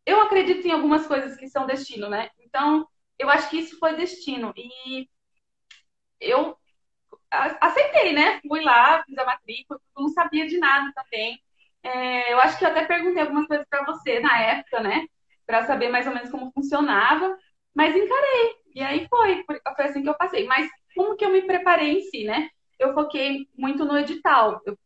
Eu 0.05 0.21
acredito 0.21 0.65
em 0.67 0.71
algumas 0.71 1.05
coisas 1.07 1.37
que 1.37 1.47
são 1.47 1.65
destino, 1.65 2.09
né? 2.09 2.29
Então, 2.39 2.87
eu 3.19 3.29
acho 3.29 3.49
que 3.49 3.59
isso 3.59 3.77
foi 3.79 3.95
destino. 3.95 4.53
E 4.55 5.07
eu 6.19 6.57
aceitei, 7.31 8.13
né? 8.13 8.39
Fui 8.47 8.61
lá, 8.61 9.03
fiz 9.03 9.17
a 9.17 9.25
matrícula, 9.25 9.79
não 9.95 10.09
sabia 10.09 10.47
de 10.47 10.57
nada 10.57 10.91
também. 10.93 11.41
É, 11.83 12.33
eu 12.33 12.39
acho 12.39 12.57
que 12.57 12.65
eu 12.65 12.69
até 12.69 12.85
perguntei 12.85 13.21
algumas 13.21 13.47
coisas 13.47 13.65
para 13.69 13.85
você 13.85 14.19
na 14.19 14.39
época, 14.41 14.79
né? 14.81 15.05
Para 15.45 15.65
saber 15.65 15.89
mais 15.89 16.05
ou 16.07 16.13
menos 16.13 16.29
como 16.29 16.51
funcionava, 16.51 17.37
mas 17.73 17.95
encarei. 17.95 18.55
E 18.75 18.81
aí 18.81 19.07
foi, 19.09 19.43
foi 19.45 19.85
assim 19.85 20.03
que 20.03 20.09
eu 20.09 20.17
passei. 20.17 20.45
Mas 20.45 20.69
como 20.95 21.15
que 21.15 21.23
eu 21.25 21.31
me 21.31 21.41
preparei 21.43 21.99
em 21.99 22.01
si, 22.01 22.23
né? 22.25 22.49
Eu 22.77 22.93
foquei 22.93 23.47
muito 23.57 23.85
no 23.85 23.97
edital. 23.97 24.61
Eu 24.65 24.77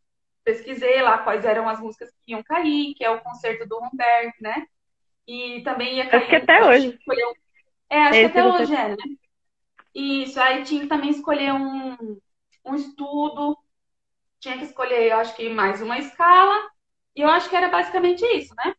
pesquisei 0.44 1.02
lá 1.02 1.18
quais 1.18 1.44
eram 1.44 1.68
as 1.68 1.80
músicas 1.80 2.10
que 2.24 2.32
iam 2.32 2.42
cair, 2.42 2.94
que 2.94 3.04
é 3.04 3.10
o 3.10 3.20
concerto 3.20 3.66
do 3.66 3.78
Humberto, 3.78 4.36
né? 4.40 4.66
E 5.26 5.62
também 5.62 5.96
ia 5.96 6.08
cair. 6.08 6.22
Acho 6.22 6.30
que 6.30 6.36
até 6.36 6.64
hoje. 6.64 6.98
É, 7.90 8.02
acho 8.04 8.18
Esse 8.18 8.32
que 8.32 8.38
até 8.38 8.44
hoje 8.44 8.74
é, 8.74 8.88
né? 8.88 8.96
Isso, 9.94 10.40
aí 10.40 10.62
tinha 10.64 10.80
que 10.80 10.86
também 10.86 11.10
escolher 11.10 11.52
um, 11.52 12.18
um 12.64 12.74
estudo, 12.74 13.58
tinha 14.40 14.56
que 14.56 14.64
escolher, 14.64 15.10
eu 15.10 15.18
acho 15.18 15.36
que 15.36 15.48
mais 15.50 15.82
uma 15.82 15.98
escala, 15.98 16.71
e 17.14 17.20
eu 17.20 17.28
acho 17.28 17.48
que 17.48 17.56
era 17.56 17.68
basicamente 17.68 18.24
isso, 18.36 18.54
né? 18.56 18.74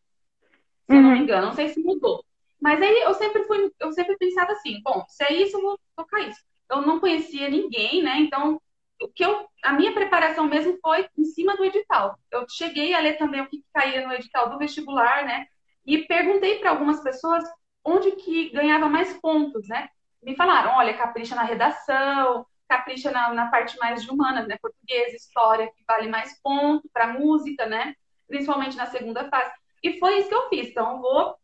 Se 0.85 0.93
uhum. 0.93 0.97
eu 0.97 1.01
não 1.01 1.09
me 1.11 1.17
uhum. 1.17 1.23
engano, 1.23 1.47
não 1.47 1.53
sei 1.53 1.69
se 1.69 1.81
mudou. 1.81 2.23
Mas 2.61 2.81
aí 2.81 3.01
eu 3.01 3.13
sempre 3.13 3.43
fui, 3.45 3.71
eu 3.79 3.91
sempre 3.91 4.17
pensava 4.17 4.51
assim, 4.53 4.81
bom, 4.83 5.03
se 5.07 5.23
é 5.23 5.33
isso, 5.33 5.57
eu 5.57 5.61
vou 5.61 5.79
tocar 5.95 6.21
isso. 6.21 6.39
Eu 6.69 6.81
não 6.81 6.99
conhecia 6.99 7.49
ninguém, 7.49 8.01
né? 8.01 8.19
Então, 8.19 8.59
o 9.01 9.07
que 9.09 9.23
eu, 9.23 9.47
a 9.63 9.73
minha 9.73 9.93
preparação 9.93 10.47
mesmo 10.47 10.77
foi 10.81 11.07
em 11.17 11.25
cima 11.25 11.57
do 11.57 11.65
edital. 11.65 12.17
Eu 12.31 12.45
cheguei 12.49 12.93
a 12.93 12.99
ler 12.99 13.17
também 13.17 13.41
o 13.41 13.47
que 13.47 13.63
caía 13.73 14.05
no 14.07 14.13
edital 14.13 14.49
do 14.49 14.57
vestibular, 14.57 15.25
né? 15.25 15.45
E 15.85 15.99
perguntei 16.05 16.59
para 16.59 16.69
algumas 16.69 17.03
pessoas 17.03 17.43
onde 17.83 18.11
que 18.11 18.49
ganhava 18.51 18.87
mais 18.87 19.13
pontos, 19.19 19.67
né? 19.67 19.89
me 20.23 20.35
falaram, 20.35 20.71
olha, 20.77 20.97
capricha 20.97 21.35
na 21.35 21.43
redação, 21.43 22.45
capricha 22.67 23.11
na, 23.11 23.33
na 23.33 23.47
parte 23.49 23.77
mais 23.77 24.03
de 24.03 24.09
humanas, 24.09 24.47
né? 24.47 24.57
Português, 24.61 25.13
história, 25.13 25.67
que 25.67 25.83
vale 25.87 26.07
mais 26.07 26.41
ponto 26.41 26.89
para 26.91 27.07
música, 27.07 27.65
né? 27.65 27.93
Principalmente 28.33 28.75
na 28.75 28.87
segunda 28.87 29.29
fase. 29.29 29.51
E 29.83 29.99
foi 29.99 30.17
isso 30.17 30.27
que 30.27 30.33
eu 30.33 30.49
fiz. 30.49 30.69
Então, 30.69 30.93
eu 30.93 31.01
vou 31.01 31.35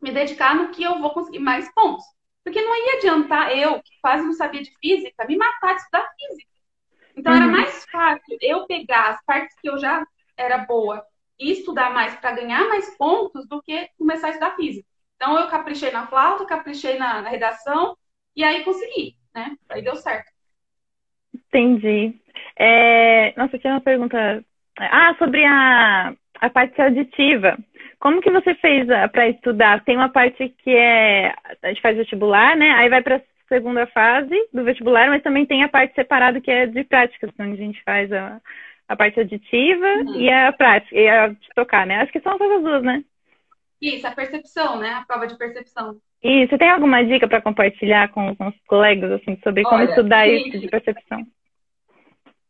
me 0.00 0.10
dedicar 0.10 0.54
no 0.54 0.70
que 0.70 0.82
eu 0.82 0.98
vou 0.98 1.10
conseguir 1.10 1.38
mais 1.38 1.70
pontos. 1.74 2.02
Porque 2.42 2.62
não 2.62 2.74
ia 2.74 2.96
adiantar 2.96 3.54
eu, 3.54 3.74
que 3.82 3.92
quase 4.00 4.24
não 4.24 4.32
sabia 4.32 4.62
de 4.62 4.72
física, 4.78 5.26
me 5.26 5.36
matar 5.36 5.74
de 5.74 5.82
estudar 5.82 6.08
física. 6.18 6.50
Então, 7.14 7.30
uhum. 7.30 7.42
era 7.42 7.46
mais 7.46 7.84
fácil 7.92 8.38
eu 8.40 8.66
pegar 8.66 9.10
as 9.10 9.24
partes 9.26 9.54
que 9.60 9.68
eu 9.68 9.76
já 9.76 10.02
era 10.34 10.56
boa 10.56 11.04
e 11.38 11.52
estudar 11.52 11.92
mais 11.92 12.14
para 12.14 12.32
ganhar 12.32 12.66
mais 12.70 12.96
pontos 12.96 13.46
do 13.46 13.60
que 13.60 13.90
começar 13.98 14.28
a 14.28 14.30
estudar 14.30 14.56
física. 14.56 14.88
Então, 15.16 15.38
eu 15.38 15.46
caprichei 15.48 15.90
na 15.90 16.06
flauta, 16.06 16.46
caprichei 16.46 16.96
na, 16.96 17.20
na 17.20 17.28
redação 17.28 17.94
e 18.34 18.42
aí 18.42 18.64
consegui, 18.64 19.14
né? 19.34 19.54
Aí 19.68 19.82
deu 19.82 19.94
certo. 19.94 20.32
Entendi. 21.34 22.18
É... 22.56 23.34
Nossa, 23.36 23.58
tinha 23.58 23.74
uma 23.74 23.82
pergunta. 23.82 24.42
Ah, 24.78 25.14
sobre 25.18 25.44
a, 25.44 26.14
a 26.40 26.48
parte 26.48 26.80
auditiva. 26.80 27.58
Como 27.98 28.20
que 28.22 28.30
você 28.30 28.54
fez 28.54 28.88
ah, 28.88 29.08
para 29.08 29.28
estudar? 29.28 29.84
Tem 29.84 29.96
uma 29.96 30.08
parte 30.08 30.48
que 30.48 30.70
é 30.70 31.34
a 31.62 31.68
gente 31.68 31.82
faz 31.82 31.96
vestibular, 31.96 32.56
né? 32.56 32.70
Aí 32.72 32.88
vai 32.88 33.02
para 33.02 33.16
a 33.16 33.22
segunda 33.46 33.86
fase 33.88 34.34
do 34.52 34.64
vestibular, 34.64 35.08
mas 35.08 35.22
também 35.22 35.44
tem 35.44 35.62
a 35.62 35.68
parte 35.68 35.94
separada 35.94 36.40
que 36.40 36.50
é 36.50 36.66
de 36.66 36.82
práticas, 36.84 37.30
onde 37.38 37.52
a 37.52 37.56
gente 37.66 37.82
faz 37.84 38.10
a, 38.10 38.40
a 38.88 38.96
parte 38.96 39.20
auditiva 39.20 39.86
uhum. 39.86 40.20
e 40.20 40.30
a 40.30 40.52
prática, 40.52 40.96
e 40.96 41.08
a 41.08 41.28
de 41.28 41.48
tocar, 41.54 41.86
né? 41.86 42.00
Acho 42.00 42.12
que 42.12 42.20
são 42.20 42.34
essas 42.34 42.62
duas, 42.62 42.82
né? 42.82 43.04
Isso, 43.82 44.06
a 44.06 44.12
percepção, 44.12 44.78
né? 44.78 44.92
A 44.92 45.04
prova 45.04 45.26
de 45.26 45.36
percepção. 45.36 45.96
E 46.22 46.46
você 46.46 46.56
tem 46.56 46.70
alguma 46.70 47.04
dica 47.04 47.28
para 47.28 47.40
compartilhar 47.40 48.10
com, 48.10 48.34
com, 48.36 48.48
os 48.48 48.54
colegas 48.66 49.12
assim 49.12 49.38
sobre 49.42 49.62
como 49.62 49.76
Olha, 49.76 49.90
estudar 49.90 50.26
sim. 50.26 50.36
isso 50.36 50.58
de 50.58 50.68
percepção? 50.68 51.26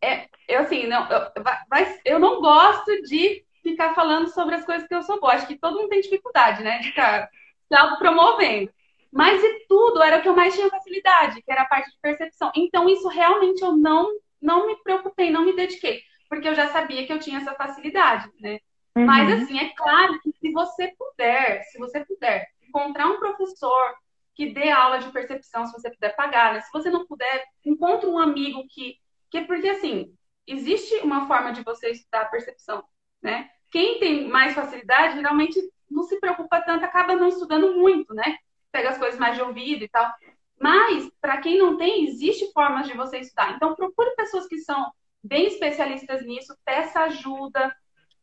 É, 0.03 0.27
eu 0.49 0.61
assim, 0.61 0.87
não, 0.87 1.09
eu, 1.09 1.31
vai, 1.69 1.99
eu 2.05 2.19
não 2.19 2.41
gosto 2.41 2.91
de 3.03 3.45
ficar 3.63 3.95
falando 3.95 4.29
sobre 4.29 4.55
as 4.55 4.65
coisas 4.65 4.87
que 4.87 4.95
eu 4.95 5.03
sou 5.03 5.21
boa. 5.21 5.33
Acho 5.33 5.47
que 5.47 5.59
todo 5.59 5.77
mundo 5.77 5.89
tem 5.89 6.01
dificuldade, 6.01 6.63
né? 6.63 6.79
De 6.79 6.89
ficar 6.89 7.29
se 7.69 7.77
autopromovendo. 7.77 8.71
Mas 9.13 9.41
de 9.41 9.67
tudo 9.67 10.03
era 10.03 10.19
o 10.19 10.23
que 10.23 10.29
eu 10.29 10.37
mais 10.37 10.55
tinha 10.55 10.69
facilidade, 10.71 11.43
que 11.43 11.51
era 11.51 11.63
a 11.63 11.69
parte 11.69 11.91
de 11.91 11.99
percepção. 12.01 12.53
Então, 12.55 12.89
isso 12.89 13.09
realmente 13.09 13.63
eu 13.63 13.73
não, 13.73 14.09
não 14.41 14.67
me 14.67 14.77
preocupei, 14.83 15.31
não 15.31 15.45
me 15.45 15.55
dediquei, 15.55 16.01
porque 16.29 16.49
eu 16.49 16.55
já 16.55 16.69
sabia 16.69 17.07
que 17.07 17.13
eu 17.13 17.19
tinha 17.19 17.39
essa 17.39 17.55
facilidade, 17.55 18.31
né? 18.41 18.61
Uhum. 18.97 19.07
Mas 19.07 19.43
assim, 19.43 19.59
é 19.59 19.73
claro 19.75 20.21
que 20.21 20.33
se 20.33 20.53
você 20.53 20.95
puder, 20.97 21.63
se 21.65 21.79
você 21.79 22.05
puder 22.05 22.49
encontrar 22.63 23.09
um 23.09 23.19
professor 23.19 23.95
que 24.35 24.53
dê 24.53 24.71
aula 24.71 24.99
de 24.99 25.11
percepção, 25.11 25.67
se 25.67 25.73
você 25.73 25.91
puder 25.91 26.15
pagar, 26.15 26.55
né? 26.55 26.61
Se 26.61 26.73
você 26.73 26.89
não 26.89 27.07
puder, 27.07 27.45
encontre 27.65 28.09
um 28.09 28.19
amigo 28.19 28.65
que. 28.69 28.97
que 29.31 29.43
porque, 29.43 29.69
assim, 29.69 30.15
existe 30.47 30.97
uma 30.99 31.27
forma 31.27 31.53
de 31.53 31.63
você 31.63 31.91
estudar 31.91 32.23
a 32.23 32.27
percepção, 32.27 32.85
né? 33.23 33.51
Quem 33.71 33.99
tem 33.99 34.29
mais 34.29 34.55
facilidade, 34.55 35.17
geralmente 35.17 35.61
não 35.91 36.03
se 36.03 36.19
preocupa 36.21 36.61
tanto, 36.61 36.85
acaba 36.85 37.17
não 37.17 37.29
estudando 37.29 37.75
muito, 37.75 38.15
né? 38.15 38.39
pega 38.71 38.91
as 38.91 38.99
coisas 38.99 39.19
mais 39.19 39.37
de 39.37 39.43
ouvido 39.43 39.85
e 39.85 39.89
tal. 39.89 40.11
Mas, 40.59 41.11
para 41.21 41.39
quem 41.39 41.59
não 41.59 41.77
tem, 41.77 42.07
existe 42.07 42.53
formas 42.53 42.87
de 42.87 42.95
você 42.95 43.19
estudar. 43.19 43.55
Então, 43.55 43.75
procure 43.75 44.15
pessoas 44.15 44.47
que 44.47 44.59
são 44.59 44.91
bem 45.23 45.47
especialistas 45.47 46.25
nisso, 46.25 46.57
peça 46.65 47.01
ajuda. 47.01 47.75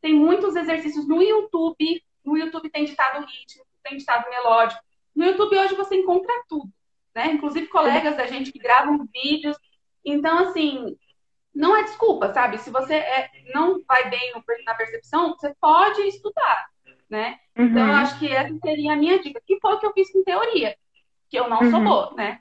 Tem 0.01 0.13
muitos 0.13 0.55
exercícios 0.55 1.07
no 1.07 1.21
YouTube. 1.21 2.03
No 2.23 2.37
YouTube 2.37 2.69
tem 2.69 2.85
ditado 2.85 3.25
ritmo, 3.25 3.65
tem 3.83 3.97
ditado 3.97 4.29
melódico. 4.29 4.81
No 5.15 5.25
YouTube 5.25 5.57
hoje 5.57 5.75
você 5.75 5.95
encontra 5.95 6.31
tudo, 6.47 6.69
né? 7.15 7.31
Inclusive 7.31 7.67
colegas 7.67 8.15
da 8.15 8.27
gente 8.27 8.51
que 8.51 8.59
gravam 8.59 9.07
vídeos. 9.11 9.57
Então, 10.05 10.37
assim, 10.39 10.95
não 11.57 11.75
é 11.75 11.83
desculpa, 11.83 12.31
sabe? 12.31 12.59
Se 12.59 12.69
você 12.69 12.93
é, 12.93 13.29
não 13.53 13.81
vai 13.87 14.09
bem 14.09 14.31
no, 14.33 14.43
na 14.63 14.75
percepção, 14.75 15.35
você 15.35 15.53
pode 15.59 16.01
estudar, 16.03 16.67
né? 17.09 17.39
Uhum. 17.57 17.65
Então, 17.65 17.81
eu 17.81 17.89
uhum. 17.89 17.95
acho 17.95 18.19
que 18.19 18.27
essa 18.31 18.55
seria 18.59 18.93
a 18.93 18.95
minha 18.95 19.19
dica. 19.19 19.41
Que 19.45 19.59
foi 19.59 19.73
o 19.73 19.79
que 19.79 19.85
eu 19.87 19.93
fiz 19.93 20.11
com 20.13 20.23
teoria, 20.23 20.75
que 21.27 21.37
eu 21.37 21.49
não 21.49 21.59
uhum. 21.59 21.71
sou 21.71 21.83
boa, 21.83 22.13
né? 22.15 22.39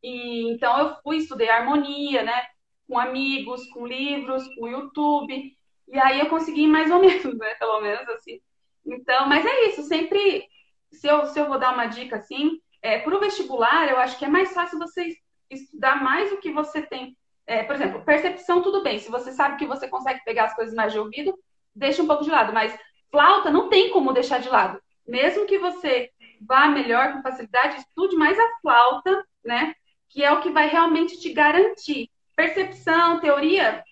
E, 0.00 0.48
então, 0.52 0.78
eu 0.78 0.96
fui, 1.02 1.16
estudei 1.16 1.50
harmonia, 1.50 2.22
né? 2.22 2.46
Com 2.88 2.98
amigos, 2.98 3.68
com 3.70 3.84
livros, 3.84 4.46
com 4.54 4.68
YouTube. 4.68 5.56
E 5.88 5.98
aí 5.98 6.20
eu 6.20 6.26
consegui 6.26 6.68
mais 6.68 6.88
ou 6.88 7.00
menos, 7.02 7.36
né? 7.36 7.54
Pelo 7.56 7.80
menos 7.80 8.08
assim. 8.10 8.40
Então, 8.86 9.28
mas 9.28 9.44
é 9.44 9.66
isso, 9.66 9.82
sempre. 9.82 10.46
Se 10.92 11.08
eu, 11.08 11.26
se 11.26 11.38
eu 11.38 11.48
vou 11.48 11.58
dar 11.58 11.74
uma 11.74 11.86
dica 11.86 12.16
assim, 12.16 12.60
é, 12.80 13.00
para 13.00 13.16
o 13.16 13.20
vestibular, 13.20 13.88
eu 13.88 13.96
acho 13.96 14.16
que 14.18 14.24
é 14.24 14.28
mais 14.28 14.54
fácil 14.54 14.78
você 14.78 15.16
estudar 15.50 16.00
mais 16.00 16.30
o 16.30 16.36
que 16.36 16.52
você 16.52 16.80
tem. 16.82 17.16
É, 17.46 17.62
por 17.64 17.74
exemplo, 17.74 18.02
percepção, 18.02 18.62
tudo 18.62 18.82
bem. 18.82 18.98
Se 18.98 19.10
você 19.10 19.32
sabe 19.32 19.56
que 19.56 19.66
você 19.66 19.88
consegue 19.88 20.22
pegar 20.24 20.44
as 20.44 20.54
coisas 20.54 20.74
mais 20.74 20.92
de 20.92 20.98
ouvido, 20.98 21.36
deixa 21.74 22.02
um 22.02 22.06
pouco 22.06 22.24
de 22.24 22.30
lado. 22.30 22.52
Mas 22.52 22.76
flauta 23.10 23.50
não 23.50 23.68
tem 23.68 23.90
como 23.90 24.12
deixar 24.12 24.38
de 24.38 24.48
lado. 24.48 24.80
Mesmo 25.06 25.46
que 25.46 25.58
você 25.58 26.10
vá 26.40 26.68
melhor 26.68 27.12
com 27.12 27.22
facilidade, 27.22 27.78
estude 27.78 28.16
mais 28.16 28.38
a 28.38 28.48
flauta, 28.60 29.24
né? 29.44 29.74
Que 30.08 30.22
é 30.24 30.32
o 30.32 30.40
que 30.40 30.50
vai 30.50 30.68
realmente 30.68 31.18
te 31.20 31.32
garantir. 31.32 32.08
Percepção, 32.36 33.20
teoria, 33.20 33.82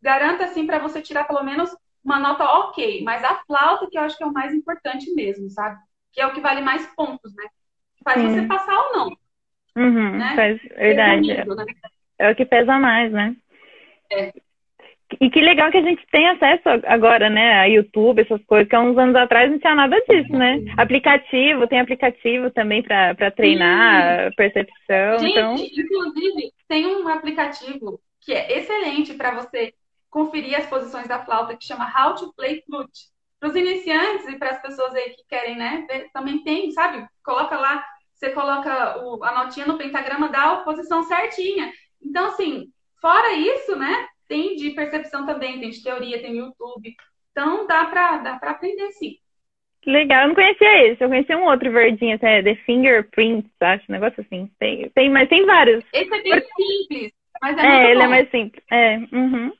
garanta 0.00 0.44
assim 0.44 0.66
para 0.66 0.78
você 0.78 1.00
tirar 1.00 1.24
pelo 1.24 1.42
menos 1.42 1.74
uma 2.04 2.18
nota 2.18 2.44
ok. 2.44 3.02
Mas 3.02 3.24
a 3.24 3.42
flauta 3.46 3.88
que 3.90 3.96
eu 3.96 4.02
acho 4.02 4.16
que 4.16 4.24
é 4.24 4.26
o 4.26 4.32
mais 4.32 4.52
importante 4.52 5.12
mesmo, 5.14 5.48
sabe? 5.50 5.78
Que 6.12 6.20
é 6.20 6.26
o 6.26 6.32
que 6.32 6.40
vale 6.40 6.60
mais 6.60 6.86
pontos, 6.94 7.34
né? 7.34 7.44
Faz 8.04 8.20
Sim. 8.20 8.28
você 8.28 8.46
passar 8.46 8.76
ou 8.76 8.92
não. 8.92 9.16
Uhum, 9.76 10.18
né? 10.18 10.36
Faz, 10.36 10.62
verdade. 10.62 11.28
Resumido, 11.28 11.54
né? 11.54 11.64
É 12.22 12.30
o 12.30 12.36
que 12.36 12.44
pesa 12.44 12.78
mais, 12.78 13.10
né? 13.10 13.34
É. 14.12 14.32
E 15.20 15.28
que 15.28 15.40
legal 15.40 15.72
que 15.72 15.78
a 15.78 15.82
gente 15.82 16.06
tem 16.10 16.28
acesso 16.28 16.62
agora, 16.86 17.28
né, 17.28 17.54
a 17.58 17.64
YouTube, 17.64 18.22
essas 18.22 18.42
coisas, 18.44 18.68
que 18.68 18.76
há 18.76 18.80
uns 18.80 18.96
anos 18.96 19.16
atrás 19.16 19.50
não 19.50 19.58
tinha 19.58 19.74
nada 19.74 20.00
disso, 20.08 20.32
né? 20.32 20.62
Aplicativo, 20.76 21.66
tem 21.66 21.80
aplicativo 21.80 22.50
também 22.50 22.80
para 22.82 23.30
treinar 23.32 24.28
Sim. 24.28 24.36
percepção. 24.36 25.18
Gente, 25.18 25.32
então... 25.32 25.54
inclusive, 25.54 26.52
tem 26.68 26.86
um 26.86 27.08
aplicativo 27.08 28.00
que 28.20 28.32
é 28.32 28.58
excelente 28.58 29.14
para 29.14 29.32
você 29.32 29.74
conferir 30.08 30.56
as 30.56 30.66
posições 30.66 31.08
da 31.08 31.24
flauta, 31.24 31.56
que 31.56 31.64
chama 31.64 31.92
How 31.92 32.14
to 32.14 32.32
Play 32.34 32.62
Flute. 32.64 33.10
Para 33.40 33.48
os 33.48 33.56
iniciantes 33.56 34.28
e 34.28 34.38
para 34.38 34.50
as 34.50 34.62
pessoas 34.62 34.94
aí 34.94 35.10
que 35.10 35.24
querem, 35.28 35.56
né, 35.56 35.84
também 36.14 36.44
tem, 36.44 36.70
sabe? 36.70 37.04
Coloca 37.24 37.58
lá, 37.58 37.84
você 38.14 38.30
coloca 38.30 39.04
o, 39.04 39.24
a 39.24 39.44
notinha 39.44 39.66
no 39.66 39.76
pentagrama, 39.76 40.28
dá 40.28 40.52
a 40.52 40.56
posição 40.58 41.02
certinha. 41.02 41.72
Então, 42.04 42.26
assim, 42.26 42.68
fora 43.00 43.32
isso, 43.32 43.76
né, 43.76 44.06
tem 44.28 44.56
de 44.56 44.70
percepção 44.70 45.26
também, 45.26 45.60
tem 45.60 45.70
de 45.70 45.82
teoria, 45.82 46.20
tem 46.20 46.36
YouTube. 46.36 46.94
Então 47.30 47.66
dá 47.66 47.86
para 47.86 48.18
dá 48.18 48.38
para 48.38 48.52
aprender 48.52 48.90
sim. 48.92 49.16
Legal, 49.84 50.22
eu 50.22 50.28
não 50.28 50.34
conhecia 50.34 50.86
esse, 50.86 51.02
eu 51.02 51.08
conhecia 51.08 51.36
um 51.36 51.44
outro 51.44 51.70
verdinho, 51.72 52.14
até 52.14 52.40
The 52.40 52.54
Fingerprints, 52.64 53.50
acho, 53.60 53.84
um 53.88 53.92
negócio 53.92 54.20
assim. 54.20 54.48
Tem, 54.58 54.88
tem, 54.90 55.10
mas 55.10 55.28
tem 55.28 55.44
vários. 55.44 55.84
Esse 55.92 56.14
é 56.14 56.22
bem 56.22 56.40
simples, 56.56 57.12
mas 57.40 57.58
é, 57.58 57.66
é 57.66 57.90
ele 57.90 57.92
é 57.92 57.96
bom. 57.96 58.02
é 58.04 58.08
mais 58.08 58.30
simples. 58.30 58.64
É, 58.70 58.96
uhum. 59.12 59.52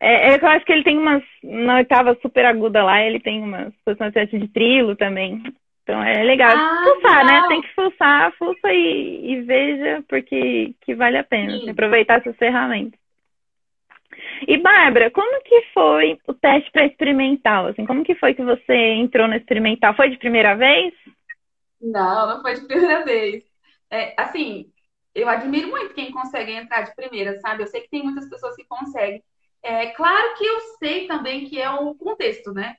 É, 0.00 0.32
é, 0.32 0.36
eu 0.36 0.48
acho 0.48 0.66
que 0.66 0.72
ele 0.72 0.82
tem 0.82 0.98
umas, 0.98 1.22
na 1.42 1.76
oitava 1.76 2.18
super 2.20 2.44
aguda 2.44 2.82
lá, 2.82 3.02
ele 3.02 3.20
tem 3.20 3.40
umas 3.40 3.72
posições 3.84 4.12
de 4.30 4.48
trilo 4.48 4.96
também. 4.96 5.42
Então 5.84 6.02
é 6.02 6.24
legal. 6.24 6.50
Ah, 6.56 6.82
fuçar, 6.82 7.26
né? 7.26 7.48
Tem 7.48 7.60
que 7.60 7.74
fuçar, 7.74 8.32
fuça 8.38 8.72
e, 8.72 9.32
e 9.32 9.42
veja, 9.42 10.02
porque 10.08 10.74
que 10.80 10.94
vale 10.94 11.18
a 11.18 11.24
pena 11.24 11.56
assim, 11.56 11.70
aproveitar 11.70 12.20
essas 12.20 12.36
ferramentas. 12.36 12.98
E 14.48 14.56
Bárbara, 14.58 15.10
como 15.10 15.42
que 15.42 15.62
foi 15.74 16.18
o 16.26 16.32
teste 16.32 16.70
para 16.70 16.86
experimental? 16.86 17.66
Assim, 17.66 17.84
como 17.84 18.04
que 18.04 18.14
foi 18.14 18.34
que 18.34 18.42
você 18.42 18.74
entrou 18.74 19.28
no 19.28 19.34
experimental? 19.34 19.94
Foi 19.94 20.08
de 20.08 20.16
primeira 20.16 20.56
vez? 20.56 20.94
Não, 21.80 22.26
não 22.28 22.40
foi 22.40 22.54
de 22.54 22.66
primeira 22.66 23.04
vez. 23.04 23.44
É, 23.90 24.14
assim, 24.18 24.66
eu 25.14 25.28
admiro 25.28 25.68
muito 25.68 25.94
quem 25.94 26.10
consegue 26.10 26.52
entrar 26.52 26.82
de 26.82 26.94
primeira, 26.94 27.38
sabe? 27.40 27.62
Eu 27.62 27.66
sei 27.66 27.82
que 27.82 27.90
tem 27.90 28.02
muitas 28.02 28.28
pessoas 28.28 28.56
que 28.56 28.64
conseguem. 28.64 29.22
É 29.62 29.88
claro 29.88 30.34
que 30.36 30.44
eu 30.44 30.60
sei 30.78 31.06
também 31.06 31.44
que 31.46 31.60
é 31.60 31.70
o 31.70 31.94
contexto, 31.94 32.52
né? 32.52 32.76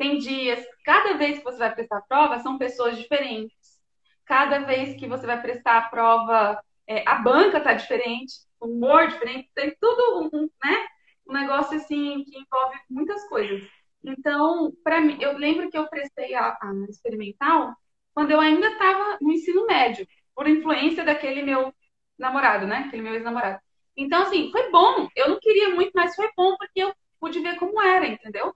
Tem 0.00 0.16
dias, 0.16 0.64
cada 0.82 1.18
vez 1.18 1.38
que 1.38 1.44
você 1.44 1.58
vai 1.58 1.74
prestar 1.74 1.98
a 1.98 2.02
prova, 2.02 2.38
são 2.38 2.56
pessoas 2.56 2.96
diferentes. 2.96 3.78
Cada 4.24 4.60
vez 4.60 4.98
que 4.98 5.06
você 5.06 5.26
vai 5.26 5.42
prestar 5.42 5.76
a 5.76 5.88
prova, 5.90 6.58
é, 6.86 7.06
a 7.06 7.16
banca 7.16 7.60
tá 7.60 7.74
diferente 7.74 8.32
humor 8.58 9.08
diferente, 9.08 9.50
tem 9.54 9.76
tudo 9.78 10.30
um, 10.32 10.42
né? 10.64 10.86
Um 11.26 11.34
negócio 11.34 11.76
assim 11.76 12.24
que 12.24 12.38
envolve 12.38 12.78
muitas 12.88 13.28
coisas. 13.28 13.62
Então, 14.02 14.72
para 14.82 15.02
mim, 15.02 15.18
eu 15.20 15.36
lembro 15.36 15.70
que 15.70 15.76
eu 15.76 15.86
prestei 15.88 16.34
a, 16.34 16.48
a 16.48 16.72
experimental 16.88 17.74
quando 18.14 18.30
eu 18.30 18.40
ainda 18.40 18.68
estava 18.68 19.18
no 19.20 19.30
ensino 19.32 19.66
médio, 19.66 20.06
por 20.34 20.48
influência 20.48 21.04
daquele 21.04 21.42
meu 21.42 21.74
namorado, 22.18 22.66
né? 22.66 22.84
Aquele 22.88 23.02
meu 23.02 23.14
ex-namorado. 23.14 23.60
Então, 23.94 24.22
assim, 24.22 24.50
foi 24.50 24.70
bom. 24.70 25.08
Eu 25.14 25.28
não 25.28 25.40
queria 25.40 25.74
muito, 25.74 25.92
mas 25.94 26.16
foi 26.16 26.30
bom 26.34 26.56
porque 26.56 26.80
eu 26.82 26.94
pude 27.20 27.40
ver 27.40 27.56
como 27.56 27.82
era, 27.82 28.06
entendeu? 28.06 28.54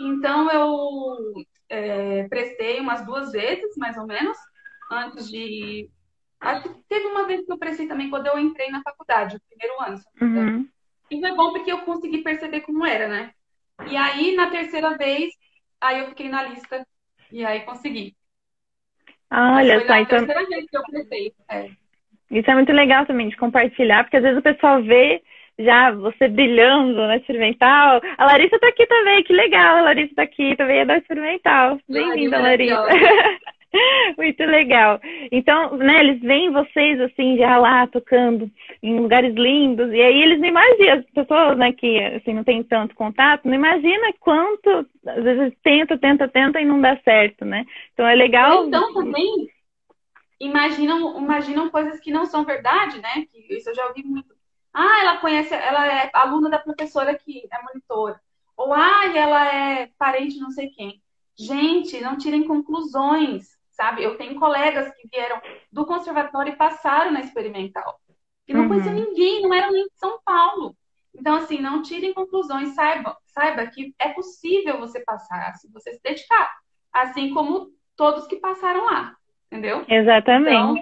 Então, 0.00 0.50
eu 0.50 1.44
é, 1.68 2.28
prestei 2.28 2.80
umas 2.80 3.04
duas 3.04 3.30
vezes, 3.32 3.76
mais 3.76 3.96
ou 3.96 4.06
menos, 4.06 4.36
antes 4.90 5.30
de 5.30 5.88
Acho 6.40 6.62
que 6.62 6.82
teve 6.88 7.04
uma 7.06 7.26
vez 7.26 7.44
que 7.44 7.52
eu 7.52 7.58
prestei 7.58 7.86
também 7.86 8.08
quando 8.08 8.26
eu 8.26 8.38
entrei 8.38 8.70
na 8.70 8.80
faculdade, 8.82 9.36
o 9.36 9.40
primeiro 9.48 9.82
ano. 9.82 10.00
Uhum. 10.20 10.68
E 11.10 11.20
foi 11.20 11.34
bom 11.34 11.52
porque 11.52 11.70
eu 11.70 11.82
consegui 11.82 12.22
perceber 12.22 12.62
como 12.62 12.86
era, 12.86 13.06
né? 13.06 13.32
E 13.86 13.96
aí, 13.96 14.34
na 14.34 14.50
terceira 14.50 14.96
vez, 14.96 15.30
aí 15.80 16.00
eu 16.00 16.08
fiquei 16.08 16.30
na 16.30 16.42
lista 16.44 16.86
e 17.30 17.44
aí 17.44 17.60
consegui. 17.60 18.16
Ah, 19.28 19.56
olha 19.56 19.86
só, 19.86 19.96
então. 19.96 20.18
terceira 20.18 20.46
vez 20.48 20.66
que 20.66 20.76
eu 20.76 20.82
prestei. 20.82 21.32
É. 21.50 21.70
Isso 22.30 22.50
é 22.50 22.54
muito 22.54 22.72
legal 22.72 23.04
também 23.04 23.28
de 23.28 23.36
compartilhar, 23.36 24.04
porque 24.04 24.16
às 24.16 24.22
vezes 24.22 24.38
o 24.38 24.42
pessoal 24.42 24.82
vê 24.82 25.22
já 25.62 25.90
você 25.92 26.28
brilhando 26.28 26.96
na 27.06 27.16
experimental. 27.16 28.00
A 28.18 28.24
Larissa 28.24 28.58
tá 28.58 28.68
aqui 28.68 28.86
também, 28.86 29.22
que 29.22 29.32
legal, 29.32 29.78
a 29.78 29.82
Larissa 29.82 30.14
tá 30.14 30.22
aqui, 30.22 30.56
também 30.56 30.78
é 30.78 30.84
da 30.84 30.98
experimental. 30.98 31.78
Bem-vinda, 31.88 32.40
Larissa. 32.40 32.86
Muito 34.18 34.42
legal. 34.44 35.00
Então, 35.30 35.76
né, 35.76 36.00
eles 36.00 36.20
veem 36.20 36.50
vocês 36.50 37.00
assim, 37.00 37.36
já 37.36 37.56
lá 37.56 37.86
tocando 37.86 38.50
em 38.82 38.98
lugares 38.98 39.34
lindos, 39.34 39.92
e 39.92 40.00
aí 40.00 40.22
eles 40.22 40.40
não 40.40 40.48
imaginam, 40.48 40.94
as 40.94 41.04
pessoas 41.06 41.56
né, 41.56 41.72
que 41.72 41.98
assim, 41.98 42.34
não 42.34 42.42
tem 42.42 42.64
tanto 42.64 42.96
contato, 42.96 43.46
não 43.46 43.54
imagina 43.54 44.12
quanto, 44.18 44.86
às 45.06 45.22
vezes 45.22 45.54
tenta, 45.62 45.96
tenta, 45.96 46.26
tenta 46.26 46.60
e 46.60 46.64
não 46.64 46.80
dá 46.80 46.98
certo, 47.04 47.44
né? 47.44 47.64
Então 47.92 48.06
é 48.06 48.14
legal. 48.14 48.66
Então 48.66 48.92
também 48.92 49.48
imaginam, 50.40 51.18
imaginam 51.18 51.70
coisas 51.70 52.00
que 52.00 52.10
não 52.10 52.26
são 52.26 52.44
verdade, 52.44 53.00
né? 53.00 53.26
Isso 53.48 53.70
eu 53.70 53.74
já 53.74 53.86
ouvi 53.86 54.02
muito. 54.02 54.39
Ah, 54.72 55.00
ela 55.02 55.16
conhece, 55.18 55.54
ela 55.54 55.86
é 55.86 56.10
aluna 56.12 56.48
da 56.48 56.58
professora 56.58 57.16
que 57.16 57.48
é 57.50 57.62
monitora. 57.62 58.20
Ou 58.56 58.72
ah, 58.72 59.06
ela 59.14 59.46
é 59.52 59.86
parente 59.98 60.38
não 60.38 60.50
sei 60.50 60.70
quem. 60.70 61.02
Gente, 61.36 62.00
não 62.00 62.16
tirem 62.16 62.46
conclusões 62.46 63.58
sabe? 63.80 64.02
Eu 64.02 64.18
tenho 64.18 64.38
colegas 64.38 64.94
que 64.94 65.08
vieram 65.08 65.40
do 65.72 65.86
conservatório 65.86 66.52
e 66.52 66.56
passaram 66.56 67.12
na 67.12 67.20
experimental. 67.20 67.98
Que 68.46 68.52
não 68.52 68.62
uhum. 68.62 68.68
conheciam 68.68 68.94
ninguém, 68.94 69.40
não 69.40 69.54
eram 69.54 69.72
nem 69.72 69.86
de 69.86 69.98
São 69.98 70.20
Paulo. 70.22 70.76
Então, 71.14 71.36
assim, 71.36 71.58
não 71.60 71.82
tirem 71.82 72.12
conclusões, 72.12 72.74
saiba, 72.74 73.16
saiba 73.24 73.66
que 73.66 73.94
é 73.98 74.10
possível 74.10 74.78
você 74.78 75.00
passar, 75.00 75.54
se 75.54 75.70
você 75.72 75.94
se 75.94 76.00
dedicar. 76.02 76.58
Assim 76.92 77.32
como 77.32 77.70
todos 77.96 78.26
que 78.26 78.36
passaram 78.36 78.84
lá, 78.84 79.16
entendeu? 79.46 79.84
Exatamente. 79.88 80.52
Então, 80.52 80.74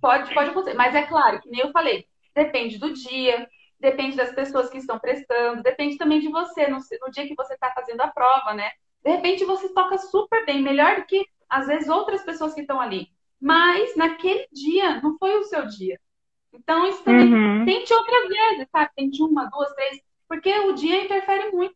pode, 0.00 0.34
pode 0.34 0.50
acontecer. 0.50 0.76
Mas 0.76 0.94
é 0.94 1.02
claro, 1.02 1.40
que 1.40 1.48
nem 1.48 1.60
eu 1.60 1.72
falei, 1.72 2.06
depende 2.34 2.78
do 2.78 2.92
dia, 2.92 3.48
depende 3.78 4.16
das 4.16 4.32
pessoas 4.34 4.68
que 4.68 4.78
estão 4.78 4.98
prestando, 4.98 5.62
depende 5.62 5.96
também 5.96 6.20
de 6.20 6.28
você, 6.28 6.66
no, 6.68 6.78
no 6.78 7.10
dia 7.10 7.26
que 7.26 7.34
você 7.34 7.54
está 7.54 7.70
fazendo 7.72 8.00
a 8.00 8.08
prova, 8.08 8.54
né? 8.54 8.70
De 9.04 9.10
repente 9.10 9.44
você 9.44 9.72
toca 9.72 9.98
super 9.98 10.44
bem, 10.46 10.62
melhor 10.62 10.96
do 10.96 11.04
que 11.04 11.26
às 11.54 11.66
vezes, 11.66 11.88
outras 11.88 12.24
pessoas 12.24 12.52
que 12.52 12.62
estão 12.62 12.80
ali. 12.80 13.06
Mas 13.40 13.96
naquele 13.96 14.46
dia 14.52 15.00
não 15.00 15.16
foi 15.18 15.36
o 15.36 15.44
seu 15.44 15.66
dia. 15.66 15.98
Então, 16.52 16.88
isso 16.88 17.02
também. 17.04 17.32
Uhum. 17.32 17.64
Tente 17.64 17.92
outras 17.92 18.28
vezes, 18.28 18.68
sabe? 18.70 18.90
Tente 18.96 19.22
uma, 19.22 19.44
duas, 19.46 19.72
três. 19.74 20.00
Porque 20.28 20.50
o 20.50 20.72
dia 20.72 21.04
interfere 21.04 21.50
muito. 21.52 21.74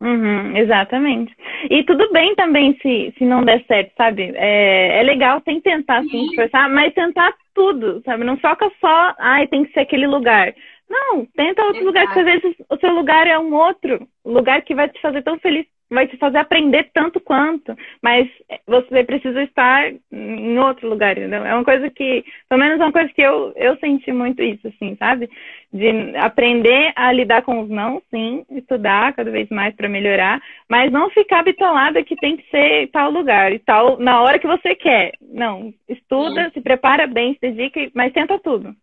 Uhum, 0.00 0.56
exatamente. 0.56 1.34
E 1.68 1.84
tudo 1.84 2.10
bem 2.12 2.34
também 2.34 2.78
se, 2.80 3.14
se 3.18 3.24
não 3.24 3.44
der 3.44 3.62
certo, 3.66 3.92
sabe? 3.96 4.32
É, 4.34 5.00
é 5.00 5.02
legal 5.02 5.42
sem 5.44 5.60
tentar 5.60 5.98
assim, 5.98 6.26
esforçar, 6.26 6.70
mas 6.70 6.94
tentar 6.94 7.34
tudo, 7.60 8.00
sabe? 8.06 8.24
Não 8.24 8.38
foca 8.38 8.72
só, 8.80 9.14
ai, 9.18 9.46
tem 9.46 9.64
que 9.66 9.72
ser 9.74 9.80
aquele 9.80 10.06
lugar. 10.06 10.54
Não, 10.90 11.24
tenta 11.24 11.62
outro 11.62 11.82
Exato. 11.82 11.86
lugar, 11.86 12.06
porque 12.06 12.18
às 12.18 12.24
vezes 12.26 12.56
o 12.68 12.76
seu 12.78 12.92
lugar 12.92 13.26
é 13.26 13.38
um 13.38 13.54
outro 13.54 14.08
lugar 14.24 14.60
que 14.62 14.74
vai 14.74 14.88
te 14.88 15.00
fazer 15.00 15.22
tão 15.22 15.38
feliz 15.38 15.64
vai 15.90 16.06
te 16.06 16.16
fazer 16.16 16.38
aprender 16.38 16.88
tanto 16.94 17.18
quanto, 17.18 17.76
mas 18.00 18.28
você 18.64 19.02
precisa 19.02 19.42
estar 19.42 19.92
em 20.12 20.58
outro 20.58 20.88
lugar, 20.88 21.18
entendeu? 21.18 21.44
É 21.44 21.52
uma 21.52 21.64
coisa 21.64 21.90
que, 21.90 22.24
pelo 22.48 22.60
menos 22.60 22.80
é 22.80 22.84
uma 22.84 22.92
coisa 22.92 23.12
que 23.12 23.20
eu, 23.20 23.52
eu 23.56 23.76
senti 23.78 24.12
muito 24.12 24.40
isso, 24.40 24.68
assim, 24.68 24.94
sabe? 24.96 25.28
De 25.72 26.16
aprender 26.16 26.92
a 26.94 27.12
lidar 27.12 27.42
com 27.42 27.60
os 27.60 27.68
não, 27.68 28.00
sim, 28.08 28.44
estudar 28.50 29.12
cada 29.14 29.30
vez 29.32 29.48
mais 29.48 29.74
para 29.74 29.88
melhorar, 29.88 30.40
mas 30.68 30.92
não 30.92 31.10
ficar 31.10 31.42
bitolada 31.42 32.04
que 32.04 32.14
tem 32.16 32.36
que 32.36 32.48
ser 32.50 32.88
tal 32.92 33.10
lugar 33.10 33.52
e 33.52 33.58
tal, 33.58 33.98
na 33.98 34.22
hora 34.22 34.38
que 34.38 34.46
você 34.46 34.76
quer. 34.76 35.14
Não, 35.20 35.74
estuda, 35.88 36.44
sim. 36.44 36.50
se 36.52 36.60
prepara 36.60 37.08
bem, 37.08 37.34
se 37.34 37.40
dedica, 37.40 37.90
mas 37.94 38.12
tenta 38.12 38.38
tudo 38.38 38.76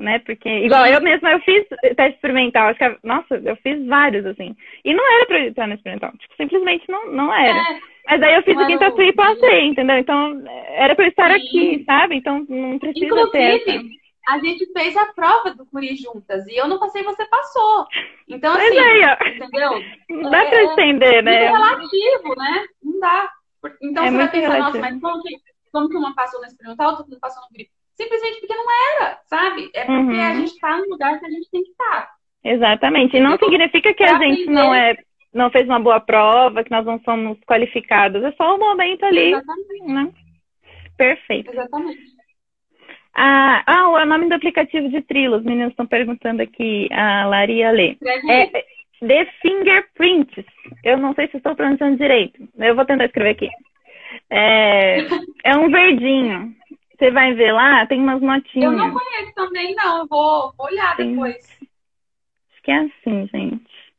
né? 0.00 0.18
Porque, 0.20 0.48
igual 0.48 0.86
eu 0.86 1.00
mesma, 1.00 1.30
eu 1.32 1.40
fiz 1.40 1.66
teste 1.68 2.14
experimental, 2.14 2.68
acho 2.68 2.78
que, 2.78 3.06
nossa, 3.06 3.34
eu 3.36 3.56
fiz 3.56 3.86
vários, 3.86 4.24
assim. 4.26 4.56
E 4.84 4.94
não 4.94 5.14
era 5.16 5.26
pra 5.26 5.38
eu 5.38 5.48
entrar 5.48 5.68
no 5.68 5.74
experimental, 5.74 6.12
tipo, 6.18 6.34
simplesmente 6.36 6.88
não, 6.88 7.12
não 7.12 7.32
era. 7.32 7.58
É, 7.58 7.80
Mas 8.06 8.22
aí 8.22 8.34
eu 8.34 8.42
fiz 8.42 8.56
o 8.56 8.66
quinta 8.66 8.90
fria 8.92 9.08
e 9.08 9.12
passei, 9.12 9.66
entendeu? 9.66 9.96
Então, 9.98 10.42
era 10.70 10.94
pra 10.94 11.04
eu 11.04 11.08
estar 11.08 11.28
Sim. 11.28 11.36
aqui, 11.36 11.84
sabe? 11.84 12.16
Então, 12.16 12.44
não 12.48 12.78
precisa 12.78 13.06
Inclusive, 13.06 13.30
ter 13.30 13.70
essa. 13.70 13.84
a 14.28 14.38
gente 14.38 14.72
fez 14.72 14.96
a 14.96 15.06
prova 15.12 15.54
do 15.54 15.66
Curi 15.66 15.94
juntas, 15.96 16.46
e 16.46 16.56
eu 16.56 16.66
não 16.66 16.78
passei, 16.78 17.02
você 17.02 17.24
passou. 17.26 17.86
Então, 18.28 18.54
assim, 18.54 18.78
aí, 18.78 19.36
entendeu? 19.36 19.82
Não 20.08 20.30
dá 20.30 20.42
é, 20.42 20.48
pra 20.48 20.62
entender, 20.64 21.22
né? 21.22 21.44
É 21.44 21.50
relativo, 21.50 22.34
né? 22.36 22.64
Não 22.82 23.00
dá. 23.00 23.30
Então, 23.82 24.04
é 24.04 24.10
você 24.10 24.16
vai 24.16 24.30
pensar, 24.30 24.52
relativo. 24.52 24.78
nossa, 24.78 24.78
mas 24.80 25.00
como 25.00 25.22
que, 25.22 25.36
como 25.70 25.88
que 25.88 25.96
uma 25.96 26.14
passou 26.14 26.40
no 26.40 26.46
experimental, 26.46 26.90
outra 26.90 27.06
não 27.08 27.18
passou 27.20 27.42
no 27.42 27.48
Curi? 27.48 27.68
Simplesmente 28.00 28.40
porque 28.40 28.54
não 28.54 28.66
era, 28.94 29.18
sabe? 29.26 29.70
É 29.74 29.84
porque 29.84 30.12
uhum. 30.12 30.22
a 30.22 30.34
gente 30.34 30.52
está 30.52 30.78
no 30.78 30.88
lugar 30.88 31.18
que 31.18 31.26
a 31.26 31.30
gente 31.30 31.50
tem 31.50 31.62
que 31.62 31.70
estar. 31.70 32.02
Tá. 32.02 32.10
Exatamente. 32.42 33.16
E 33.16 33.20
não 33.20 33.36
significa 33.36 33.92
que 33.92 34.02
a 34.02 34.18
gente 34.18 34.42
aprender. 34.42 34.50
não 34.50 34.74
é 34.74 34.96
não 35.32 35.50
fez 35.50 35.64
uma 35.66 35.78
boa 35.78 36.00
prova, 36.00 36.64
que 36.64 36.70
nós 36.70 36.84
não 36.84 36.98
somos 37.00 37.38
qualificados. 37.46 38.22
É 38.24 38.32
só 38.32 38.56
o 38.56 38.58
momento 38.58 39.04
ali. 39.04 39.32
Exatamente. 39.32 39.86
Né? 39.86 40.12
Perfeito. 40.96 41.52
Exatamente. 41.52 42.00
Ah, 43.14 43.62
ah, 43.66 43.88
o 43.90 44.04
nome 44.06 44.28
do 44.28 44.34
aplicativo 44.34 44.88
de 44.88 45.02
Trilo, 45.02 45.36
os 45.36 45.44
meninos 45.44 45.70
estão 45.70 45.86
perguntando 45.86 46.42
aqui, 46.42 46.88
a 46.92 47.26
Laria 47.26 47.70
Lê. 47.70 47.96
É, 48.28 48.42
é 48.42 48.64
The 49.00 49.26
Fingerprints. 49.40 50.44
Eu 50.84 50.98
não 50.98 51.14
sei 51.14 51.28
se 51.28 51.36
estou 51.36 51.54
pronunciando 51.54 51.96
direito. 51.96 52.48
Eu 52.58 52.74
vou 52.74 52.84
tentar 52.84 53.04
escrever 53.04 53.30
aqui. 53.30 53.48
É, 54.28 54.98
é 55.44 55.56
um 55.56 55.70
verdinho. 55.70 56.54
Você 57.00 57.10
vai 57.10 57.32
ver 57.32 57.50
lá, 57.50 57.86
tem 57.86 57.98
umas 57.98 58.20
notinhas. 58.20 58.70
Eu 58.70 58.76
não 58.76 58.92
conheço 58.92 59.34
também, 59.34 59.74
não. 59.74 60.00
Eu 60.00 60.06
vou, 60.06 60.54
olhar 60.58 60.94
tem... 60.98 61.12
depois. 61.12 61.58
Acho 62.52 62.62
que 62.62 62.70
é 62.70 62.76
assim, 62.76 63.26
gente. 63.28 63.94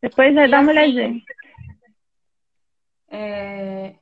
Depois 0.00 0.34
vai 0.34 0.48
dar 0.48 0.62
uma 0.62 0.72
assim, 0.72 0.80
olhadinha. 0.80 1.22
É, 3.10 3.94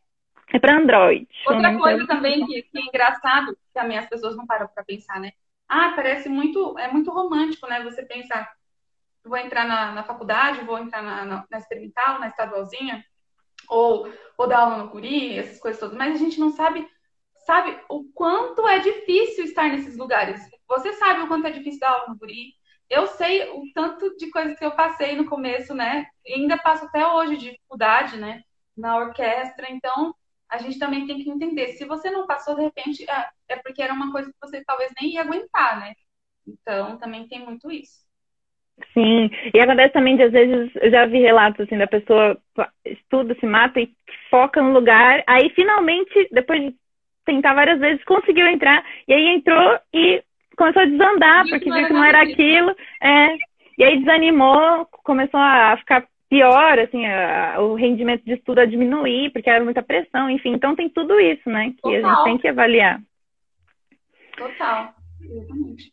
é 0.53 0.59
para 0.61 0.77
Android. 0.77 1.27
Outra 1.49 1.77
coisa 1.77 2.07
também 2.07 2.47
que, 2.47 2.63
que, 2.63 2.79
é 2.79 2.83
engraçado, 2.83 3.57
que 3.57 3.73
também 3.75 3.99
as 3.99 4.07
pessoas 4.07 4.37
não 4.37 4.47
param 4.47 4.69
para 4.69 4.85
pensar, 4.85 5.19
né? 5.19 5.33
Ah, 5.69 5.93
parece 5.97 6.29
muito, 6.29 6.79
é 6.79 6.87
muito 6.87 7.11
romântico, 7.11 7.67
né? 7.67 7.83
Você 7.83 8.05
pensar, 8.05 8.49
vou 9.25 9.37
entrar 9.37 9.67
na, 9.67 9.91
na 9.91 10.05
faculdade, 10.05 10.65
vou 10.65 10.79
entrar 10.79 11.03
na, 11.03 11.25
na, 11.25 11.45
na 11.51 11.59
experimental, 11.59 12.21
na 12.21 12.29
estadualzinha, 12.29 13.05
ou 13.69 14.09
vou 14.39 14.47
dar 14.47 14.61
aula 14.61 14.77
no 14.77 14.91
Curi, 14.91 15.37
essas 15.37 15.59
coisas 15.59 15.81
todas. 15.81 15.97
Mas 15.97 16.15
a 16.15 16.19
gente 16.19 16.39
não 16.39 16.51
sabe 16.51 16.89
sabe 17.47 17.79
o 17.89 18.05
quanto 18.13 18.67
é 18.67 18.81
difícil 18.81 19.45
estar 19.45 19.69
nesses 19.69 19.97
lugares. 19.97 20.41
Você 20.69 20.93
sabe 20.95 21.21
o 21.21 21.29
quanto 21.29 21.47
é 21.47 21.51
difícil 21.51 21.81
dar 21.81 21.91
aula 21.91 22.09
no 22.09 22.19
guri. 22.19 22.53
Eu 22.91 23.07
sei 23.07 23.49
o 23.51 23.63
tanto 23.73 24.17
de 24.17 24.31
coisas 24.31 24.59
que 24.59 24.65
eu 24.65 24.73
passei 24.73 25.17
no 25.17 25.27
começo, 25.27 25.75
né? 25.75 26.07
E 26.25 26.35
ainda 26.35 26.59
passo 26.59 26.85
até 26.85 27.07
hoje 27.07 27.37
de 27.37 27.51
dificuldade, 27.53 28.17
né? 28.19 28.43
Na 28.77 28.97
orquestra. 28.97 29.71
Então, 29.71 30.15
a 30.49 30.59
gente 30.59 30.79
também 30.79 31.07
tem 31.07 31.23
que 31.23 31.31
entender. 31.31 31.73
Se 31.73 31.85
você 31.85 32.11
não 32.11 32.27
passou, 32.27 32.55
de 32.57 32.63
repente, 32.63 33.09
é, 33.09 33.29
é 33.49 33.57
porque 33.57 33.83
era 33.83 33.93
uma 33.93 34.13
coisa 34.13 34.31
que 34.31 34.39
você 34.41 34.63
talvez 34.65 34.93
nem 35.01 35.15
ia 35.15 35.23
aguentar, 35.23 35.81
né? 35.81 35.95
Então, 36.47 36.99
também 36.99 37.27
tem 37.29 37.45
muito 37.45 37.71
isso. 37.71 38.05
Sim, 38.93 39.31
e 39.55 39.59
acontece 39.59 39.95
também 39.95 40.17
de 40.17 40.25
às 40.25 40.33
vezes 40.33 40.71
eu 40.77 40.91
já 40.91 41.07
vi 41.07 41.19
relatos 41.21 41.61
assim 41.61 41.79
da 41.79 41.87
pessoa 41.87 42.39
estuda, 42.85 43.35
se 43.41 43.47
mata 43.47 43.81
e 43.81 43.91
foca 44.29 44.61
no 44.61 44.71
lugar, 44.71 45.25
aí 45.27 45.49
finalmente, 45.55 46.29
depois 46.31 46.61
de 46.61 46.77
tentar 47.27 47.53
várias 47.53 47.79
vezes, 47.79 48.03
conseguiu 48.05 48.47
entrar, 48.47 48.83
e 49.07 49.13
aí 49.13 49.29
entrou 49.29 49.79
e 49.93 50.23
começou 50.57 50.83
a 50.83 50.87
desandar, 50.87 51.47
porque 51.49 51.71
viu 51.71 51.87
que 51.87 51.93
não 51.93 52.05
era 52.05 52.23
aquilo, 52.23 52.75
é, 53.03 53.37
e 53.77 53.85
aí 53.85 53.99
desanimou, 53.99 54.87
começou 55.05 55.39
a 55.39 55.77
ficar 55.77 56.07
pior, 56.31 56.79
assim, 56.79 57.05
a, 57.05 57.61
o 57.61 57.75
rendimento 57.75 58.25
de 58.25 58.33
estudo 58.33 58.61
a 58.61 58.65
diminuir, 58.65 59.31
porque 59.31 59.51
era 59.51 59.63
muita 59.63 59.83
pressão, 59.83 60.31
enfim, 60.31 60.55
então 60.55 60.75
tem 60.75 60.89
tudo 60.89 61.21
isso, 61.21 61.51
né, 61.51 61.73
que 61.77 61.83
Total. 61.83 62.05
a 62.05 62.15
gente 62.15 62.25
tem 62.25 62.39
que 62.39 62.49
avaliar. 62.49 63.01
Total, 64.37 64.95
exatamente. 65.21 65.93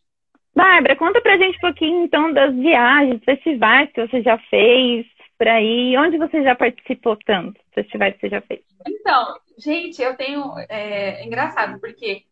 Bárbara, 0.56 0.94
conta 0.94 1.20
pra 1.20 1.36
gente 1.36 1.56
um 1.56 1.60
pouquinho, 1.60 2.04
então, 2.04 2.32
das 2.32 2.54
viagens, 2.54 3.22
festivais 3.24 3.90
que 3.90 4.06
você 4.06 4.22
já 4.22 4.38
fez, 4.38 5.04
por 5.38 5.48
aí, 5.48 5.96
onde 5.96 6.18
você 6.18 6.42
já 6.42 6.54
participou 6.54 7.16
tanto, 7.24 7.60
festivais 7.74 8.14
que 8.14 8.20
você 8.22 8.28
já 8.30 8.40
fez? 8.42 8.60
Então, 8.86 9.34
Gente, 9.58 10.02
eu 10.02 10.16
tenho. 10.16 10.58
É, 10.68 11.22
é, 11.22 11.24
engraçado, 11.24 11.78
porque 11.80 12.24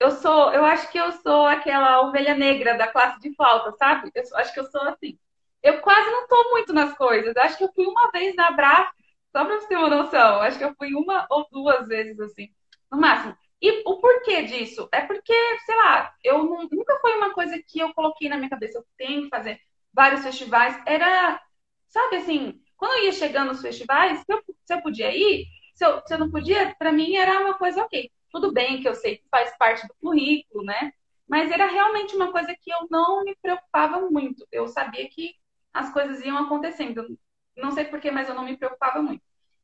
eu 0.00 0.10
sou. 0.10 0.52
Eu 0.52 0.64
acho 0.64 0.90
que 0.90 0.98
eu 0.98 1.10
sou 1.12 1.46
aquela 1.46 2.02
ovelha 2.02 2.34
negra 2.34 2.76
da 2.76 2.88
classe 2.88 3.20
de 3.20 3.34
flauta, 3.34 3.72
sabe? 3.72 4.10
Eu 4.14 4.22
acho 4.36 4.52
que 4.52 4.60
eu 4.60 4.64
sou 4.64 4.82
assim. 4.82 5.18
Eu 5.62 5.80
quase 5.80 6.10
não 6.10 6.28
tô 6.28 6.50
muito 6.50 6.72
nas 6.72 6.96
coisas. 6.96 7.34
Eu 7.34 7.42
acho 7.42 7.56
que 7.58 7.64
eu 7.64 7.72
fui 7.74 7.86
uma 7.86 8.10
vez 8.12 8.34
na 8.36 8.50
Braf, 8.52 8.90
só 9.32 9.44
pra 9.44 9.56
você 9.58 9.68
ter 9.68 9.76
uma 9.76 9.88
noção. 9.88 10.40
Acho 10.42 10.58
que 10.58 10.64
eu 10.64 10.74
fui 10.76 10.94
uma 10.94 11.26
ou 11.30 11.46
duas 11.50 11.88
vezes, 11.88 12.18
assim, 12.20 12.48
no 12.90 12.98
máximo. 13.00 13.36
E 13.60 13.82
o 13.88 13.98
porquê 14.00 14.42
disso? 14.42 14.88
É 14.92 15.00
porque, 15.00 15.32
sei 15.64 15.76
lá, 15.76 16.12
eu 16.22 16.44
não, 16.44 16.68
nunca 16.70 16.98
foi 17.00 17.16
uma 17.16 17.32
coisa 17.32 17.58
que 17.66 17.80
eu 17.80 17.92
coloquei 17.94 18.28
na 18.28 18.36
minha 18.36 18.50
cabeça. 18.50 18.78
Eu 18.78 18.84
tenho 18.98 19.22
que 19.22 19.28
fazer 19.30 19.58
vários 19.92 20.22
festivais. 20.22 20.78
Era, 20.86 21.40
sabe 21.88 22.16
assim, 22.16 22.60
quando 22.76 22.98
eu 22.98 23.04
ia 23.04 23.12
chegando 23.12 23.48
nos 23.48 23.62
festivais, 23.62 24.18
se 24.20 24.32
eu, 24.32 24.42
se 24.64 24.74
eu 24.74 24.82
podia 24.82 25.14
ir, 25.16 25.46
se 25.74 25.84
eu, 25.84 26.02
se 26.06 26.14
eu 26.14 26.18
não 26.18 26.30
podia, 26.30 26.74
para 26.78 26.92
mim 26.92 27.16
era 27.16 27.40
uma 27.40 27.54
coisa 27.54 27.82
ok. 27.82 28.10
Tudo 28.30 28.52
bem 28.52 28.80
que 28.80 28.88
eu 28.88 28.94
sei 28.94 29.16
que 29.18 29.28
faz 29.30 29.56
parte 29.58 29.86
do 29.86 29.94
currículo, 30.00 30.64
né? 30.64 30.92
Mas 31.28 31.50
era 31.50 31.66
realmente 31.66 32.14
uma 32.14 32.30
coisa 32.30 32.54
que 32.60 32.70
eu 32.70 32.86
não 32.90 33.24
me 33.24 33.34
preocupava 33.36 34.00
muito. 34.10 34.46
Eu 34.52 34.68
sabia 34.68 35.08
que 35.08 35.34
as 35.72 35.92
coisas 35.92 36.20
iam 36.20 36.36
acontecendo. 36.38 37.18
Não 37.56 37.72
sei 37.72 37.84
porquê, 37.84 38.10
mas 38.10 38.28
eu 38.28 38.34
não 38.34 38.44
me 38.44 38.56
preocupava 38.56 39.02
muito. 39.02 39.22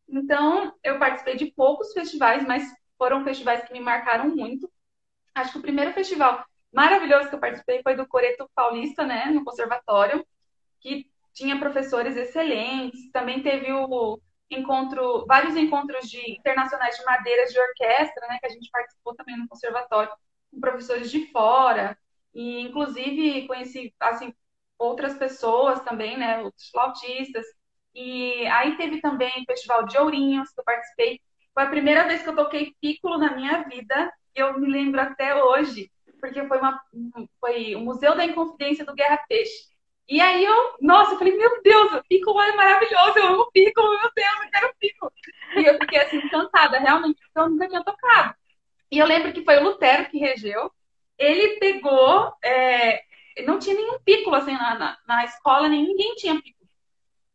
Então, 0.09 0.75
eu 0.83 0.99
participei 0.99 1.37
de 1.37 1.47
poucos 1.53 1.93
festivais, 1.93 2.45
mas 2.47 2.65
foram 2.99 3.25
festivais 3.25 3.63
que 3.65 3.73
me 3.73 3.81
marcaram 3.81 4.29
muito. 4.35 4.71
Acho 5.35 5.53
que 5.53 5.59
o 5.59 5.63
primeiro 5.63 5.93
festival 5.93 6.45
maravilhoso 6.73 7.29
que 7.29 7.35
eu 7.35 7.41
participei 7.41 7.83
foi 7.83 7.95
do 7.95 8.07
Coreto 8.07 8.49
Paulista, 8.55 9.05
né, 9.05 9.27
no 9.27 9.45
conservatório, 9.45 10.27
que 10.81 11.11
tinha 11.35 11.59
professores 11.59 12.17
excelentes. 12.17 13.11
Também 13.13 13.43
teve 13.43 13.73
o 13.73 14.21
encontro, 14.51 15.25
vários 15.27 15.57
encontros 15.57 16.09
de 16.11 16.19
internacionais 16.33 16.97
de 16.97 17.05
madeiras 17.05 17.53
de 17.53 17.59
orquestra, 17.59 18.29
né, 18.29 18.39
que 18.41 18.47
a 18.47 18.51
gente 18.51 18.71
participou 18.71 19.15
também 19.15 19.37
no 19.39 19.49
conservatório 19.49 20.13
com 20.51 20.61
professores 20.61 21.11
de 21.11 21.27
fora 21.33 21.97
e 22.35 22.61
inclusive 22.63 23.47
conheci 23.47 23.95
assim 24.01 24.35
outras 24.79 25.15
pessoas 25.17 25.81
também, 25.83 26.19
né, 26.19 26.41
outros 26.43 26.69
flautistas. 26.71 27.45
E 27.95 28.47
aí 28.49 28.77
teve 28.77 29.01
também 29.01 29.43
o 29.43 29.47
Festival 29.47 29.85
de 29.87 29.99
Ourinhos 29.99 30.51
que 30.53 30.61
eu 30.61 30.65
participei. 30.65 31.21
Foi 31.55 31.63
a 31.65 31.69
primeira 31.71 32.07
vez 32.07 32.23
que 32.23 32.29
eu 32.29 32.37
toquei 32.37 32.75
piccolo 32.81 33.19
na 33.19 33.37
minha 33.37 33.63
vida 33.65 34.13
e 34.35 34.41
eu 34.41 34.59
me 34.59 34.71
lembro 34.71 35.01
até 35.01 35.43
hoje, 35.43 35.91
porque 36.21 36.47
foi 36.47 36.59
uma 36.59 36.81
foi 37.41 37.75
o 37.77 37.81
Museu 37.81 38.17
da 38.17 38.25
Inconfidência 38.25 38.85
do 38.85 38.95
Guerra 38.95 39.19
Peixe. 39.29 39.72
E 40.13 40.21
aí 40.21 40.45
eu, 40.45 40.77
nossa, 40.83 41.13
eu 41.15 41.19
falei, 41.19 41.35
meu 41.35 41.63
Deus, 41.63 41.91
o 41.95 42.05
Pico 42.05 42.39
é 42.39 42.55
maravilhoso, 42.55 43.19
eu 43.19 43.29
amo 43.29 43.51
Pico, 43.51 43.81
meu 43.81 44.11
Deus, 44.15 44.45
eu 44.45 44.51
quero 44.53 44.75
Pico. 44.79 45.13
E 45.57 45.65
eu 45.65 45.79
fiquei 45.79 46.01
assim, 46.01 46.19
encantada, 46.19 46.79
realmente, 46.79 47.19
eu 47.35 47.49
nunca 47.49 47.67
tinha 47.67 47.83
tocado. 47.83 48.35
E 48.91 48.99
eu 48.99 49.07
lembro 49.07 49.33
que 49.33 49.43
foi 49.43 49.57
o 49.57 49.65
Lutero 49.65 50.11
que 50.11 50.19
regeu. 50.19 50.71
Ele 51.17 51.59
pegou, 51.59 52.31
é, 52.45 53.03
não 53.47 53.59
tinha 53.59 53.75
nenhum 53.75 53.99
pico 54.01 54.35
assim 54.35 54.53
na, 54.53 54.79
na, 54.79 54.99
na, 55.07 55.25
escola, 55.25 55.67
nem 55.67 55.87
ninguém 55.87 56.15
tinha 56.17 56.35
pico. 56.43 56.63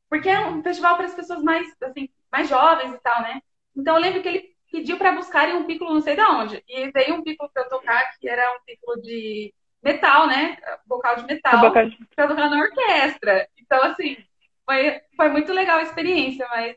Porque 0.08 0.30
é 0.30 0.40
um 0.48 0.62
festival 0.62 0.98
para 0.98 1.08
as 1.08 1.16
pessoas 1.16 1.42
mais, 1.42 1.68
assim, 1.82 2.08
mais 2.32 2.48
jovens 2.48 2.94
e 2.94 3.00
tal, 3.00 3.24
né? 3.24 3.42
Então 3.76 3.96
eu 3.96 4.02
lembro 4.02 4.22
que 4.22 4.28
ele 4.28 4.56
pediu 4.72 5.00
para 5.00 5.14
buscarem 5.14 5.56
um 5.56 5.66
pico 5.66 5.84
não 5.84 6.00
sei 6.00 6.16
de 6.16 6.22
onde. 6.22 6.64
E 6.68 6.92
veio 6.92 7.16
um 7.16 7.24
pico 7.24 7.50
para 7.52 7.64
eu 7.64 7.70
tocar, 7.70 8.16
que 8.20 8.30
era 8.30 8.56
um 8.56 8.64
pico 8.68 9.02
de 9.02 9.52
metal, 9.88 10.28
né? 10.28 10.58
Vocal 10.86 11.16
de 11.18 11.26
metal, 11.26 11.62
vocal 11.62 11.90
de... 11.90 11.98
pra 12.16 12.28
tocar 12.28 12.50
na 12.50 12.60
orquestra. 12.60 13.48
Então, 13.58 13.82
assim, 13.84 14.18
foi, 14.66 15.02
foi 15.16 15.30
muito 15.30 15.54
legal 15.54 15.80
a 15.80 15.84
experiência, 15.84 16.48
mas. 16.50 16.76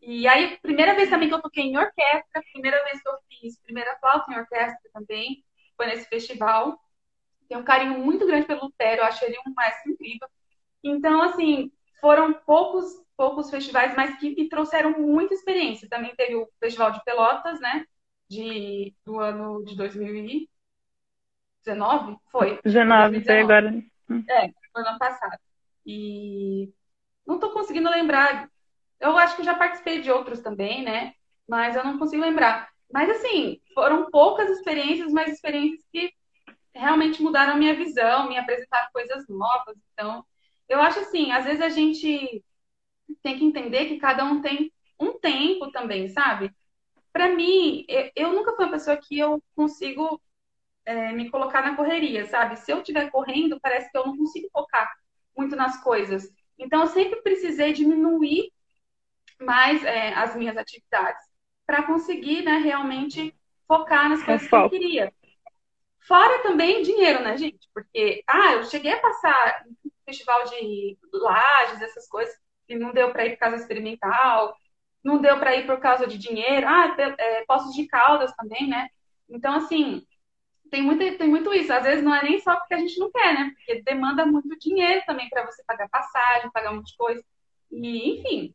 E 0.00 0.26
aí, 0.28 0.56
primeira 0.58 0.94
vez 0.94 1.10
também 1.10 1.28
que 1.28 1.34
eu 1.34 1.42
toquei 1.42 1.64
em 1.64 1.76
orquestra, 1.76 2.42
primeira 2.52 2.82
vez 2.84 3.02
que 3.02 3.08
eu 3.08 3.14
fiz 3.28 3.60
primeira 3.60 3.96
flauta 3.98 4.32
em 4.32 4.38
orquestra 4.38 4.90
também, 4.92 5.44
foi 5.76 5.86
nesse 5.86 6.08
festival. 6.08 6.78
Tenho 7.48 7.60
um 7.60 7.64
carinho 7.64 7.98
muito 7.98 8.26
grande 8.26 8.46
pelo 8.46 8.64
Lutero, 8.64 9.00
eu 9.00 9.04
acho 9.04 9.24
ele 9.24 9.36
um 9.46 9.54
mestre 9.56 9.92
incrível. 9.92 10.28
Então, 10.82 11.22
assim, 11.22 11.72
foram 12.00 12.32
poucos, 12.32 12.84
poucos 13.16 13.50
festivais, 13.50 13.94
mas 13.96 14.16
que 14.18 14.30
me 14.30 14.48
trouxeram 14.48 14.92
muita 14.98 15.34
experiência. 15.34 15.88
Também 15.88 16.14
teve 16.14 16.36
o 16.36 16.48
Festival 16.60 16.92
de 16.92 17.02
Pelotas, 17.04 17.58
né? 17.60 17.84
De, 18.28 18.94
do 19.04 19.18
ano 19.18 19.64
de 19.64 19.76
2019, 21.66 22.16
foi? 22.30 22.60
19, 22.64 23.24
foi 23.24 23.40
agora. 23.40 23.84
É, 24.28 24.50
foi 24.72 24.82
no 24.82 24.88
ano 24.88 24.98
passado. 24.98 25.38
E 25.84 26.72
não 27.26 27.36
estou 27.36 27.50
conseguindo 27.50 27.90
lembrar. 27.90 28.48
Eu 29.00 29.16
acho 29.18 29.36
que 29.36 29.44
já 29.44 29.54
participei 29.54 30.00
de 30.00 30.10
outros 30.10 30.40
também, 30.40 30.84
né? 30.84 31.12
Mas 31.48 31.76
eu 31.76 31.84
não 31.84 31.98
consigo 31.98 32.22
lembrar. 32.22 32.68
Mas, 32.92 33.10
assim, 33.10 33.60
foram 33.74 34.10
poucas 34.10 34.48
experiências, 34.50 35.12
mas 35.12 35.32
experiências 35.32 35.84
que 35.92 36.12
realmente 36.74 37.22
mudaram 37.22 37.54
a 37.54 37.56
minha 37.56 37.74
visão, 37.74 38.28
me 38.28 38.38
apresentaram 38.38 38.88
coisas 38.92 39.28
novas. 39.28 39.76
Então, 39.92 40.24
eu 40.68 40.80
acho 40.80 41.00
assim, 41.00 41.32
às 41.32 41.44
vezes 41.44 41.60
a 41.60 41.68
gente 41.68 42.44
tem 43.22 43.38
que 43.38 43.44
entender 43.44 43.86
que 43.86 43.98
cada 43.98 44.24
um 44.24 44.40
tem 44.40 44.72
um 45.00 45.18
tempo 45.18 45.70
também, 45.70 46.08
sabe? 46.08 46.54
Para 47.12 47.34
mim, 47.34 47.84
eu 48.14 48.32
nunca 48.32 48.54
fui 48.54 48.64
uma 48.64 48.72
pessoa 48.72 48.96
que 48.96 49.18
eu 49.18 49.42
consigo 49.54 50.20
é, 50.86 51.12
me 51.12 51.28
colocar 51.28 51.62
na 51.62 51.76
correria, 51.76 52.24
sabe? 52.26 52.56
Se 52.56 52.72
eu 52.72 52.78
estiver 52.78 53.10
correndo, 53.10 53.60
parece 53.60 53.90
que 53.90 53.98
eu 53.98 54.06
não 54.06 54.16
consigo 54.16 54.48
focar 54.52 54.90
muito 55.36 55.56
nas 55.56 55.82
coisas. 55.82 56.32
Então, 56.58 56.82
eu 56.82 56.86
sempre 56.86 57.20
precisei 57.22 57.72
diminuir 57.72 58.50
mais 59.38 59.84
é, 59.84 60.14
as 60.14 60.34
minhas 60.34 60.56
atividades 60.56 61.22
para 61.66 61.82
conseguir, 61.82 62.42
né, 62.42 62.58
realmente 62.58 63.34
focar 63.66 64.08
nas 64.08 64.22
coisas 64.22 64.48
que 64.48 64.54
eu 64.54 64.70
queria. 64.70 65.12
Fora 66.06 66.40
também 66.42 66.82
dinheiro, 66.82 67.22
né, 67.22 67.36
gente? 67.36 67.68
Porque, 67.74 68.22
ah, 68.28 68.52
eu 68.52 68.64
cheguei 68.64 68.92
a 68.92 69.00
passar 69.00 69.64
em 69.84 69.90
festival 70.06 70.44
de 70.44 70.96
lajes, 71.12 71.82
essas 71.82 72.08
coisas, 72.08 72.32
e 72.68 72.76
não 72.76 72.92
deu 72.92 73.10
para 73.10 73.26
ir 73.26 73.30
por 73.32 73.38
causa 73.40 73.56
experimental, 73.56 74.56
não 75.02 75.18
deu 75.18 75.38
para 75.38 75.56
ir 75.56 75.66
por 75.66 75.78
causa 75.80 76.06
de 76.06 76.16
dinheiro. 76.16 76.66
Ah, 76.68 76.94
é, 77.18 77.44
Poços 77.44 77.74
de 77.74 77.86
Caldas 77.88 78.32
também, 78.36 78.68
né? 78.68 78.88
Então, 79.28 79.54
assim, 79.56 80.06
tem 80.76 80.82
muito, 80.82 81.18
tem 81.18 81.28
muito 81.28 81.54
isso. 81.54 81.72
Às 81.72 81.84
vezes 81.84 82.04
não 82.04 82.14
é 82.14 82.22
nem 82.22 82.38
só 82.38 82.54
porque 82.56 82.74
a 82.74 82.78
gente 82.78 82.98
não 82.98 83.10
quer, 83.10 83.32
né? 83.34 83.52
Porque 83.54 83.82
demanda 83.82 84.26
muito 84.26 84.58
dinheiro 84.58 85.02
também 85.06 85.28
para 85.30 85.46
você 85.46 85.64
pagar 85.64 85.88
passagem, 85.88 86.50
pagar 86.50 86.72
um 86.72 86.76
monte 86.76 86.90
de 86.90 86.96
coisa. 86.98 87.24
E, 87.72 88.18
enfim, 88.18 88.54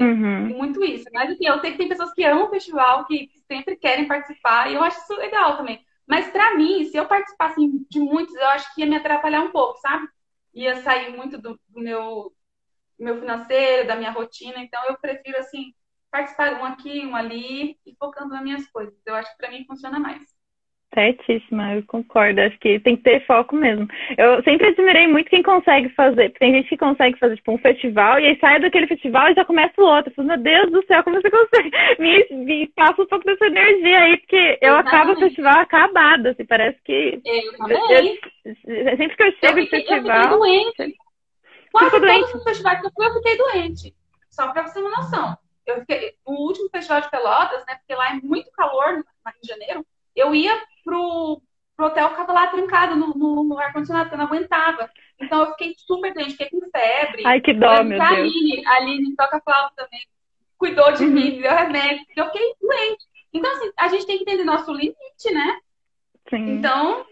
uhum. 0.00 0.48
tem 0.48 0.56
muito 0.56 0.82
isso. 0.82 1.04
Mas, 1.12 1.30
assim, 1.30 1.46
eu 1.46 1.60
sei 1.60 1.72
que 1.72 1.78
tem 1.78 1.88
pessoas 1.88 2.12
que 2.14 2.24
amam 2.24 2.46
o 2.46 2.50
festival, 2.50 3.04
que 3.04 3.30
sempre 3.46 3.76
querem 3.76 4.08
participar, 4.08 4.70
e 4.70 4.74
eu 4.74 4.82
acho 4.82 4.98
isso 4.98 5.14
legal 5.14 5.58
também. 5.58 5.84
Mas 6.06 6.30
para 6.30 6.54
mim, 6.56 6.84
se 6.84 6.96
eu 6.96 7.06
participasse 7.06 7.60
de 7.90 8.00
muitos, 8.00 8.34
eu 8.34 8.48
acho 8.48 8.74
que 8.74 8.80
ia 8.80 8.86
me 8.86 8.96
atrapalhar 8.96 9.42
um 9.42 9.50
pouco, 9.50 9.78
sabe? 9.80 10.08
Ia 10.54 10.76
sair 10.82 11.14
muito 11.14 11.36
do, 11.36 11.60
do 11.68 11.80
meu, 11.80 12.32
do 12.98 13.04
meu 13.04 13.20
financeiro, 13.20 13.88
da 13.88 13.96
minha 13.96 14.12
rotina. 14.12 14.58
Então 14.62 14.82
eu 14.86 14.96
prefiro 14.98 15.36
assim 15.38 15.74
participar 16.10 16.54
um 16.60 16.64
aqui, 16.64 17.04
um 17.04 17.14
ali 17.14 17.78
e 17.84 17.94
focando 17.98 18.30
nas 18.30 18.42
minhas 18.42 18.66
coisas. 18.68 18.94
Eu 19.04 19.16
acho 19.16 19.30
que 19.32 19.36
para 19.36 19.50
mim 19.50 19.66
funciona 19.66 19.98
mais. 19.98 20.35
Certíssima, 20.94 21.74
eu 21.74 21.82
concordo. 21.86 22.40
Acho 22.40 22.58
que 22.58 22.80
tem 22.80 22.96
que 22.96 23.02
ter 23.02 23.26
foco 23.26 23.54
mesmo. 23.54 23.86
Eu 24.16 24.42
sempre 24.42 24.68
admirei 24.68 25.06
muito 25.06 25.28
quem 25.28 25.42
consegue 25.42 25.88
fazer. 25.90 26.30
Tem 26.38 26.52
gente 26.52 26.68
que 26.68 26.76
consegue 26.76 27.18
fazer, 27.18 27.36
tipo, 27.36 27.52
um 27.52 27.58
festival 27.58 28.18
e 28.18 28.26
aí 28.26 28.38
sai 28.38 28.60
daquele 28.60 28.86
festival 28.86 29.28
e 29.28 29.34
já 29.34 29.44
começa 29.44 29.74
o 29.78 29.84
outro. 29.84 30.10
Eu 30.10 30.14
falo, 30.14 30.28
meu 30.28 30.38
Deus 30.38 30.70
do 30.70 30.86
céu, 30.86 31.04
como 31.04 31.20
você 31.20 31.30
consegue? 31.30 31.70
Me, 31.98 32.44
me 32.44 32.66
passa 32.68 33.02
um 33.02 33.06
pouco 33.06 33.24
dessa 33.24 33.46
energia 33.46 33.98
aí, 33.98 34.16
porque 34.18 34.58
eu 34.62 34.76
acabo 34.76 35.12
o 35.12 35.18
festival 35.18 35.58
acabada, 35.58 36.30
assim, 36.30 36.44
parece 36.46 36.78
que. 36.82 37.20
Eu 37.24 37.56
também. 37.58 38.18
Eu, 38.44 38.96
sempre 38.96 39.16
que 39.16 39.22
eu 39.22 39.32
chego 39.32 39.60
no 39.60 39.66
festival. 39.66 40.22
Eu 40.22 40.38
doente. 40.38 40.96
Quase 41.72 41.90
todos 41.90 42.08
doente. 42.08 42.36
os 42.36 42.44
festivais 42.44 42.80
que 42.80 42.86
eu 42.86 42.90
fui, 42.92 43.06
eu 43.06 43.14
fiquei 43.14 43.36
doente. 43.36 43.94
Só 44.30 44.52
pra 44.52 44.66
você 44.66 44.74
ter 44.74 44.80
uma 44.80 44.90
noção. 44.90 45.36
Eu 45.66 45.80
fiquei, 45.80 46.14
o 46.24 46.46
último 46.46 46.68
festival 46.70 47.00
de 47.00 47.10
Pelotas, 47.10 47.66
né? 47.66 47.74
Porque 47.74 47.94
lá 47.94 48.10
é 48.10 48.20
muito 48.22 48.50
calor 48.52 48.92
no 48.92 49.02
Rio 49.02 49.40
de 49.42 49.48
Janeiro. 49.48 49.86
Eu 50.16 50.34
ia 50.34 50.58
pro, 50.82 51.42
pro 51.76 51.86
hotel, 51.86 52.10
ficava 52.10 52.32
lá 52.32 52.46
trancado 52.48 52.96
no, 52.96 53.08
no, 53.14 53.44
no 53.44 53.58
ar-condicionado, 53.58 54.08
porque 54.08 54.14
eu 54.14 54.18
não 54.18 54.26
aguentava. 54.26 54.90
Então 55.20 55.40
eu 55.40 55.50
fiquei 55.52 55.74
super 55.76 56.12
doente, 56.12 56.32
fiquei 56.32 56.48
com 56.48 56.60
febre. 56.70 57.22
Ai, 57.26 57.40
que 57.40 57.52
dó, 57.52 57.82
meu 57.84 57.98
Deus. 57.98 58.00
A 58.00 58.08
Aline, 58.08 58.66
a 58.66 58.74
Aline 58.76 59.16
toca 59.16 59.40
flauta 59.40 59.72
também, 59.76 60.00
cuidou 60.58 60.90
de 60.92 61.04
uhum. 61.04 61.10
mim, 61.10 61.36
me 61.36 61.42
deu 61.42 61.52
remédio, 61.52 62.04
eu 62.16 62.26
fiquei 62.26 62.54
doente. 62.60 63.04
Então, 63.32 63.52
assim, 63.52 63.70
a 63.76 63.88
gente 63.88 64.06
tem 64.06 64.16
que 64.16 64.22
entender 64.22 64.44
nosso 64.44 64.72
limite, 64.72 65.30
né? 65.32 65.58
Sim. 66.30 66.52
Então, 66.52 67.04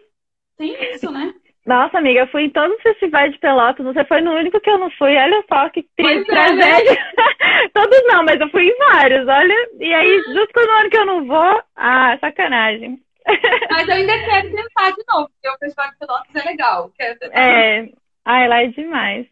tem 0.57 0.73
isso, 0.95 1.11
né? 1.11 1.35
Nossa, 1.67 1.97
amiga, 1.97 2.21
eu 2.21 2.27
fui 2.27 2.45
em 2.45 2.51
todos 2.51 2.77
os 2.77 2.83
festivais 2.83 3.33
de 3.33 3.39
Pelotas, 3.39 3.85
você 3.85 4.05
foi 4.05 4.21
no 4.21 4.33
único 4.33 4.61
que 4.61 4.69
eu 4.69 4.79
não 4.79 4.91
fui, 4.91 5.17
olha 5.17 5.43
só 5.49 5.69
que 5.71 5.83
triste, 5.97 6.31
é, 6.31 6.35
né? 6.35 6.57
tragédia. 6.59 6.93
Né? 6.93 7.69
todos 7.73 8.03
não, 8.07 8.23
mas 8.23 8.39
eu 8.39 8.51
fui 8.51 8.69
em 8.69 8.77
vários, 8.77 9.27
olha. 9.27 9.69
E 9.81 9.95
aí, 9.95 10.23
justo 10.27 10.61
no 10.61 10.73
ano 10.73 10.91
que 10.91 10.97
eu 10.99 11.07
não 11.07 11.27
vou, 11.27 11.63
ah, 11.77 12.19
sacanagem. 12.21 13.01
Mas 13.71 13.89
eu 13.89 13.95
ainda 13.95 14.13
quero 14.19 14.51
tentar 14.51 14.91
de 14.91 15.03
novo, 15.09 15.31
porque 15.31 15.49
o 15.49 15.59
Festival 15.59 15.91
de 15.93 15.99
Pelotas 15.99 16.37
é 16.37 16.47
legal. 16.47 16.93
É, 17.33 17.89
ai, 18.23 18.49
lá 18.49 18.63
é 18.63 18.67
demais. 18.67 19.27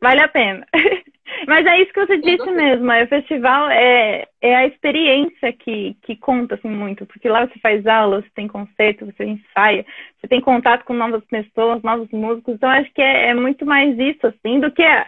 Vale 0.00 0.20
a 0.20 0.26
pena. 0.26 0.66
Mas 1.46 1.66
é 1.66 1.80
isso 1.80 1.92
que 1.92 2.06
você 2.06 2.18
disse 2.18 2.50
mesmo, 2.50 2.90
é, 2.90 3.04
o 3.04 3.08
festival 3.08 3.68
é, 3.70 4.26
é 4.40 4.56
a 4.56 4.66
experiência 4.66 5.52
que, 5.52 5.96
que 6.02 6.16
conta 6.16 6.54
assim, 6.54 6.68
muito, 6.68 7.04
porque 7.06 7.28
lá 7.28 7.46
você 7.46 7.58
faz 7.58 7.86
aula, 7.86 8.22
você 8.22 8.30
tem 8.34 8.46
concerto, 8.46 9.06
você 9.06 9.24
ensaia, 9.24 9.84
você 10.18 10.28
tem 10.28 10.40
contato 10.40 10.84
com 10.84 10.94
novas 10.94 11.24
pessoas, 11.24 11.82
novos 11.82 12.10
músicos, 12.10 12.54
então 12.54 12.68
acho 12.70 12.92
que 12.92 13.02
é, 13.02 13.30
é 13.30 13.34
muito 13.34 13.66
mais 13.66 13.98
isso, 13.98 14.26
assim, 14.26 14.60
do 14.60 14.70
que 14.70 14.82
a, 14.82 15.06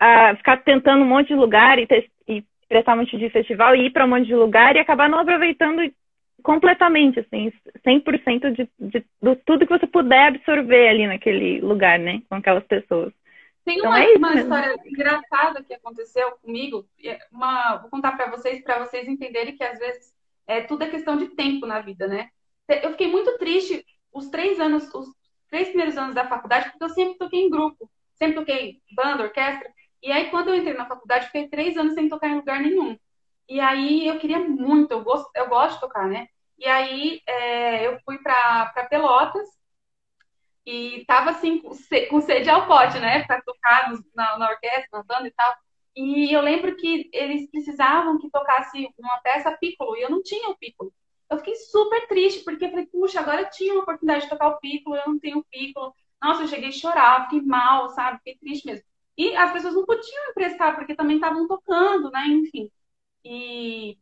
a 0.00 0.36
ficar 0.36 0.58
tentando 0.58 1.02
um 1.02 1.08
monte 1.08 1.28
de 1.28 1.34
lugar 1.34 1.78
e, 1.78 1.86
ter, 1.86 2.08
e 2.26 2.42
prestar 2.68 2.94
um 2.94 2.98
monte 2.98 3.16
de 3.16 3.30
festival 3.30 3.74
e 3.76 3.86
ir 3.86 3.90
para 3.90 4.04
um 4.04 4.08
monte 4.08 4.26
de 4.26 4.34
lugar 4.34 4.74
e 4.74 4.78
acabar 4.78 5.08
não 5.08 5.18
aproveitando 5.18 5.82
completamente, 6.42 7.20
assim, 7.20 7.52
100% 7.84 8.52
de, 8.52 8.68
de, 8.78 9.04
de 9.22 9.36
tudo 9.44 9.66
que 9.66 9.78
você 9.78 9.86
puder 9.86 10.28
absorver 10.28 10.88
ali 10.88 11.06
naquele 11.06 11.60
lugar, 11.60 11.98
né, 11.98 12.22
com 12.28 12.36
aquelas 12.36 12.64
pessoas. 12.64 13.12
Tem 13.64 13.78
então, 13.78 13.90
uma, 13.90 14.02
é 14.02 14.16
uma 14.16 14.34
história 14.34 14.76
engraçada 14.84 15.62
que 15.62 15.74
aconteceu 15.74 16.32
comigo, 16.42 16.88
é 17.04 17.18
uma, 17.30 17.76
vou 17.76 17.90
contar 17.90 18.12
para 18.12 18.30
vocês, 18.30 18.62
para 18.62 18.78
vocês 18.78 19.06
entenderem 19.06 19.56
que 19.56 19.62
às 19.62 19.78
vezes 19.78 20.14
é, 20.46 20.62
tudo 20.62 20.84
é 20.84 20.90
questão 20.90 21.16
de 21.16 21.28
tempo 21.28 21.66
na 21.66 21.80
vida, 21.80 22.06
né? 22.06 22.30
Eu 22.66 22.90
fiquei 22.92 23.10
muito 23.10 23.36
triste 23.38 23.84
os 24.12 24.28
três 24.28 24.58
anos, 24.58 24.92
os 24.94 25.08
três 25.50 25.68
primeiros 25.68 25.96
anos 25.96 26.14
da 26.14 26.26
faculdade, 26.26 26.70
porque 26.70 26.84
eu 26.84 26.88
sempre 26.90 27.18
toquei 27.18 27.40
em 27.40 27.50
grupo, 27.50 27.90
sempre 28.14 28.36
toquei 28.36 28.80
banda, 28.92 29.24
orquestra, 29.24 29.70
e 30.02 30.10
aí 30.10 30.30
quando 30.30 30.48
eu 30.48 30.54
entrei 30.54 30.74
na 30.74 30.86
faculdade, 30.86 31.26
fiquei 31.26 31.48
três 31.48 31.76
anos 31.76 31.94
sem 31.94 32.08
tocar 32.08 32.28
em 32.28 32.36
lugar 32.36 32.60
nenhum. 32.60 32.98
E 33.48 33.60
aí 33.60 34.06
eu 34.06 34.18
queria 34.18 34.38
muito, 34.38 34.92
eu 34.92 35.02
gosto, 35.02 35.30
eu 35.34 35.48
gosto 35.48 35.74
de 35.74 35.80
tocar, 35.80 36.06
né? 36.06 36.28
E 36.58 36.66
aí 36.66 37.22
é, 37.26 37.86
eu 37.86 37.98
fui 38.04 38.18
para 38.18 38.86
Pelotas 38.90 39.57
e 40.68 41.02
tava 41.06 41.30
assim, 41.30 41.62
com 42.10 42.20
sede 42.20 42.50
ao 42.50 42.66
pote, 42.66 42.98
né? 42.98 43.24
Para 43.24 43.40
tocar 43.40 43.90
na, 44.14 44.38
na 44.38 44.50
orquestra, 44.50 44.88
na 44.92 45.02
banda 45.02 45.26
e 45.26 45.30
tal. 45.30 45.54
E 45.96 46.30
eu 46.30 46.42
lembro 46.42 46.76
que 46.76 47.08
eles 47.10 47.50
precisavam 47.50 48.18
que 48.18 48.30
tocasse 48.30 48.86
uma 48.98 49.18
peça 49.22 49.56
piccolo 49.58 49.96
e 49.96 50.02
eu 50.02 50.10
não 50.10 50.22
tinha 50.22 50.50
o 50.50 50.58
piccolo. 50.58 50.92
Eu 51.30 51.38
fiquei 51.38 51.56
super 51.56 52.06
triste, 52.06 52.44
porque 52.44 52.66
eu 52.66 52.70
falei, 52.70 52.86
puxa, 52.86 53.18
agora 53.20 53.42
eu 53.42 53.50
tinha 53.50 53.72
uma 53.72 53.82
oportunidade 53.82 54.24
de 54.24 54.30
tocar 54.30 54.48
o 54.48 54.58
piccolo, 54.58 54.96
eu 54.96 55.06
não 55.06 55.18
tenho 55.18 55.38
o 55.38 55.44
piccolo. 55.44 55.94
Nossa, 56.22 56.42
eu 56.42 56.48
cheguei 56.48 56.68
a 56.68 56.72
chorar, 56.72 57.24
fiquei 57.24 57.40
mal, 57.40 57.88
sabe? 57.90 58.18
Fiquei 58.18 58.36
triste 58.36 58.66
mesmo. 58.66 58.84
E 59.16 59.34
as 59.36 59.50
pessoas 59.52 59.74
não 59.74 59.86
podiam 59.86 60.30
emprestar, 60.30 60.74
porque 60.74 60.94
também 60.94 61.16
estavam 61.16 61.48
tocando, 61.48 62.10
né? 62.10 62.26
Enfim. 62.26 62.70
E 63.24 63.96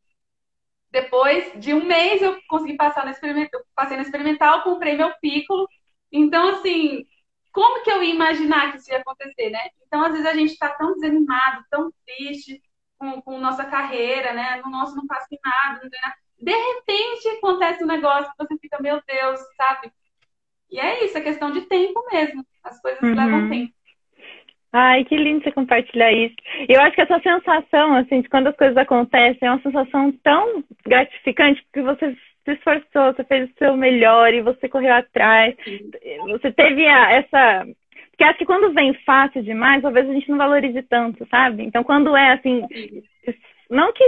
depois 0.90 1.52
de 1.60 1.74
um 1.74 1.84
mês 1.84 2.20
eu 2.22 2.40
consegui 2.48 2.76
passar 2.76 3.04
no 3.04 3.12
experimental, 3.12 3.60
passei 3.74 3.96
no 3.96 4.02
experimental, 4.02 4.62
comprei 4.64 4.96
meu 4.96 5.12
piccolo. 5.20 5.68
Então, 6.12 6.48
assim, 6.48 7.04
como 7.52 7.82
que 7.82 7.90
eu 7.90 8.02
ia 8.02 8.14
imaginar 8.14 8.70
que 8.70 8.78
isso 8.78 8.90
ia 8.90 8.98
acontecer, 8.98 9.50
né? 9.50 9.70
Então, 9.86 10.04
às 10.04 10.12
vezes 10.12 10.26
a 10.26 10.34
gente 10.34 10.52
está 10.52 10.70
tão 10.70 10.94
desanimado, 10.94 11.64
tão 11.70 11.90
triste 12.04 12.60
com, 12.98 13.20
com 13.22 13.38
nossa 13.38 13.64
carreira, 13.64 14.32
né? 14.32 14.60
No 14.64 14.70
nosso 14.70 14.94
não 14.96 15.06
faço 15.06 15.28
nada, 15.44 15.80
não 15.82 15.90
tem 15.90 16.00
nada. 16.00 16.14
De 16.38 16.52
repente 16.52 17.28
acontece 17.38 17.82
um 17.82 17.86
negócio 17.86 18.30
que 18.30 18.44
você 18.44 18.58
fica, 18.58 18.80
meu 18.80 19.00
Deus, 19.06 19.40
sabe? 19.56 19.90
E 20.70 20.78
é 20.78 21.04
isso, 21.04 21.16
é 21.16 21.20
questão 21.20 21.50
de 21.50 21.62
tempo 21.62 22.04
mesmo. 22.12 22.44
As 22.62 22.80
coisas 22.80 23.02
uhum. 23.02 23.14
levam 23.14 23.48
tempo. 23.48 23.72
Ai, 24.72 25.04
que 25.04 25.16
lindo 25.16 25.42
você 25.42 25.52
compartilhar 25.52 26.12
isso. 26.12 26.34
Eu 26.68 26.80
acho 26.82 26.94
que 26.94 27.00
essa 27.00 27.18
sensação, 27.20 27.94
assim, 27.96 28.20
de 28.20 28.28
quando 28.28 28.48
as 28.48 28.56
coisas 28.56 28.76
acontecem, 28.76 29.48
é 29.48 29.50
uma 29.50 29.62
sensação 29.62 30.12
tão 30.22 30.62
gratificante, 30.84 31.62
porque 31.64 31.80
você 31.80 32.14
se 32.46 32.52
esforçou, 32.52 33.12
você 33.12 33.24
fez 33.24 33.50
o 33.50 33.54
seu 33.58 33.76
melhor 33.76 34.32
e 34.32 34.40
você 34.40 34.68
correu 34.68 34.94
atrás. 34.94 35.54
Você 36.28 36.52
teve 36.52 36.86
a, 36.86 37.10
essa 37.10 37.66
Porque 38.10 38.24
acho 38.24 38.38
que 38.38 38.46
quando 38.46 38.72
vem 38.72 38.94
fácil 39.04 39.42
demais, 39.42 39.82
talvez 39.82 40.08
a 40.08 40.12
gente 40.12 40.30
não 40.30 40.38
valorize 40.38 40.80
tanto, 40.82 41.26
sabe? 41.28 41.64
Então, 41.64 41.84
quando 41.84 42.16
é 42.16 42.32
assim, 42.32 42.62
não 43.68 43.92
que 43.92 44.04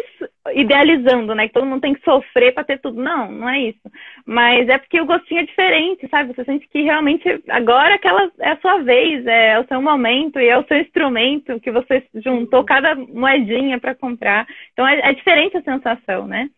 idealizando, 0.55 1.35
né? 1.35 1.49
Que 1.49 1.55
todo 1.55 1.67
mundo 1.67 1.81
tem 1.81 1.95
que 1.95 2.05
sofrer 2.05 2.55
para 2.55 2.65
ter 2.65 2.81
tudo. 2.81 3.03
Não, 3.03 3.31
não 3.31 3.49
é 3.49 3.61
isso. 3.61 3.91
Mas 4.25 4.69
é 4.69 4.79
porque 4.79 5.01
o 5.01 5.07
gostinho 5.07 5.41
é 5.41 5.45
diferente, 5.45 6.09
sabe? 6.09 6.33
Você 6.33 6.45
sente 6.45 6.69
que 6.69 6.83
realmente 6.83 7.43
agora 7.49 7.95
aquela 7.95 8.31
é 8.39 8.51
a 8.51 8.61
sua 8.61 8.79
vez, 8.79 9.27
é 9.27 9.59
o 9.59 9.67
seu 9.67 9.83
momento 9.83 10.39
e 10.39 10.49
é 10.49 10.57
o 10.57 10.65
seu 10.67 10.79
instrumento 10.79 11.61
que 11.61 11.73
você 11.73 12.05
juntou 12.15 12.65
cada 12.65 12.95
moedinha 12.95 13.81
para 13.81 13.95
comprar. 13.95 14.47
Então 14.73 14.87
é, 14.87 15.01
é, 15.11 15.13
diferente 15.13 15.57
a 15.57 15.63
sensação, 15.63 16.27
né? 16.27 16.49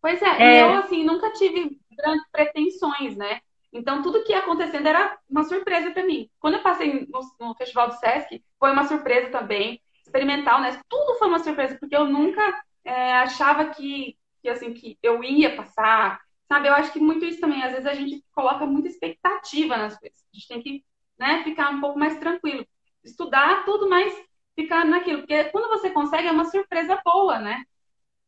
Pois 0.00 0.20
é, 0.22 0.42
é... 0.42 0.62
eu 0.62 0.72
assim 0.74 1.04
nunca 1.04 1.32
tive 1.32 1.78
grandes 1.96 2.26
pretensões, 2.30 3.16
né? 3.16 3.40
Então 3.72 4.02
tudo 4.02 4.24
que 4.24 4.32
ia 4.32 4.38
acontecendo 4.38 4.86
era 4.86 5.18
uma 5.28 5.44
surpresa 5.44 5.90
para 5.90 6.04
mim. 6.04 6.28
Quando 6.40 6.54
eu 6.54 6.62
passei 6.62 7.06
no, 7.08 7.20
no 7.38 7.54
Festival 7.54 7.88
do 7.88 7.94
Sesc, 7.94 8.42
foi 8.58 8.72
uma 8.72 8.84
surpresa 8.84 9.30
também 9.30 9.80
experimental, 10.04 10.60
né? 10.60 10.80
Tudo 10.88 11.18
foi 11.18 11.28
uma 11.28 11.38
surpresa, 11.38 11.76
porque 11.78 11.96
eu 11.96 12.04
nunca 12.04 12.42
é, 12.84 13.12
achava 13.14 13.66
que, 13.66 14.16
que, 14.42 14.48
assim, 14.48 14.72
que 14.74 14.98
eu 15.02 15.22
ia 15.22 15.54
passar, 15.54 16.20
sabe? 16.48 16.68
Eu 16.68 16.74
acho 16.74 16.92
que 16.92 16.98
muito 16.98 17.24
isso 17.24 17.40
também, 17.40 17.62
às 17.62 17.72
vezes 17.72 17.86
a 17.86 17.94
gente 17.94 18.24
coloca 18.32 18.66
muita 18.66 18.88
expectativa 18.88 19.76
nas 19.76 19.96
coisas. 19.98 20.18
A 20.32 20.36
gente 20.36 20.48
tem 20.48 20.62
que 20.62 20.84
né, 21.18 21.44
ficar 21.44 21.70
um 21.70 21.80
pouco 21.80 21.98
mais 21.98 22.18
tranquilo. 22.18 22.66
Estudar 23.04 23.64
tudo, 23.64 23.88
mas 23.88 24.12
ficar 24.56 24.84
naquilo. 24.84 25.20
Porque 25.20 25.44
quando 25.44 25.68
você 25.68 25.90
consegue, 25.90 26.26
é 26.26 26.32
uma 26.32 26.44
surpresa 26.44 27.00
boa, 27.04 27.38
né? 27.38 27.62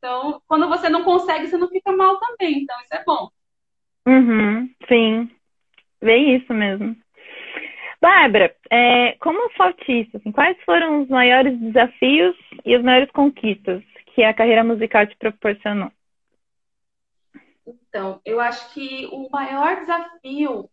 Então, 0.02 0.42
quando 0.48 0.68
você 0.68 0.88
não 0.88 1.04
consegue, 1.04 1.46
você 1.46 1.56
não 1.56 1.68
fica 1.68 1.92
mal 1.92 2.18
também. 2.18 2.62
Então, 2.64 2.76
isso 2.80 2.92
é 2.92 3.04
bom. 3.04 3.30
Uhum, 4.04 4.68
sim. 4.88 5.30
Bem 6.02 6.34
isso 6.34 6.52
mesmo. 6.52 6.96
Bárbara, 8.00 8.52
é, 8.68 9.12
como 9.20 9.48
flautista, 9.50 10.18
assim, 10.18 10.32
quais 10.32 10.60
foram 10.64 11.02
os 11.02 11.08
maiores 11.08 11.56
desafios 11.56 12.34
e 12.64 12.74
as 12.74 12.82
maiores 12.82 13.12
conquistas 13.12 13.80
que 14.06 14.24
a 14.24 14.34
carreira 14.34 14.64
musical 14.64 15.06
te 15.06 15.16
proporcionou? 15.16 15.92
Então, 17.64 18.20
eu 18.24 18.40
acho 18.40 18.74
que 18.74 19.06
o 19.12 19.30
maior 19.30 19.76
desafio 19.76 20.68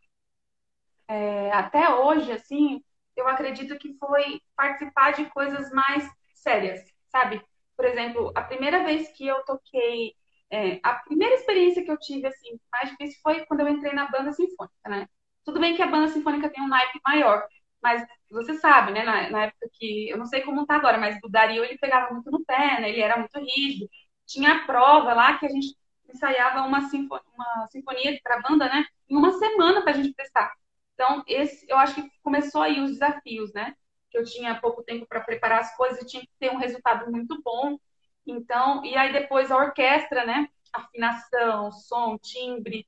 é, 1.07 1.51
até 1.51 1.88
hoje, 1.88 2.32
assim, 2.32 2.84
eu 3.15 3.27
acredito 3.27 3.77
que 3.77 3.93
foi 3.99 4.41
participar 4.55 5.11
de 5.13 5.25
coisas 5.25 5.71
mais 5.71 6.09
sérias, 6.34 6.84
sabe? 7.11 7.39
Por 7.80 7.86
exemplo, 7.86 8.34
a 8.36 8.41
primeira 8.41 8.84
vez 8.84 9.07
que 9.15 9.25
eu 9.25 9.41
toquei, 9.45 10.13
é, 10.51 10.82
a 10.84 10.95
primeira 10.95 11.36
experiência 11.36 11.82
que 11.82 11.89
eu 11.89 11.97
tive, 11.97 12.27
assim, 12.27 12.59
mais 12.69 12.89
difícil 12.89 13.17
foi 13.23 13.45
quando 13.45 13.61
eu 13.61 13.69
entrei 13.69 13.93
na 13.93 14.11
banda 14.11 14.34
sinfônica, 14.34 14.89
né? 14.89 15.07
Tudo 15.45 15.61
bem 15.61 15.77
que 15.77 15.82
a 15.82 15.88
banda 15.88 16.09
sinfônica 16.09 16.49
tem 16.49 16.61
um 16.61 16.67
naipe 16.67 16.99
maior, 17.05 17.47
mas 17.82 18.05
você 18.30 18.55
sabe, 18.55 18.91
né, 18.91 19.03
na, 19.03 19.30
na, 19.30 19.43
época 19.43 19.69
que, 19.71 20.09
eu 20.09 20.17
não 20.17 20.25
sei 20.25 20.41
como 20.41 20.65
tá 20.65 20.75
agora, 20.75 20.97
mas 20.97 21.17
o 21.23 21.30
Dario 21.30 21.63
ele 21.63 21.77
pegava 21.77 22.13
muito 22.13 22.30
no 22.30 22.43
pé, 22.43 22.82
né, 22.82 22.89
ele 22.89 22.99
era 22.99 23.17
muito 23.17 23.39
rígido. 23.39 23.89
Tinha 24.27 24.55
a 24.55 24.65
prova 24.65 25.13
lá 25.13 25.38
que 25.38 25.45
a 25.45 25.49
gente 25.49 25.73
ensaiava 26.13 26.67
uma, 26.67 26.82
sinfonia, 26.89 27.23
uma 27.34 27.67
sinfonia 27.71 28.19
para 28.21 28.41
banda, 28.41 28.65
né, 28.67 28.86
em 29.09 29.15
uma 29.15 29.32
semana 29.39 29.82
para 29.84 29.91
a 29.91 29.95
gente 29.95 30.13
prestar. 30.13 30.51
Então, 30.95 31.23
esse, 31.25 31.65
eu 31.69 31.77
acho 31.77 31.95
que 31.95 32.09
começou 32.21 32.61
aí 32.61 32.82
os 32.82 32.91
desafios, 32.91 33.53
né, 33.53 33.73
que 34.10 34.18
eu 34.18 34.24
tinha 34.24 34.60
pouco 34.60 34.84
tempo 34.84 35.05
para 35.07 35.22
preparar 35.22 35.60
as 35.60 35.76
coisas 35.76 36.01
e 36.01 36.05
tinha 36.05 36.24
que 36.24 36.32
ter 36.39 36.51
um 36.51 36.57
resultado 36.57 37.12
muito 37.12 37.41
bom. 37.43 37.78
Então, 38.26 38.84
e 38.86 38.95
aí 38.95 39.12
depois 39.12 39.51
a 39.51 39.57
orquestra, 39.57 40.26
né, 40.26 40.47
afinação, 40.74 41.72
som, 41.72 42.18
timbre, 42.18 42.88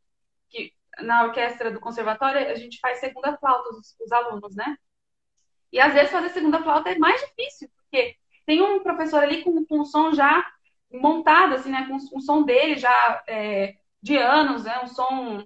que 0.50 0.74
na 1.00 1.24
orquestra 1.24 1.72
do 1.72 1.80
conservatório, 1.80 2.50
a 2.50 2.56
gente 2.56 2.80
faz 2.80 3.00
segunda 3.00 3.38
flauta, 3.38 3.70
os, 3.70 3.96
os 4.00 4.12
alunos, 4.12 4.56
né? 4.56 4.78
E 5.72 5.80
às 5.80 5.94
vezes 5.94 6.12
fazer 6.12 6.30
segunda 6.30 6.62
flauta 6.62 6.90
é 6.90 6.98
mais 6.98 7.22
difícil, 7.22 7.70
porque 7.76 8.16
tem 8.46 8.62
um 8.62 8.84
professor 8.84 9.24
ali 9.24 9.44
com, 9.44 9.66
com 9.66 9.80
o 9.80 9.86
som 9.86 10.14
já 10.14 10.46
montado, 10.92 11.56
assim, 11.56 11.72
né? 11.72 11.88
Com 11.88 11.96
o 11.96 12.22
som 12.22 12.44
dele 12.44 12.76
já 12.78 13.24
é, 13.28 13.76
de 14.02 14.18
anos, 14.18 14.64
né? 14.64 14.82
Um 14.84 14.88
som 14.88 15.46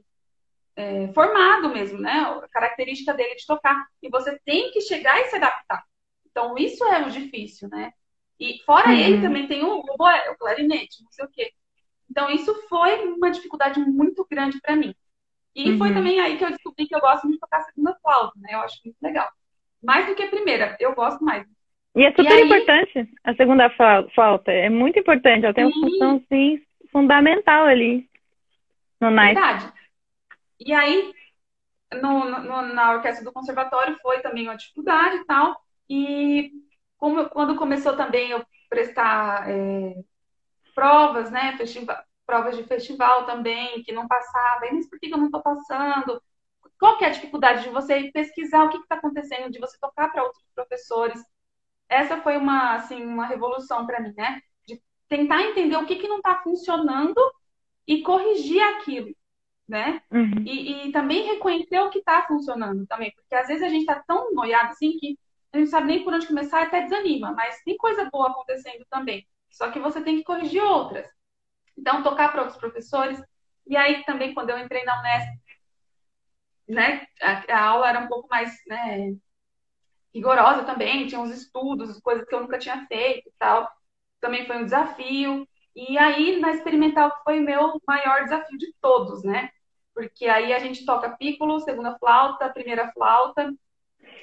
é, 0.76 1.08
formado 1.14 1.70
mesmo, 1.70 2.00
né? 2.00 2.12
A 2.12 2.48
característica 2.50 3.14
dele 3.14 3.36
de 3.36 3.46
tocar. 3.46 3.86
E 4.02 4.10
você 4.10 4.40
tem 4.46 4.72
que 4.72 4.82
chegar 4.82 5.20
e 5.22 5.26
se 5.26 5.36
adaptar. 5.36 5.84
Então, 6.30 6.58
isso 6.58 6.84
é 6.86 7.06
o 7.06 7.10
difícil, 7.10 7.70
né? 7.70 7.92
E 8.40 8.60
fora 8.66 8.90
uhum. 8.90 8.96
ele 8.96 9.22
também 9.22 9.48
tem 9.48 9.64
o, 9.64 9.78
o, 9.78 9.82
o 9.82 10.38
clarinete, 10.38 11.02
não 11.04 11.12
sei 11.12 11.26
o 11.26 11.30
quê. 11.30 11.52
Então, 12.10 12.30
isso 12.30 12.54
foi 12.68 13.08
uma 13.08 13.32
dificuldade 13.32 13.80
muito 13.80 14.26
grande 14.30 14.60
para 14.60 14.76
mim. 14.76 14.94
E 15.56 15.72
uhum. 15.72 15.78
foi 15.78 15.94
também 15.94 16.20
aí 16.20 16.38
que 16.38 16.44
eu 16.44 16.52
descobri 16.52 16.86
que 16.86 16.96
eu 16.96 17.00
gosto 17.00 17.30
de 17.30 17.40
tocar 17.40 17.60
a 17.60 17.64
segunda 17.64 17.96
flauta, 18.02 18.34
né? 18.42 18.50
Eu 18.54 18.60
acho 18.60 18.78
muito 18.84 18.98
legal. 19.02 19.30
Mais 19.82 20.06
do 20.06 20.16
que 20.16 20.24
a 20.24 20.30
primeira, 20.30 20.76
eu 20.80 20.94
gosto 20.94 21.24
mais. 21.24 21.48
E 21.96 22.04
é 22.04 22.10
super 22.10 22.26
e 22.26 22.28
aí... 22.28 22.44
importante 22.44 23.10
a 23.24 23.34
segunda 23.36 23.70
flauta. 24.14 24.52
É 24.52 24.70
muito 24.70 25.00
importante. 25.00 25.46
Ela 25.46 25.54
tem 25.54 25.66
uma 25.66 25.74
função, 25.74 26.22
sim, 26.28 26.62
fundamental 26.92 27.66
ali 27.66 28.10
no 29.00 29.10
night. 29.10 29.40
Verdade. 29.40 29.74
E 30.60 30.74
aí, 30.74 31.14
no, 32.02 32.26
no, 32.26 32.62
na 32.74 32.94
orquestra 32.94 33.24
do 33.24 33.34
conservatório 33.34 33.98
foi 34.02 34.22
também 34.22 34.48
uma 34.48 34.58
dificuldade 34.58 35.18
e 35.18 35.26
tal. 35.26 35.56
E 35.90 36.52
como, 36.98 37.30
quando 37.30 37.56
começou 37.56 37.96
também 37.96 38.32
eu 38.32 38.46
prestar 38.70 39.50
é, 39.50 39.96
provas, 40.74 41.32
né, 41.32 41.58
provas 42.26 42.58
de 42.58 42.64
festival 42.64 43.26
também, 43.26 43.84
que 43.84 43.92
não 43.92 44.08
passava. 44.08 44.66
Mas 44.72 44.90
por 44.90 45.00
que 45.00 45.08
eu 45.14 45.18
não 45.18 45.28
estou 45.28 45.42
passando? 45.42 46.22
Qual 46.80 46.98
que 46.98 47.06
é 47.06 47.08
a 47.08 47.12
dificuldade 47.12 47.64
de 47.64 47.70
você 47.70 48.12
pesquisar 48.12 48.66
o 48.66 48.70
que 48.70 48.78
está 48.78 48.96
acontecendo, 48.96 49.52
de 49.52 49.60
você 49.60 49.78
tocar 49.80 50.12
para 50.12 50.24
outros 50.24 50.44
professores? 50.54 51.22
Essa 51.88 52.22
foi 52.22 52.38
uma, 52.38 52.76
assim, 52.76 53.04
uma 53.06 53.26
revolução 53.26 53.86
para 53.86 54.00
mim, 54.02 54.14
né? 54.18 54.42
De 54.68 54.82
tentar 55.08 55.44
entender 55.44 55.78
o 55.78 55.86
que, 55.86 55.98
que 55.98 56.08
não 56.08 56.18
está 56.18 56.42
funcionando 56.42 57.20
e 57.88 58.02
corrigir 58.02 58.62
aquilo, 58.62 59.16
né? 59.68 60.02
Uhum. 60.12 60.44
E, 60.46 60.88
e, 60.88 60.92
também 60.92 61.26
reconhecer 61.26 61.80
o 61.80 61.90
que 61.90 62.00
está 62.00 62.22
funcionando 62.28 62.86
também, 62.86 63.12
porque 63.16 63.34
às 63.34 63.48
vezes 63.48 63.64
a 63.64 63.70
gente 63.70 63.82
está 63.82 64.04
tão 64.08 64.34
noiado 64.34 64.70
assim 64.70 64.98
que 65.00 65.18
a 65.52 65.58
gente 65.58 65.68
não 65.68 65.72
sabe 65.72 65.88
nem 65.88 66.04
por 66.04 66.14
onde 66.14 66.28
começar 66.28 66.62
e 66.62 66.66
até 66.66 66.82
desanima, 66.82 67.32
mas 67.32 67.64
tem 67.64 67.78
coisa 67.78 68.10
boa 68.12 68.30
acontecendo 68.30 68.86
também. 68.90 69.26
Só 69.50 69.72
que 69.72 69.80
você 69.80 70.02
tem 70.02 70.18
que 70.18 70.24
corrigir 70.24 70.62
outras. 70.62 71.10
Então, 71.78 72.04
tocar 72.04 72.32
para 72.32 72.42
outros 72.42 72.60
professores. 72.60 73.22
E 73.66 73.76
aí, 73.78 74.04
também, 74.04 74.34
quando 74.34 74.50
eu 74.50 74.60
entrei 74.60 74.84
na 74.84 75.00
Unesp, 75.00 75.40
né, 76.68 77.08
a, 77.22 77.54
a 77.54 77.64
aula 77.64 77.90
era 77.90 78.00
um 78.00 78.08
pouco 78.08 78.28
mais 78.30 78.54
né, 78.68 79.16
rigorosa 80.14 80.64
também, 80.64 81.08
tinha 81.08 81.22
uns 81.22 81.32
estudos, 81.32 82.00
coisas 82.02 82.28
que 82.28 82.36
eu 82.36 82.42
nunca 82.42 82.60
tinha 82.60 82.86
feito 82.88 83.30
e 83.30 83.34
tal. 83.40 83.70
Também 84.20 84.46
foi 84.46 84.58
um 84.58 84.66
desafio. 84.66 85.48
E 85.76 85.98
aí, 85.98 86.40
na 86.40 86.52
experimental, 86.52 87.12
foi 87.24 87.40
o 87.40 87.44
meu 87.44 87.82
maior 87.88 88.24
desafio 88.24 88.58
de 88.58 88.74
todos, 88.82 89.24
né? 89.24 89.52
Porque 89.96 90.28
aí 90.28 90.54
a 90.54 90.60
gente 90.60 90.86
toca 90.86 91.16
piccolo, 91.16 91.62
segunda 91.62 91.98
flauta, 91.98 92.50
primeira 92.50 92.92
flauta 92.92 93.56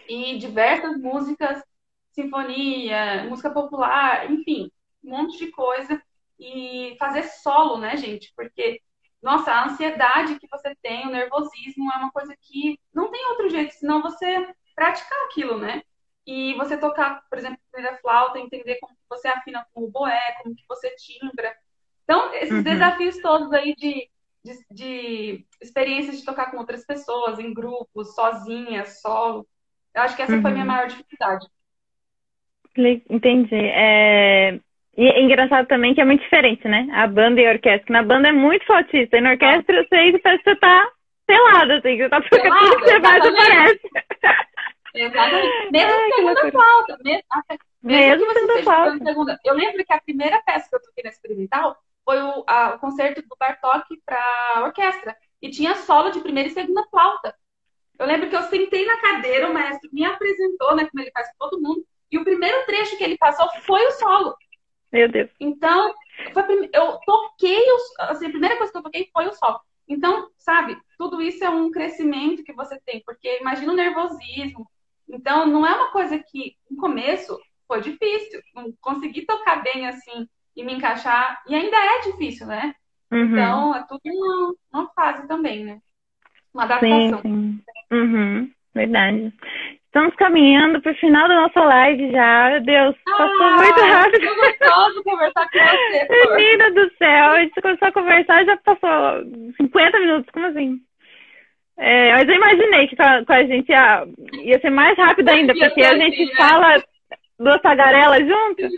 e 0.06 0.36
diversas 0.36 1.00
músicas, 1.00 1.64
sinfonia, 2.12 3.24
música 3.24 3.50
popular, 3.50 4.30
enfim, 4.30 4.70
um 5.02 5.10
monte 5.10 5.38
de 5.38 5.50
coisa 5.50 6.00
e 6.38 6.94
fazer 6.98 7.22
solo, 7.22 7.78
né, 7.78 7.96
gente? 7.96 8.32
Porque, 8.36 8.82
nossa, 9.22 9.50
a 9.50 9.64
ansiedade 9.64 10.38
que 10.38 10.46
você 10.46 10.74
tem, 10.82 11.06
o 11.06 11.10
nervosismo 11.10 11.90
é 11.90 11.96
uma 11.96 12.12
coisa 12.12 12.36
que 12.38 12.78
não 12.92 13.10
tem 13.10 13.26
outro 13.28 13.48
jeito, 13.48 13.72
senão 13.72 14.02
você 14.02 14.54
praticar 14.74 15.18
aquilo, 15.24 15.58
né? 15.58 15.82
E 16.26 16.54
você 16.54 16.76
tocar, 16.76 17.22
por 17.30 17.38
exemplo, 17.38 17.58
primeira 17.72 17.96
flauta, 17.98 18.38
entender 18.38 18.76
como 18.78 18.94
você 19.08 19.26
afina 19.28 19.66
com 19.72 19.84
o 19.84 19.90
boé, 19.90 20.36
como 20.42 20.54
que 20.54 20.64
você 20.68 20.94
timbra. 20.96 21.56
Então, 22.04 22.34
esses 22.34 22.52
uhum. 22.52 22.62
desafios 22.62 23.16
todos 23.22 23.52
aí 23.52 23.74
de, 23.74 24.08
de, 24.44 24.52
de 24.70 25.46
experiências 25.60 26.18
de 26.18 26.24
tocar 26.24 26.50
com 26.50 26.58
outras 26.58 26.84
pessoas, 26.84 27.38
em 27.38 27.52
grupos, 27.54 28.14
sozinha, 28.14 28.84
solo, 28.84 29.46
eu 29.94 30.02
acho 30.02 30.16
que 30.16 30.22
essa 30.22 30.34
uhum. 30.34 30.42
foi 30.42 30.50
a 30.50 30.54
minha 30.54 30.64
uhum. 30.64 30.70
maior 30.70 30.88
dificuldade. 30.88 31.46
Entendi. 33.10 33.54
É, 33.54 34.58
e 34.96 35.06
é 35.06 35.22
engraçado 35.22 35.66
também 35.66 35.94
que 35.94 36.00
é 36.00 36.04
muito 36.04 36.22
diferente, 36.22 36.66
né? 36.66 36.88
A 36.92 37.06
banda 37.06 37.40
e 37.40 37.46
a 37.46 37.52
orquestra. 37.52 37.92
Na 37.92 38.02
banda 38.02 38.28
é 38.28 38.32
muito 38.32 38.64
flautista, 38.64 39.16
e 39.16 39.20
na 39.20 39.32
orquestra 39.32 39.80
ah. 39.80 39.84
você 39.84 40.18
parece 40.22 40.42
que 40.42 40.50
você 40.50 40.56
tá 40.56 40.90
pelado, 41.26 41.72
assim, 41.72 41.96
que 41.96 42.02
você 42.02 42.08
tá 42.08 42.22
tocando 42.22 42.58
tudo 42.58 42.78
que 42.78 42.84
você 42.84 43.00
faz, 43.00 43.26
aparece. 43.26 43.90
Exatamente. 44.94 45.72
Mesmo 45.72 45.92
Ai, 45.92 46.12
segunda 46.12 46.50
flauta. 46.50 46.98
Mesmo, 47.02 47.22
mesmo, 47.82 48.26
mesmo 48.26 48.32
segunda 48.32 48.62
flauta. 48.62 49.04
Segunda. 49.04 49.38
Eu 49.44 49.54
lembro 49.54 49.84
que 49.84 49.92
a 49.92 50.00
primeira 50.00 50.42
peça 50.42 50.68
que 50.68 50.76
eu 50.76 50.82
toquei 50.82 51.04
na 51.04 51.10
experimental 51.10 51.76
foi 52.04 52.20
o, 52.22 52.44
a, 52.46 52.74
o 52.74 52.78
concerto 52.78 53.22
do 53.22 53.36
Bartok 53.38 54.00
para 54.04 54.64
orquestra. 54.64 55.16
E 55.40 55.50
tinha 55.50 55.74
solo 55.74 56.10
de 56.10 56.20
primeira 56.20 56.48
e 56.48 56.52
segunda 56.52 56.84
flauta. 56.88 57.34
Eu 57.98 58.06
lembro 58.06 58.28
que 58.28 58.36
eu 58.36 58.42
sentei 58.42 58.84
na 58.84 59.00
cadeira, 59.00 59.50
o 59.50 59.54
maestro 59.54 59.90
me 59.92 60.04
apresentou, 60.04 60.74
né, 60.74 60.86
como 60.86 61.02
ele 61.02 61.10
faz 61.12 61.28
com 61.28 61.48
todo 61.48 61.60
mundo, 61.60 61.84
e 62.10 62.18
o 62.18 62.24
primeiro 62.24 62.64
trecho 62.66 62.96
que 62.96 63.04
ele 63.04 63.16
passou 63.16 63.48
foi 63.62 63.84
o 63.86 63.92
solo. 63.92 64.36
Meu 64.92 65.08
Deus. 65.08 65.30
Então, 65.40 65.94
eu 66.72 66.98
toquei, 67.06 67.64
assim, 68.00 68.26
a 68.26 68.30
primeira 68.30 68.56
coisa 68.56 68.72
que 68.72 68.78
eu 68.78 68.82
toquei 68.82 69.10
foi 69.12 69.26
o 69.26 69.32
sol. 69.32 69.60
Então, 69.88 70.30
sabe, 70.36 70.76
tudo 70.98 71.20
isso 71.22 71.44
é 71.44 71.50
um 71.50 71.70
crescimento 71.70 72.44
que 72.44 72.52
você 72.52 72.78
tem, 72.84 73.02
porque 73.04 73.38
imagina 73.40 73.72
o 73.72 73.76
nervosismo. 73.76 74.70
Então, 75.08 75.46
não 75.46 75.66
é 75.66 75.74
uma 75.74 75.90
coisa 75.90 76.18
que, 76.18 76.56
no 76.70 76.76
começo, 76.76 77.38
foi 77.66 77.80
difícil. 77.80 78.42
Conseguir 78.80 79.26
tocar 79.26 79.62
bem 79.62 79.86
assim 79.86 80.28
e 80.56 80.64
me 80.64 80.74
encaixar, 80.74 81.42
e 81.48 81.54
ainda 81.54 81.76
é 81.76 82.00
difícil, 82.00 82.46
né? 82.46 82.74
Uhum. 83.10 83.24
Então, 83.24 83.76
é 83.76 83.84
tudo 83.88 84.00
uma, 84.04 84.54
uma 84.72 84.92
fase 84.94 85.26
também, 85.28 85.64
né? 85.64 85.78
Uma 86.52 86.64
adaptação. 86.64 87.20
Sim, 87.20 87.22
sim. 87.22 87.62
Uhum. 87.90 88.50
Verdade. 88.74 89.32
Estamos 89.86 90.14
caminhando 90.16 90.80
para 90.80 90.92
o 90.92 90.96
final 90.96 91.28
da 91.28 91.42
nossa 91.42 91.60
live 91.60 92.10
já. 92.10 92.50
Meu 92.50 92.62
Deus, 92.62 92.96
passou 93.04 93.46
ah, 93.46 93.56
muito 93.56 93.80
rápido. 93.80 94.20
Que 94.20 94.34
gostoso 94.34 95.04
conversar 95.04 95.46
com 95.50 95.58
você. 95.58 96.08
Menina 96.34 96.70
do 96.70 96.90
céu, 96.96 97.30
a 97.32 97.40
gente 97.40 97.60
começou 97.60 97.88
a 97.88 97.92
conversar 97.92 98.42
e 98.42 98.46
já 98.46 98.56
passou 98.56 98.90
50 99.58 100.00
minutos, 100.00 100.30
como 100.32 100.46
assim? 100.46 100.80
É, 101.76 102.12
mas 102.12 102.28
eu 102.28 102.34
imaginei 102.34 102.88
que 102.88 102.96
com 102.96 103.02
a, 103.02 103.24
com 103.24 103.32
a 103.34 103.44
gente 103.44 103.68
ia, 103.68 104.06
ia 104.44 104.60
ser 104.60 104.70
mais 104.70 104.96
rápido 104.96 105.28
ainda, 105.28 105.52
porque 105.58 105.82
a 105.82 105.98
gente 105.98 106.24
né? 106.24 106.34
fala 106.36 106.82
duas 107.38 107.60
tagarelas 107.60 108.26
juntas. 108.26 108.72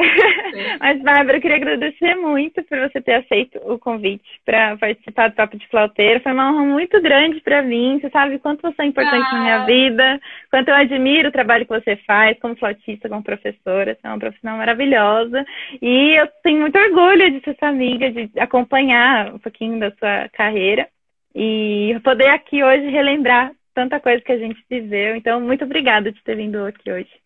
Mas, 0.80 1.02
Bárbara, 1.02 1.38
eu 1.38 1.40
queria 1.40 1.56
agradecer 1.56 2.14
muito 2.16 2.62
por 2.64 2.78
você 2.78 3.00
ter 3.00 3.14
aceito 3.14 3.58
o 3.64 3.78
convite 3.78 4.24
para 4.44 4.76
participar 4.76 5.28
do 5.28 5.34
Papo 5.34 5.56
de 5.56 5.66
Flauteiro. 5.68 6.20
Foi 6.20 6.32
uma 6.32 6.50
honra 6.50 6.64
muito 6.64 7.00
grande 7.00 7.40
para 7.40 7.62
mim. 7.62 7.98
Você 8.00 8.10
sabe 8.10 8.38
quanto 8.38 8.62
você 8.62 8.82
é 8.82 8.86
importante 8.86 9.28
ah. 9.30 9.34
na 9.34 9.40
minha 9.40 9.62
ah. 9.62 9.66
vida, 9.66 10.20
quanto 10.50 10.68
eu 10.68 10.74
admiro 10.74 11.28
o 11.28 11.32
trabalho 11.32 11.66
que 11.66 11.80
você 11.80 11.96
faz 12.06 12.38
como 12.40 12.56
flautista, 12.56 13.08
como 13.08 13.22
professora. 13.22 13.94
Você 13.94 14.06
é 14.06 14.08
uma 14.08 14.18
profissional 14.18 14.56
maravilhosa. 14.56 15.44
E 15.80 16.18
eu 16.18 16.28
tenho 16.42 16.60
muito 16.60 16.78
orgulho 16.78 17.30
de 17.30 17.40
ser 17.44 17.56
sua 17.58 17.68
amiga, 17.68 18.10
de 18.10 18.30
acompanhar 18.38 19.34
um 19.34 19.38
pouquinho 19.38 19.78
da 19.78 19.90
sua 19.92 20.28
carreira 20.32 20.88
e 21.34 21.98
poder 22.02 22.28
aqui 22.28 22.62
hoje 22.62 22.88
relembrar 22.88 23.52
tanta 23.74 24.00
coisa 24.00 24.22
que 24.22 24.32
a 24.32 24.38
gente 24.38 24.62
viveu. 24.68 25.14
Então, 25.16 25.40
muito 25.40 25.64
obrigada 25.64 26.10
de 26.10 26.22
ter 26.22 26.36
vindo 26.36 26.64
aqui 26.66 26.90
hoje. 26.90 27.19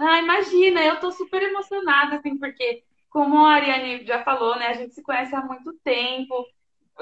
Ah, 0.00 0.18
imagina, 0.18 0.82
eu 0.82 0.98
tô 0.98 1.12
super 1.12 1.42
emocionada, 1.42 2.16
assim, 2.16 2.38
porque, 2.38 2.82
como 3.10 3.44
a 3.44 3.52
Ariane 3.54 4.04
já 4.06 4.22
falou, 4.24 4.56
né, 4.56 4.68
a 4.68 4.72
gente 4.72 4.94
se 4.94 5.02
conhece 5.02 5.34
há 5.34 5.42
muito 5.42 5.74
tempo, 5.84 6.46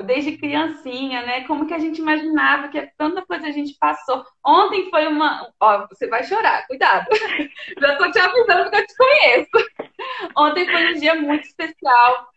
desde 0.04 0.36
criancinha, 0.36 1.22
né? 1.22 1.44
Como 1.46 1.66
que 1.66 1.74
a 1.74 1.78
gente 1.78 1.98
imaginava 2.00 2.68
que 2.68 2.80
tanta 2.96 3.24
coisa 3.24 3.46
a 3.48 3.50
gente 3.50 3.74
passou. 3.78 4.24
Ontem 4.44 4.90
foi 4.90 5.06
uma. 5.06 5.52
Ó, 5.60 5.86
você 5.88 6.06
vai 6.08 6.24
chorar, 6.24 6.66
cuidado. 6.66 7.06
Já 7.80 7.96
tô 7.96 8.10
te 8.10 8.18
avisando 8.18 8.62
porque 8.64 8.76
eu 8.76 8.86
te 8.86 8.96
conheço. 8.96 9.70
Ontem 10.36 10.66
foi 10.66 10.94
um 10.94 10.98
dia 10.98 11.14
muito 11.16 11.44
especial, 11.44 12.28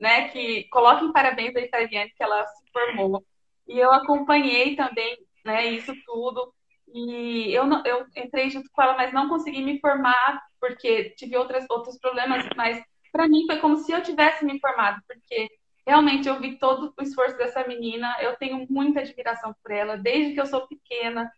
né? 0.00 0.28
Que 0.28 0.64
coloquem 0.70 1.12
parabéns 1.12 1.54
à 1.54 1.76
Ariane, 1.76 2.12
que 2.16 2.22
ela 2.22 2.44
se 2.46 2.64
formou. 2.72 3.24
E 3.66 3.78
eu 3.78 3.92
acompanhei 3.92 4.76
também, 4.76 5.16
né, 5.44 5.66
isso 5.66 5.92
tudo. 6.04 6.52
E 6.94 7.52
eu, 7.52 7.66
não, 7.66 7.84
eu 7.84 8.06
entrei 8.16 8.48
junto 8.50 8.70
com 8.70 8.80
ela, 8.80 8.96
mas 8.96 9.12
não 9.12 9.28
consegui 9.28 9.60
me 9.62 9.80
formar, 9.80 10.40
porque 10.60 11.10
tive 11.10 11.36
outras, 11.36 11.66
outros 11.68 11.98
problemas. 11.98 12.46
Mas 12.56 12.80
para 13.10 13.26
mim 13.26 13.46
foi 13.46 13.58
como 13.58 13.76
se 13.78 13.90
eu 13.90 14.00
tivesse 14.00 14.44
me 14.44 14.60
formado, 14.60 15.02
porque 15.08 15.48
realmente 15.84 16.28
eu 16.28 16.38
vi 16.38 16.56
todo 16.56 16.94
o 16.96 17.02
esforço 17.02 17.36
dessa 17.36 17.66
menina. 17.66 18.16
Eu 18.20 18.36
tenho 18.36 18.64
muita 18.70 19.00
admiração 19.00 19.52
por 19.60 19.72
ela, 19.72 19.96
desde 19.96 20.34
que 20.34 20.40
eu 20.40 20.46
sou 20.46 20.68
pequena. 20.68 21.32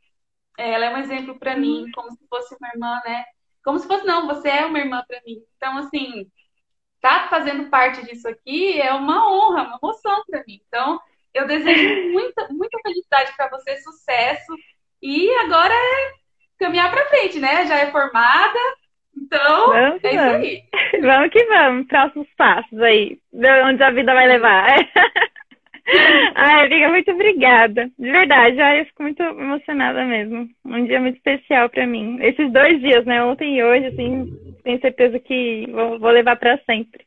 Ela 0.58 0.86
é 0.86 0.94
um 0.94 0.98
exemplo 0.98 1.38
para 1.38 1.56
mim, 1.56 1.84
uhum. 1.84 1.90
como 1.94 2.12
se 2.12 2.26
fosse 2.28 2.54
uma 2.60 2.68
irmã, 2.68 3.00
né? 3.06 3.24
Como 3.64 3.78
se 3.78 3.86
fosse, 3.88 4.04
não, 4.04 4.26
você 4.26 4.50
é 4.50 4.66
uma 4.66 4.78
irmã 4.78 5.02
para 5.08 5.22
mim. 5.26 5.42
Então, 5.56 5.78
assim, 5.78 6.30
tá 7.00 7.28
fazendo 7.30 7.70
parte 7.70 8.04
disso 8.04 8.28
aqui 8.28 8.78
é 8.80 8.92
uma 8.92 9.26
honra, 9.30 9.62
uma 9.62 9.78
emoção 9.82 10.22
para 10.26 10.44
mim. 10.46 10.60
Então, 10.68 11.00
eu 11.32 11.46
desejo 11.46 12.12
muita, 12.12 12.46
muita 12.50 12.78
felicidade 12.82 13.34
para 13.36 13.48
você, 13.48 13.78
sucesso 13.78 14.54
e 15.02 15.30
agora 15.38 15.74
é 15.74 16.12
caminhar 16.58 16.90
para 16.90 17.06
frente, 17.06 17.38
né? 17.38 17.66
Já 17.66 17.78
é 17.78 17.90
formada, 17.90 18.58
então 19.16 19.68
vamos, 19.68 20.04
é 20.04 20.10
isso 20.10 20.20
aí. 20.20 20.62
Vamos 21.02 21.30
que 21.30 21.44
vamos, 21.44 21.86
próximos 21.88 22.28
passos 22.36 22.80
aí, 22.80 23.18
onde 23.64 23.82
a 23.82 23.90
vida 23.90 24.14
vai 24.14 24.26
levar. 24.26 24.66
Ai, 26.34 26.66
amiga, 26.66 26.88
muito 26.88 27.10
obrigada. 27.12 27.88
De 27.96 28.10
verdade, 28.10 28.60
ai, 28.60 28.80
eu 28.80 28.86
fico 28.86 29.02
muito 29.04 29.22
emocionada 29.22 30.04
mesmo. 30.04 30.48
Um 30.64 30.84
dia 30.84 31.00
muito 31.00 31.16
especial 31.16 31.70
para 31.70 31.86
mim. 31.86 32.18
Esses 32.20 32.52
dois 32.52 32.80
dias, 32.80 33.04
né? 33.06 33.22
Ontem 33.22 33.56
e 33.56 33.62
hoje, 33.62 33.86
assim, 33.86 34.36
tenho 34.64 34.80
certeza 34.80 35.20
que 35.20 35.66
vou, 35.70 35.98
vou 36.00 36.10
levar 36.10 36.36
para 36.36 36.58
sempre. 36.66 37.05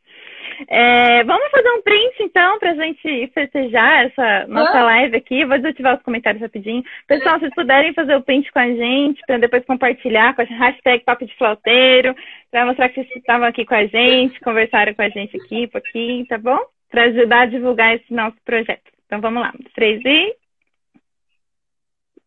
É, 0.67 1.23
vamos 1.23 1.49
fazer 1.51 1.69
um 1.71 1.81
print, 1.81 2.23
então, 2.23 2.59
pra 2.59 2.73
gente 2.73 3.27
festejar 3.33 4.05
essa 4.05 4.47
nossa 4.47 4.83
live 4.83 5.15
aqui. 5.15 5.45
Vou 5.45 5.57
desativar 5.57 5.95
os 5.95 6.03
comentários 6.03 6.41
rapidinho. 6.41 6.83
Pessoal, 7.07 7.35
se 7.35 7.41
vocês 7.41 7.53
puderem 7.55 7.93
fazer 7.93 8.15
o 8.15 8.21
print 8.21 8.51
com 8.51 8.59
a 8.59 8.67
gente, 8.67 9.21
para 9.25 9.37
depois 9.37 9.65
compartilhar 9.65 10.35
com 10.35 10.41
a 10.41 10.45
hashtag 10.45 11.03
Papo 11.03 11.25
de 11.25 11.35
Flauteiro, 11.35 12.15
para 12.51 12.65
mostrar 12.65 12.89
que 12.89 12.95
vocês 12.95 13.15
estavam 13.15 13.47
aqui 13.47 13.65
com 13.65 13.75
a 13.75 13.85
gente, 13.85 14.39
conversaram 14.41 14.93
com 14.93 15.01
a 15.01 15.09
gente 15.09 15.37
aqui 15.37 15.65
um 15.65 15.69
pouquinho, 15.69 16.25
tá 16.27 16.37
bom? 16.37 16.59
Para 16.89 17.03
ajudar 17.03 17.41
a 17.41 17.45
divulgar 17.45 17.95
esse 17.95 18.13
nosso 18.13 18.37
projeto. 18.43 18.91
Então, 19.05 19.21
vamos 19.21 19.41
lá. 19.41 19.53
Três 19.75 20.01
e... 20.03 20.35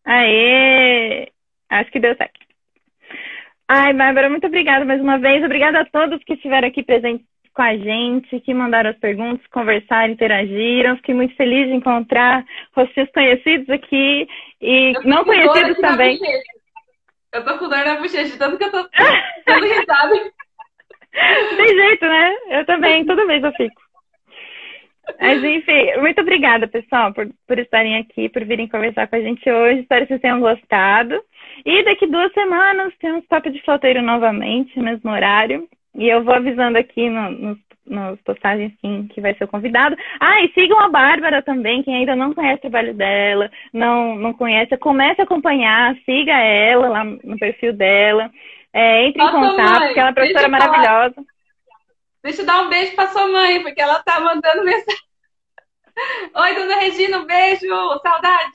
Aê! 0.05 1.27
Acho 1.69 1.91
que 1.91 1.99
deu 1.99 2.15
certo. 2.15 2.39
Ai, 3.67 3.93
Bárbara, 3.93 4.29
muito 4.29 4.47
obrigada 4.47 4.83
mais 4.85 5.01
uma 5.01 5.17
vez. 5.17 5.43
Obrigada 5.43 5.79
a 5.79 5.85
todos 5.85 6.23
que 6.23 6.33
estiveram 6.33 6.67
aqui 6.67 6.83
presentes 6.83 7.25
com 7.53 7.61
a 7.61 7.77
gente, 7.77 8.39
que 8.39 8.53
mandaram 8.53 8.89
as 8.89 8.97
perguntas, 8.97 9.45
conversaram, 9.47 10.13
interagiram. 10.13 10.97
Fiquei 10.97 11.15
muito 11.15 11.35
feliz 11.35 11.67
de 11.67 11.75
encontrar 11.75 12.43
vocês 12.75 13.09
conhecidos 13.13 13.69
aqui 13.69 14.27
e 14.61 14.93
não 15.05 15.23
conhecidos 15.23 15.77
também. 15.79 16.19
Eu 17.33 17.43
tô 17.43 17.57
com 17.57 17.69
dor 17.69 17.85
na 17.85 17.95
bochecha, 17.95 18.37
tanto 18.37 18.57
que 18.57 18.63
eu 18.63 18.71
tô 18.71 18.87
dando 19.47 19.65
risada. 19.65 20.31
Tem 21.57 21.67
jeito, 21.67 22.05
né? 22.05 22.35
Eu 22.49 22.65
também, 22.65 23.05
toda 23.05 23.25
vez 23.27 23.43
eu 23.43 23.51
fico. 23.53 23.81
Mas, 25.19 25.43
enfim, 25.43 25.97
muito 25.99 26.21
obrigada, 26.21 26.67
pessoal, 26.67 27.13
por, 27.13 27.29
por 27.47 27.59
estarem 27.59 27.97
aqui, 27.97 28.29
por 28.29 28.43
virem 28.45 28.67
conversar 28.67 29.07
com 29.07 29.15
a 29.15 29.21
gente 29.21 29.49
hoje. 29.49 29.81
Espero 29.81 30.01
que 30.01 30.09
vocês 30.09 30.21
tenham 30.21 30.39
gostado. 30.39 31.21
E 31.65 31.83
daqui 31.83 32.07
duas 32.07 32.31
semanas 32.33 32.93
temos 32.99 33.25
Papo 33.25 33.49
de 33.49 33.61
Flauteiro 33.63 34.01
novamente, 34.01 34.79
mesmo 34.79 35.11
horário. 35.11 35.67
E 35.95 36.07
eu 36.07 36.23
vou 36.23 36.33
avisando 36.33 36.77
aqui 36.77 37.09
no, 37.09 37.29
nos, 37.29 37.57
nos 37.85 38.21
postagens 38.21 38.73
sim, 38.81 39.07
que 39.13 39.21
vai 39.21 39.35
ser 39.35 39.43
o 39.43 39.47
convidado. 39.47 39.95
Ah, 40.19 40.41
e 40.41 40.51
sigam 40.53 40.79
a 40.79 40.89
Bárbara 40.89 41.41
também, 41.43 41.83
quem 41.83 41.95
ainda 41.95 42.15
não 42.15 42.33
conhece 42.33 42.57
o 42.57 42.61
trabalho 42.61 42.93
dela, 42.93 43.51
não, 43.71 44.15
não 44.15 44.33
conhece, 44.33 44.75
comece 44.77 45.21
a 45.21 45.23
acompanhar, 45.23 45.95
siga 46.05 46.33
ela 46.33 46.89
lá 46.89 47.03
no 47.03 47.37
perfil 47.37 47.73
dela. 47.73 48.31
É, 48.73 49.05
entre 49.05 49.21
Nossa, 49.21 49.37
em 49.37 49.41
contato, 49.41 49.79
mãe, 49.79 49.87
porque 49.87 49.99
ela 49.99 50.07
é 50.07 50.11
uma 50.11 50.15
professora 50.15 50.47
maravilhosa. 50.49 51.25
Deixa 52.23 52.41
eu 52.41 52.45
dar 52.45 52.61
um 52.61 52.69
beijo 52.69 52.95
para 52.95 53.09
sua 53.09 53.27
mãe, 53.27 53.61
porque 53.61 53.81
ela 53.81 54.01
tá 54.01 54.19
mandando 54.19 54.63
mensagem. 54.65 55.03
Oi, 56.35 56.55
dona 56.55 56.79
Regina, 56.79 57.19
um 57.19 57.25
beijo, 57.25 57.67
saudade. 58.01 58.51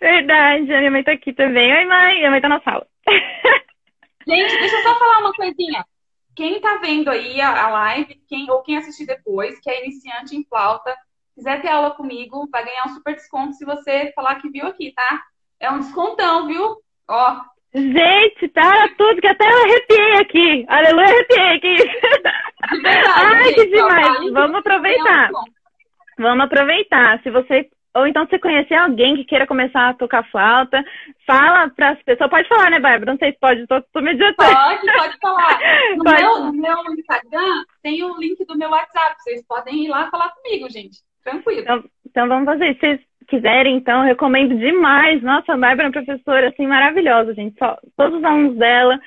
Verdade, 0.00 0.72
a 0.72 0.78
minha 0.78 0.90
mãe 0.90 1.02
tá 1.02 1.12
aqui 1.12 1.34
também. 1.34 1.70
Oi, 1.70 1.84
mãe, 1.84 2.16
minha 2.16 2.30
mãe 2.30 2.40
tá 2.40 2.48
na 2.48 2.60
sala. 2.60 2.86
Gente, 4.30 4.58
deixa 4.60 4.76
eu 4.76 4.82
só 4.82 4.98
falar 4.98 5.18
uma 5.18 5.32
coisinha. 5.32 5.84
Quem 6.36 6.60
tá 6.60 6.76
vendo 6.76 7.10
aí 7.10 7.40
a, 7.40 7.68
live, 7.68 8.14
quem, 8.28 8.48
ou 8.50 8.62
quem 8.62 8.76
assistir 8.76 9.04
depois, 9.04 9.58
que 9.60 9.68
é 9.68 9.84
iniciante 9.84 10.36
em 10.36 10.44
flauta, 10.44 10.94
quiser 11.34 11.60
ter 11.60 11.68
aula 11.68 11.90
comigo, 11.90 12.48
vai 12.50 12.64
ganhar 12.64 12.86
um 12.86 12.94
super 12.94 13.14
desconto 13.16 13.54
se 13.54 13.64
você 13.64 14.12
falar 14.14 14.36
que 14.36 14.48
viu 14.48 14.66
aqui, 14.66 14.92
tá? 14.94 15.22
É 15.58 15.70
um 15.70 15.80
descontão, 15.80 16.46
viu? 16.46 16.76
Ó. 17.08 17.40
Gente, 17.74 18.48
tá 18.48 18.88
tudo 18.96 19.20
que 19.20 19.26
até 19.26 19.44
eu 19.44 19.62
arrepiei 19.64 20.12
aqui. 20.18 20.64
Aleluia, 20.68 21.06
arrepiei 21.06 21.56
aqui. 21.56 21.76
De 22.70 22.80
verdade, 22.82 23.34
Ai, 23.34 23.44
gente, 23.44 23.54
que 23.54 23.66
demais. 23.66 24.32
Vamos 24.32 24.56
aproveitar. 24.58 25.30
Vamos 26.18 26.44
aproveitar. 26.44 27.22
Se 27.22 27.30
você 27.30 27.68
ou 27.94 28.06
então, 28.06 28.26
se 28.28 28.38
conhecer 28.38 28.74
alguém 28.74 29.16
que 29.16 29.24
queira 29.24 29.46
começar 29.46 29.88
a 29.88 29.94
tocar 29.94 30.22
flauta, 30.30 30.84
fala 31.26 31.68
para 31.70 31.90
as 31.90 32.02
pessoas. 32.02 32.30
Pode 32.30 32.48
falar, 32.48 32.70
né, 32.70 32.78
Bárbara? 32.78 33.12
Não 33.12 33.18
sei 33.18 33.32
se 33.32 33.38
pode, 33.40 33.66
tô, 33.66 33.82
tô 33.92 34.00
me 34.00 34.10
adiantando. 34.10 34.52
Pode, 34.52 34.92
pode 34.92 35.18
falar. 35.20 35.58
No, 35.96 36.04
pode. 36.04 36.22
Meu, 36.22 36.44
no 36.44 36.52
meu 36.52 36.94
Instagram 36.98 37.64
tem 37.82 38.04
o 38.04 38.16
link 38.16 38.44
do 38.44 38.56
meu 38.56 38.70
WhatsApp. 38.70 39.16
Vocês 39.18 39.44
podem 39.46 39.86
ir 39.86 39.88
lá 39.88 40.08
falar 40.08 40.30
comigo, 40.30 40.70
gente. 40.70 40.98
Tranquilo. 41.24 41.62
Então, 41.62 41.84
então 42.06 42.28
vamos 42.28 42.44
fazer. 42.44 42.74
Se 42.74 42.80
vocês 42.80 43.00
quiserem, 43.26 43.76
então, 43.76 44.02
recomendo 44.02 44.56
demais. 44.56 45.20
Nossa, 45.22 45.52
a 45.52 45.56
Bárbara 45.56 45.88
é 45.88 45.90
uma 45.90 46.04
professora, 46.04 46.48
assim, 46.48 46.66
maravilhosa, 46.66 47.34
gente. 47.34 47.58
Só, 47.58 47.76
todos 47.96 48.18
os 48.18 48.24
alunos 48.24 48.56
dela 48.56 49.00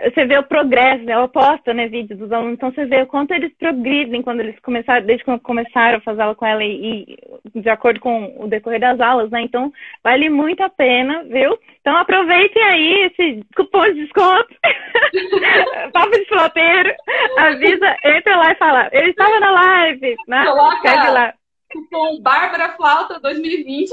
você 0.00 0.26
vê 0.26 0.38
o 0.38 0.42
progresso, 0.42 1.08
ela 1.08 1.28
posta, 1.28 1.72
né, 1.72 1.86
vídeos 1.88 2.18
dos 2.18 2.32
alunos, 2.32 2.54
então 2.54 2.72
você 2.72 2.84
vê 2.84 3.02
o 3.02 3.06
quanto 3.06 3.32
eles 3.32 3.52
progridem 3.58 4.22
quando 4.22 4.40
eles 4.40 4.58
começaram, 4.60 5.06
desde 5.06 5.24
quando 5.24 5.40
começaram 5.40 5.98
a 5.98 6.00
fazer 6.00 6.22
aula 6.22 6.34
com 6.34 6.46
ela 6.46 6.64
e, 6.64 7.16
e, 7.54 7.60
de 7.60 7.68
acordo 7.68 8.00
com 8.00 8.34
o 8.38 8.48
decorrer 8.48 8.80
das 8.80 9.00
aulas, 9.00 9.30
né, 9.30 9.42
então 9.42 9.72
vale 10.02 10.28
muito 10.28 10.62
a 10.62 10.68
pena, 10.68 11.22
viu? 11.24 11.58
Então 11.80 11.96
aproveitem 11.96 12.62
aí 12.62 13.10
esse 13.12 13.44
cupom 13.54 13.84
de 13.84 14.04
desconto, 14.04 14.54
papo 15.92 16.10
de 16.10 16.24
floteiro, 16.26 16.94
avisa, 17.38 17.96
entra 18.04 18.36
lá 18.36 18.52
e 18.52 18.56
fala, 18.56 18.88
eu 18.92 19.08
estava 19.08 19.38
na 19.38 19.50
live, 19.50 20.16
né, 20.26 20.44
Coloca, 20.44 21.10
lá. 21.10 21.34
cupom 21.72 22.20
Bárbara 22.20 22.70
Flauta 22.76 23.20
2020. 23.20 23.90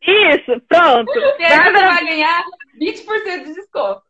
Isso, 0.00 0.60
pronto. 0.68 1.12
E 1.38 1.44
aí 1.44 1.58
Bárbara... 1.58 1.78
você 1.78 1.86
vai 1.86 2.04
ganhar 2.04 2.44
20% 2.80 3.44
de 3.44 3.54
desconto. 3.54 4.02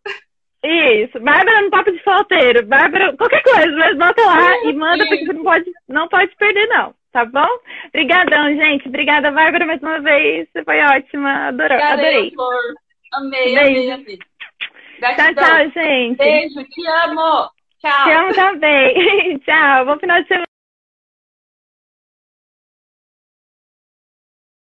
Isso, 0.64 1.20
Bárbara 1.20 1.62
no 1.62 1.70
Papo 1.70 1.92
de 1.92 2.02
Solteiro. 2.02 2.66
Bárbara, 2.66 3.16
qualquer 3.16 3.42
coisa, 3.42 3.70
mas 3.76 3.96
bota 3.96 4.22
lá 4.24 4.64
e 4.64 4.72
manda, 4.72 5.06
porque 5.06 5.24
você 5.26 5.32
não 5.32 5.44
pode, 5.44 5.70
não 5.88 6.08
pode 6.08 6.36
perder, 6.36 6.66
não. 6.66 6.94
Tá 7.12 7.24
bom? 7.24 7.48
Obrigadão, 7.88 8.54
gente. 8.54 8.88
Obrigada, 8.88 9.30
Bárbara, 9.30 9.64
mais 9.66 9.80
uma 9.82 10.00
vez. 10.00 10.48
Você 10.50 10.64
foi 10.64 10.80
ótima. 10.80 11.48
Adorou, 11.48 11.76
Obrigada, 11.76 12.02
adorei. 12.02 12.30
Flor. 12.32 12.54
Amei, 13.14 13.54
Beijo. 13.54 13.60
amei, 13.60 13.90
amei. 13.92 14.18
Tchau, 15.00 15.34
tchau, 15.34 15.70
gente. 15.70 16.18
Beijo, 16.18 16.64
te 16.64 16.86
amo. 17.04 17.50
Tchau. 17.80 18.04
Te 18.04 18.10
amo 18.10 18.34
também. 18.34 19.38
tchau. 19.46 19.86
Bom 19.86 19.98
final 19.98 20.20
de 20.22 20.28
semana. 20.28 20.48